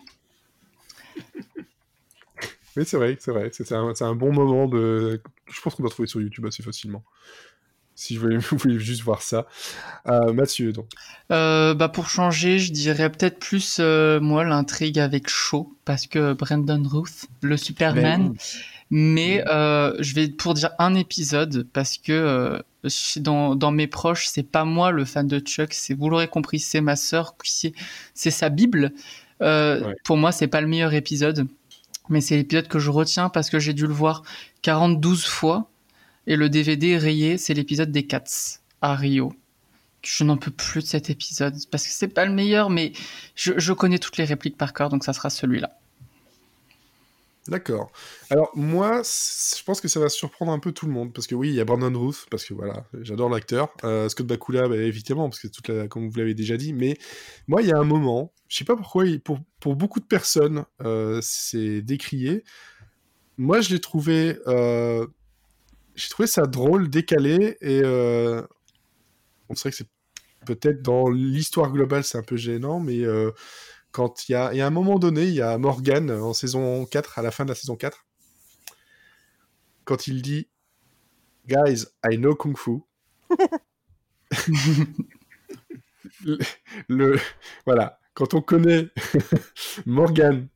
[2.76, 3.50] Oui, c'est vrai, c'est vrai.
[3.52, 5.22] C'est un, un, bon moment de.
[5.46, 7.04] Je pense qu'on va trouver sur YouTube assez facilement
[7.96, 9.46] si vous voulez, juste voir ça.
[10.08, 10.88] Euh, Mathieu, donc.
[11.32, 16.34] Euh, bah pour changer, je dirais peut-être plus, euh, moi, l'intrigue avec Shaw, parce que
[16.34, 18.30] Brandon Ruth, le Superman.
[18.30, 18.38] Ben
[18.90, 22.62] Mais je vais pour dire un épisode, parce que
[23.18, 26.60] dans, dans mes proches, c'est pas moi le fan de Chuck, c'est, vous l'aurez compris,
[26.60, 28.92] c'est ma sœur, c'est sa Bible.
[30.04, 31.48] Pour moi, c'est pas le meilleur épisode,
[32.10, 34.24] mais c'est l'épisode que je retiens parce que j'ai dû le voir
[34.62, 35.70] 42 fois
[36.28, 39.34] et le DVD rayé, c'est l'épisode des Cats à Rio.
[40.04, 42.92] Je n'en peux plus de cet épisode parce que c'est pas le meilleur, mais
[43.36, 45.78] je, connais toutes les répliques par cœur, donc ça sera celui-là.
[47.50, 47.92] D'accord.
[48.30, 51.36] Alors moi, je pense que ça va surprendre un peu tout le monde parce que
[51.36, 53.74] oui, il y a Brandon Ruth parce que voilà, j'adore l'acteur.
[53.84, 56.72] Euh, Scott Bakula, bah, évidemment parce que toute comme vous l'avez déjà dit.
[56.72, 56.98] Mais
[57.48, 60.64] moi, il y a un moment, je sais pas pourquoi, pour, pour beaucoup de personnes,
[60.84, 62.46] euh, c'est décrié.
[63.38, 65.06] Moi, je l'ai trouvé euh,
[65.96, 68.42] j'ai trouvé ça drôle, décalé, et euh,
[69.50, 69.90] on sait que c'est
[70.46, 73.32] peut-être dans l'histoire globale, c'est un peu gênant, mais euh,
[73.92, 76.86] quand il y a, y a, un moment donné, il y a Morgan en saison
[76.86, 78.06] 4, à la fin de la saison 4,
[79.86, 80.48] quand il dit
[81.48, 82.82] Guys, I know Kung Fu.
[86.88, 87.18] le,
[87.66, 88.88] voilà, quand on connaît
[89.86, 90.48] Morgan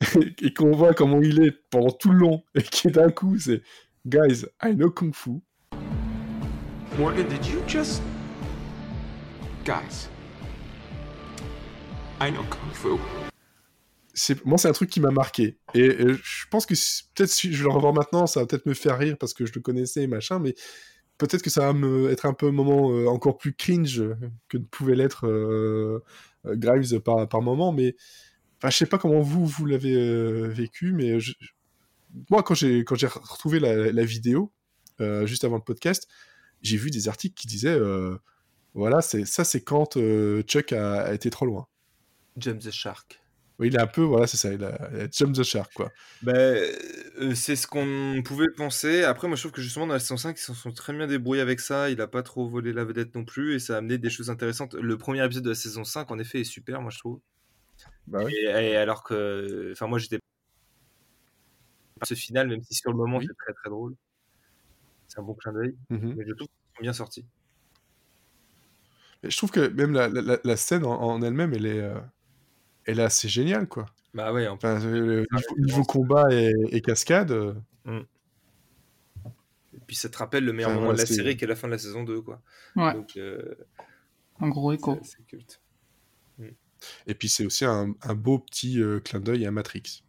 [0.42, 3.62] et qu'on voit comment il est pendant tout le long et qui d'un coup c'est
[4.08, 5.42] Guys, I know Kung Fu.
[6.96, 8.00] Morgan, did you just.
[9.64, 10.08] Guys.
[12.20, 13.00] I know Kung Fu.
[14.44, 15.58] moi, c'est un truc qui m'a marqué.
[15.74, 16.74] Et, je pense que
[17.14, 19.52] peut-être si je le revois maintenant, ça va peut-être me faire rire parce que je
[19.52, 20.54] le connaissais et machin, mais
[21.18, 24.04] peut-être que ça va me être un peu un moment euh, encore plus cringe
[24.48, 26.04] que ne pouvait l'être euh,
[26.46, 27.72] euh, Grimes par, par moment.
[27.72, 27.96] Mais
[28.58, 31.32] enfin, je sais pas comment vous, vous l'avez vécu, mais je,
[32.30, 34.52] moi, quand j'ai quand j'ai retrouvé la, vidéo
[35.00, 36.08] euh, juste avant le podcast,
[36.62, 38.16] j'ai vu des articles qui disaient euh,
[38.74, 41.66] voilà, c'est ça, c'est quand euh, Chuck a, été trop loin.
[42.36, 43.20] Jump the shark.
[43.58, 45.90] Oui, il est un peu, voilà, c'est ça, il a, jump the shark, quoi.
[46.20, 46.62] Ben,
[47.34, 49.02] c'est ce qu'on pouvait penser.
[49.02, 51.06] Après, moi, je trouve que justement, dans la saison 5, ils s'en sont très bien
[51.06, 51.88] débrouillés avec ça.
[51.88, 54.28] Il a pas trop volé la vedette non plus, et ça a amené des choses
[54.28, 54.74] intéressantes.
[54.74, 57.20] Le premier épisode de la saison 5, en effet, est super, moi, je trouve.
[58.06, 58.34] Bah oui.
[58.34, 60.18] et, alors que, enfin, moi, j'étais
[62.04, 63.94] ce final, même si sur le moment c'est très très drôle.
[65.08, 67.24] C'est un bon clin d'œil, mmh mais je trouve qu'ils sont bien sortis.
[69.22, 71.98] je trouve que même la, la, scène en, elle-même, elle est, euh,
[72.84, 73.86] elle est assez géniale, quoi.
[74.14, 75.26] Bah ouais, enfin, le
[75.58, 77.30] niveau, combat et, cascade.
[77.30, 77.54] Euh.
[77.84, 78.00] Mmh.
[79.74, 81.68] Et puis ça te rappelle le meilleur moment de la série qui est la fin
[81.68, 82.40] de la saison 2, quoi.
[82.74, 82.94] Ouais.
[82.94, 83.54] Donc, euh,
[84.40, 84.98] un gros écho.
[85.02, 85.60] C'est culte.
[86.38, 86.48] Mmh.
[87.06, 90.02] Et puis c'est aussi un, un, beau petit clin d'œil à Matrix.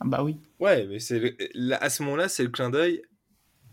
[0.00, 0.38] Ah bah oui.
[0.60, 1.36] Ouais, mais c'est
[1.80, 3.02] à ce moment-là, c'est le clin d'œil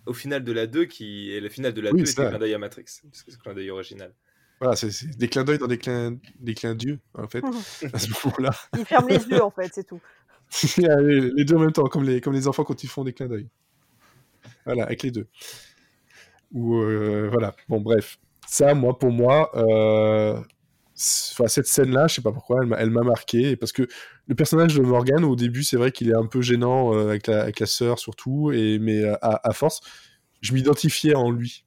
[0.06, 2.40] au final de la 2 qui est le final de la 2 c'est le clin
[2.40, 4.14] d'œil à Matrix, parce que c'est le clin d'œil original.
[4.60, 7.44] Voilà, c'est des clins d'œil dans des clins, des clins d'yeux, en fait,
[7.94, 8.52] à ce moment-là.
[8.78, 10.02] Ils ferment les yeux, en fait, c'est tout.
[10.78, 13.28] les, deux en même temps, comme les, comme les enfants quand ils font des clins
[13.28, 13.50] d'œil.
[14.66, 15.28] Voilà, avec les deux.
[16.52, 17.56] Ou euh, voilà.
[17.68, 18.18] Bon, bref.
[18.48, 20.40] Ça, moi, pour moi, euh,
[20.96, 23.56] cette scène-là, je sais pas pourquoi, elle m'a- marqué.
[23.58, 23.88] Parce que
[24.28, 27.28] le personnage de Morgan, au début, c'est vrai qu'il est un peu gênant euh, avec,
[27.28, 28.52] la, sœur, surtout.
[28.52, 29.82] Mais euh, à, force,
[30.42, 31.66] je m'identifiais en lui.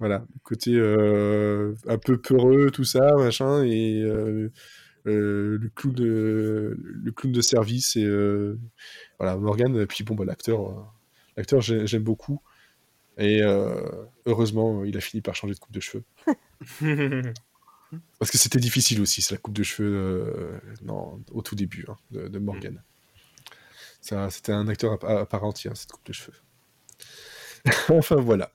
[0.00, 4.02] Voilà, côté euh, un peu peureux, tout ça, machin, et
[5.04, 8.06] le clown de service et
[9.18, 9.76] voilà Morgan.
[9.76, 10.92] Et puis bon, bah, l'acteur,
[11.36, 12.40] l'acteur j'ai- j'aime beaucoup
[13.16, 13.42] et
[14.26, 16.04] heureusement il a fini par changer de coupe de cheveux
[18.18, 21.84] parce que c'était difficile aussi, c'est la coupe de cheveux euh, non, au tout début
[21.88, 22.82] hein, de, de Morgan.
[24.00, 26.36] Ça, c'était un acteur à, à- à part entière cette coupe de cheveux.
[27.88, 28.52] enfin voilà.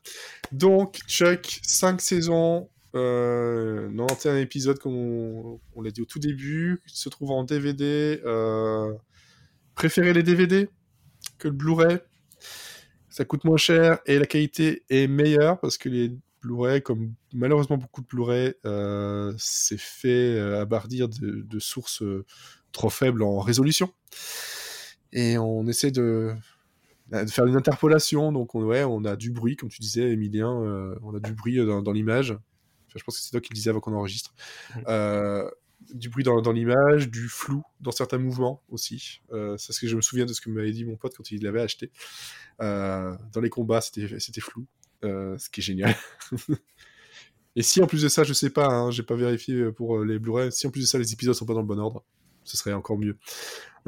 [0.52, 6.82] Donc, Chuck, 5 saisons, euh, 91 épisodes, comme on, on l'a dit au tout début,
[6.88, 8.22] qui se trouve en DVD.
[8.26, 8.94] Euh,
[9.76, 10.70] préférez les DVD
[11.38, 11.98] que le Blu-ray?
[13.10, 16.12] Ça coûte moins cher et la qualité est meilleure parce que les
[16.42, 22.02] Blu-ray, comme malheureusement beaucoup de Blu-ray, euh, c'est fait euh, à bardir de, de sources
[22.02, 22.26] euh,
[22.72, 23.94] trop faibles en résolution.
[25.12, 26.34] Et on essaie de,
[27.12, 28.32] de faire une interpolation.
[28.32, 31.34] Donc, on, ouais, on a du bruit, comme tu disais, Emilien, euh, on a du
[31.34, 32.32] bruit dans, dans l'image.
[32.32, 34.34] Enfin, je pense que c'est toi qui le disais avant qu'on enregistre.
[34.88, 35.50] Euh,
[35.94, 39.22] du bruit dans, dans l'image, du flou dans certains mouvements aussi.
[39.32, 41.32] Euh, c'est ce que je me souviens de ce que m'avait dit mon pote quand
[41.32, 41.92] il l'avait acheté.
[42.62, 44.66] Euh, dans les combats, c'était flou, euh,
[45.04, 45.96] ce qui est génial.
[47.56, 50.06] Et si en plus de ça, je sais pas, hein, j'ai pas vérifié pour euh,
[50.06, 52.06] les Blu-ray, si en plus de ça les épisodes sont pas dans le bon ordre,
[52.44, 53.18] ce serait encore mieux.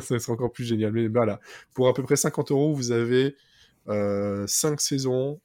[0.00, 0.92] ça serait encore plus génial.
[0.92, 1.40] Mais voilà,
[1.72, 3.36] pour à peu près 50 euros, vous avez
[3.86, 5.40] 5 saisons,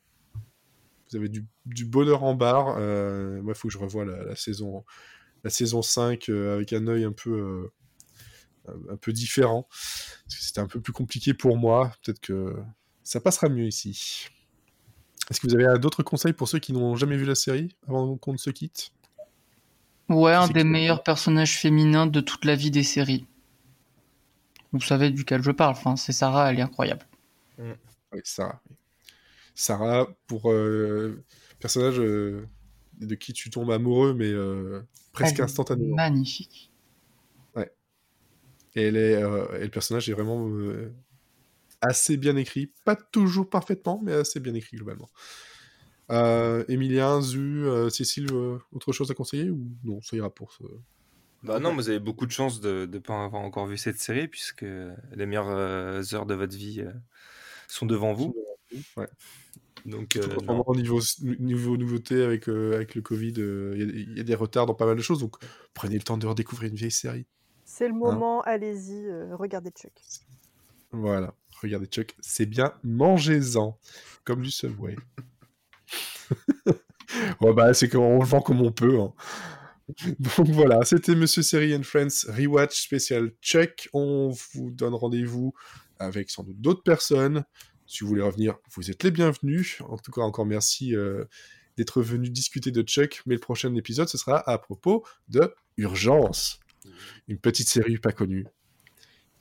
[1.09, 2.75] vous avez du, bonheur en barre.
[2.77, 4.83] Euh, moi, il faut que je revoie la, saison,
[5.43, 7.71] la saison 5 euh, avec un œil un peu,
[8.67, 9.67] euh, un- peu différent.
[10.27, 11.93] C'était un peu plus compliqué pour moi.
[12.03, 12.55] Peut-être que
[13.03, 14.27] ça passera mieux ici.
[15.29, 18.15] Est-ce que vous avez d'autres conseils pour ceux qui n'ont jamais vu la série avant
[18.17, 18.91] qu'on ne se quitte?
[20.07, 23.25] Ouais, un des meilleurs personnages féminins de toute la vie des séries.
[24.71, 27.07] Vous savez duquel je parle, enfin, c'est Sarah, elle est incroyable.
[27.57, 27.71] Oui,
[28.23, 28.61] Sarah.
[28.69, 28.75] oui.
[29.55, 31.23] Sarah, pour euh,
[31.59, 32.45] personnage euh,
[32.99, 34.81] de qui tu tombes amoureux, mais euh,
[35.13, 35.95] presque Elle est instantanément.
[35.95, 36.71] Magnifique.
[38.77, 40.93] Et, elle est, euh, et le personnage est vraiment euh,
[41.81, 42.71] assez bien écrit.
[42.83, 45.09] Pas toujours parfaitement, mais assez bien écrit globalement.
[46.11, 50.51] Euh, Emilien, Zu, euh, Cécile, euh, autre chose à conseiller ou non, ça ira pour
[50.53, 50.63] ce...
[51.43, 54.27] Bah non, vous avez beaucoup de chance de ne pas avoir encore vu cette série,
[54.27, 56.91] puisque les meilleures euh, heures de votre vie euh,
[57.67, 58.35] sont devant vous.
[58.97, 59.07] Ouais.
[59.85, 63.93] Donc, euh, moment, niveau, niveau nouveauté avec, euh, avec le Covid, euh, il y a-
[63.93, 65.35] il y, a des retards dans pas mal de choses, donc
[65.75, 67.27] prenez le temps de redécouvrir une vieille série.
[67.65, 69.93] C'est le moment, allez-y, euh, regardez Chuck.
[70.91, 73.79] Voilà, regardez Chuck, c'est bien, mangez-en,
[74.23, 74.95] comme du Subway.
[77.41, 78.99] ouais, bah, c'est qu'on vend comme on peut.
[78.99, 79.13] hein.
[80.19, 83.87] Donc voilà, c'était Monsieur Série and Friends Rewatch spécial Chuck.
[83.93, 85.53] On vous donne rendez-vous
[85.99, 87.43] avec sans doute d'autres personnes.
[87.85, 89.81] Si vous voulez revenir, vous êtes les bienvenus.
[89.81, 91.25] En tout cas, encore merci euh,
[91.77, 93.21] d'être venu discuter de Chuck.
[93.27, 96.59] Mais le prochain épisode, ce sera à propos de Urgence,
[97.27, 98.47] une petite série pas connue.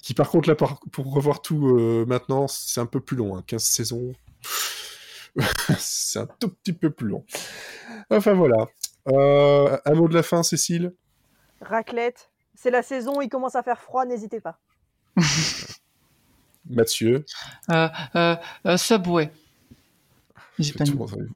[0.05, 3.39] Qui par contre, là, pour revoir tout euh, maintenant, c'est un peu plus long.
[3.39, 3.45] hein.
[3.47, 4.13] 15 saisons,
[5.79, 7.25] c'est un tout petit peu plus long.
[8.11, 8.67] Enfin voilà.
[9.09, 10.93] Euh, un mot de la fin, Cécile?
[11.63, 14.59] Raclette, c'est la saison, il commence à faire froid, n'hésitez pas.
[16.69, 17.25] Mathieu?
[17.71, 18.37] Euh, euh,
[18.67, 19.33] euh, Subway.
[20.59, 21.29] J'ai pas Tout monde,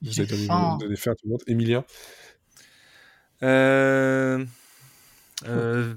[0.00, 1.42] Vous avez donné, à tout le monde.
[1.48, 1.84] Emilien
[3.42, 4.46] Euh,
[5.48, 5.94] euh,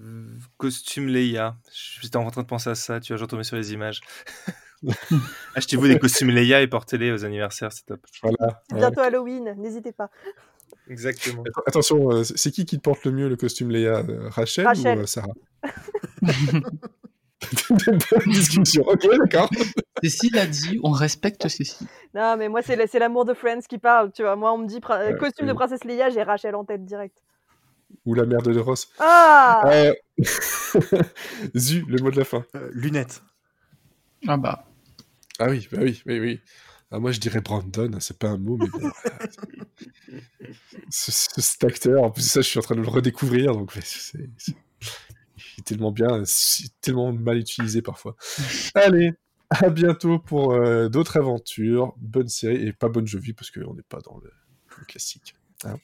[0.58, 1.56] costume Leia.
[2.02, 4.02] J'étais en train de penser à ça, tu vois, j'en tombais sur les images.
[5.56, 8.02] Achetez-vous des costumes Leia et portez-les aux anniversaires, c'est top.
[8.22, 8.62] Voilà.
[8.70, 8.82] C'est Ouais.
[8.82, 10.10] bientôt Halloween, n'hésitez pas.
[10.90, 11.44] Exactement.
[11.44, 14.68] Att- Attention, euh, c'est qui qui te porte le mieux le costume Léa euh, Rachel,
[14.68, 15.00] Rachel.
[15.00, 15.28] ou Sarah?
[16.22, 16.72] Bonne
[18.28, 18.84] discussion.
[18.88, 19.50] Ok, d'accord.
[20.04, 21.88] Cécile a dit, on respecte Cécile.
[22.14, 24.36] Non, mais moi, c'est la- c'est l'amour de Friends qui parle, tu vois.
[24.36, 24.80] Moi, on me dit
[25.20, 27.18] costume de princesse Leia, j'ai Rachel en tête direct.
[28.06, 28.90] Ou la mère de Ross.
[29.00, 29.94] Ah Euh,
[31.56, 32.46] Zu, le mot de la fin.
[32.56, 33.22] Euh, lunettes.
[34.28, 34.66] Ah bah.
[35.40, 36.42] Ah oui, bah oui, oui, oui.
[36.92, 38.80] Ah, moi, je dirais Brandon, hein, c'est pas un mot, mais bon.
[40.90, 43.72] ce, ce- cet acteur, en plus ça, je suis en train de le redécouvrir, donc
[43.74, 44.56] c'est- c'est c'est-
[45.58, 48.16] il est tellement bien, c'est tellement mal utilisé parfois.
[48.76, 49.14] Allez,
[49.50, 51.94] à bientôt pour euh, d'autres aventures.
[51.98, 54.32] Bonne série et pas bonne jeu vie parce qu'on n'est pas dans le,
[54.80, 55.36] le classique.
[55.66, 55.78] hein.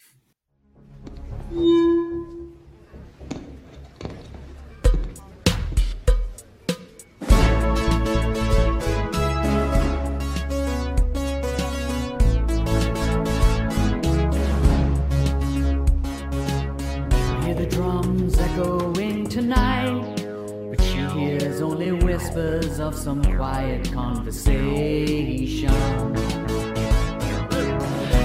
[22.35, 25.69] Whispers of some quiet conversation.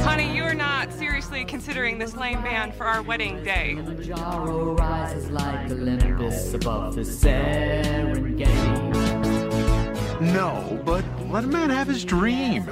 [0.04, 3.74] Honey, you're not seriously considering this lame band for our wedding day.
[3.74, 8.46] Kilimanjaro rises like Olympus above the Serengeti.
[10.20, 12.64] No, but let a man have his dream.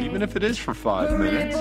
[0.00, 1.56] Even if it is for five Hurry, minutes.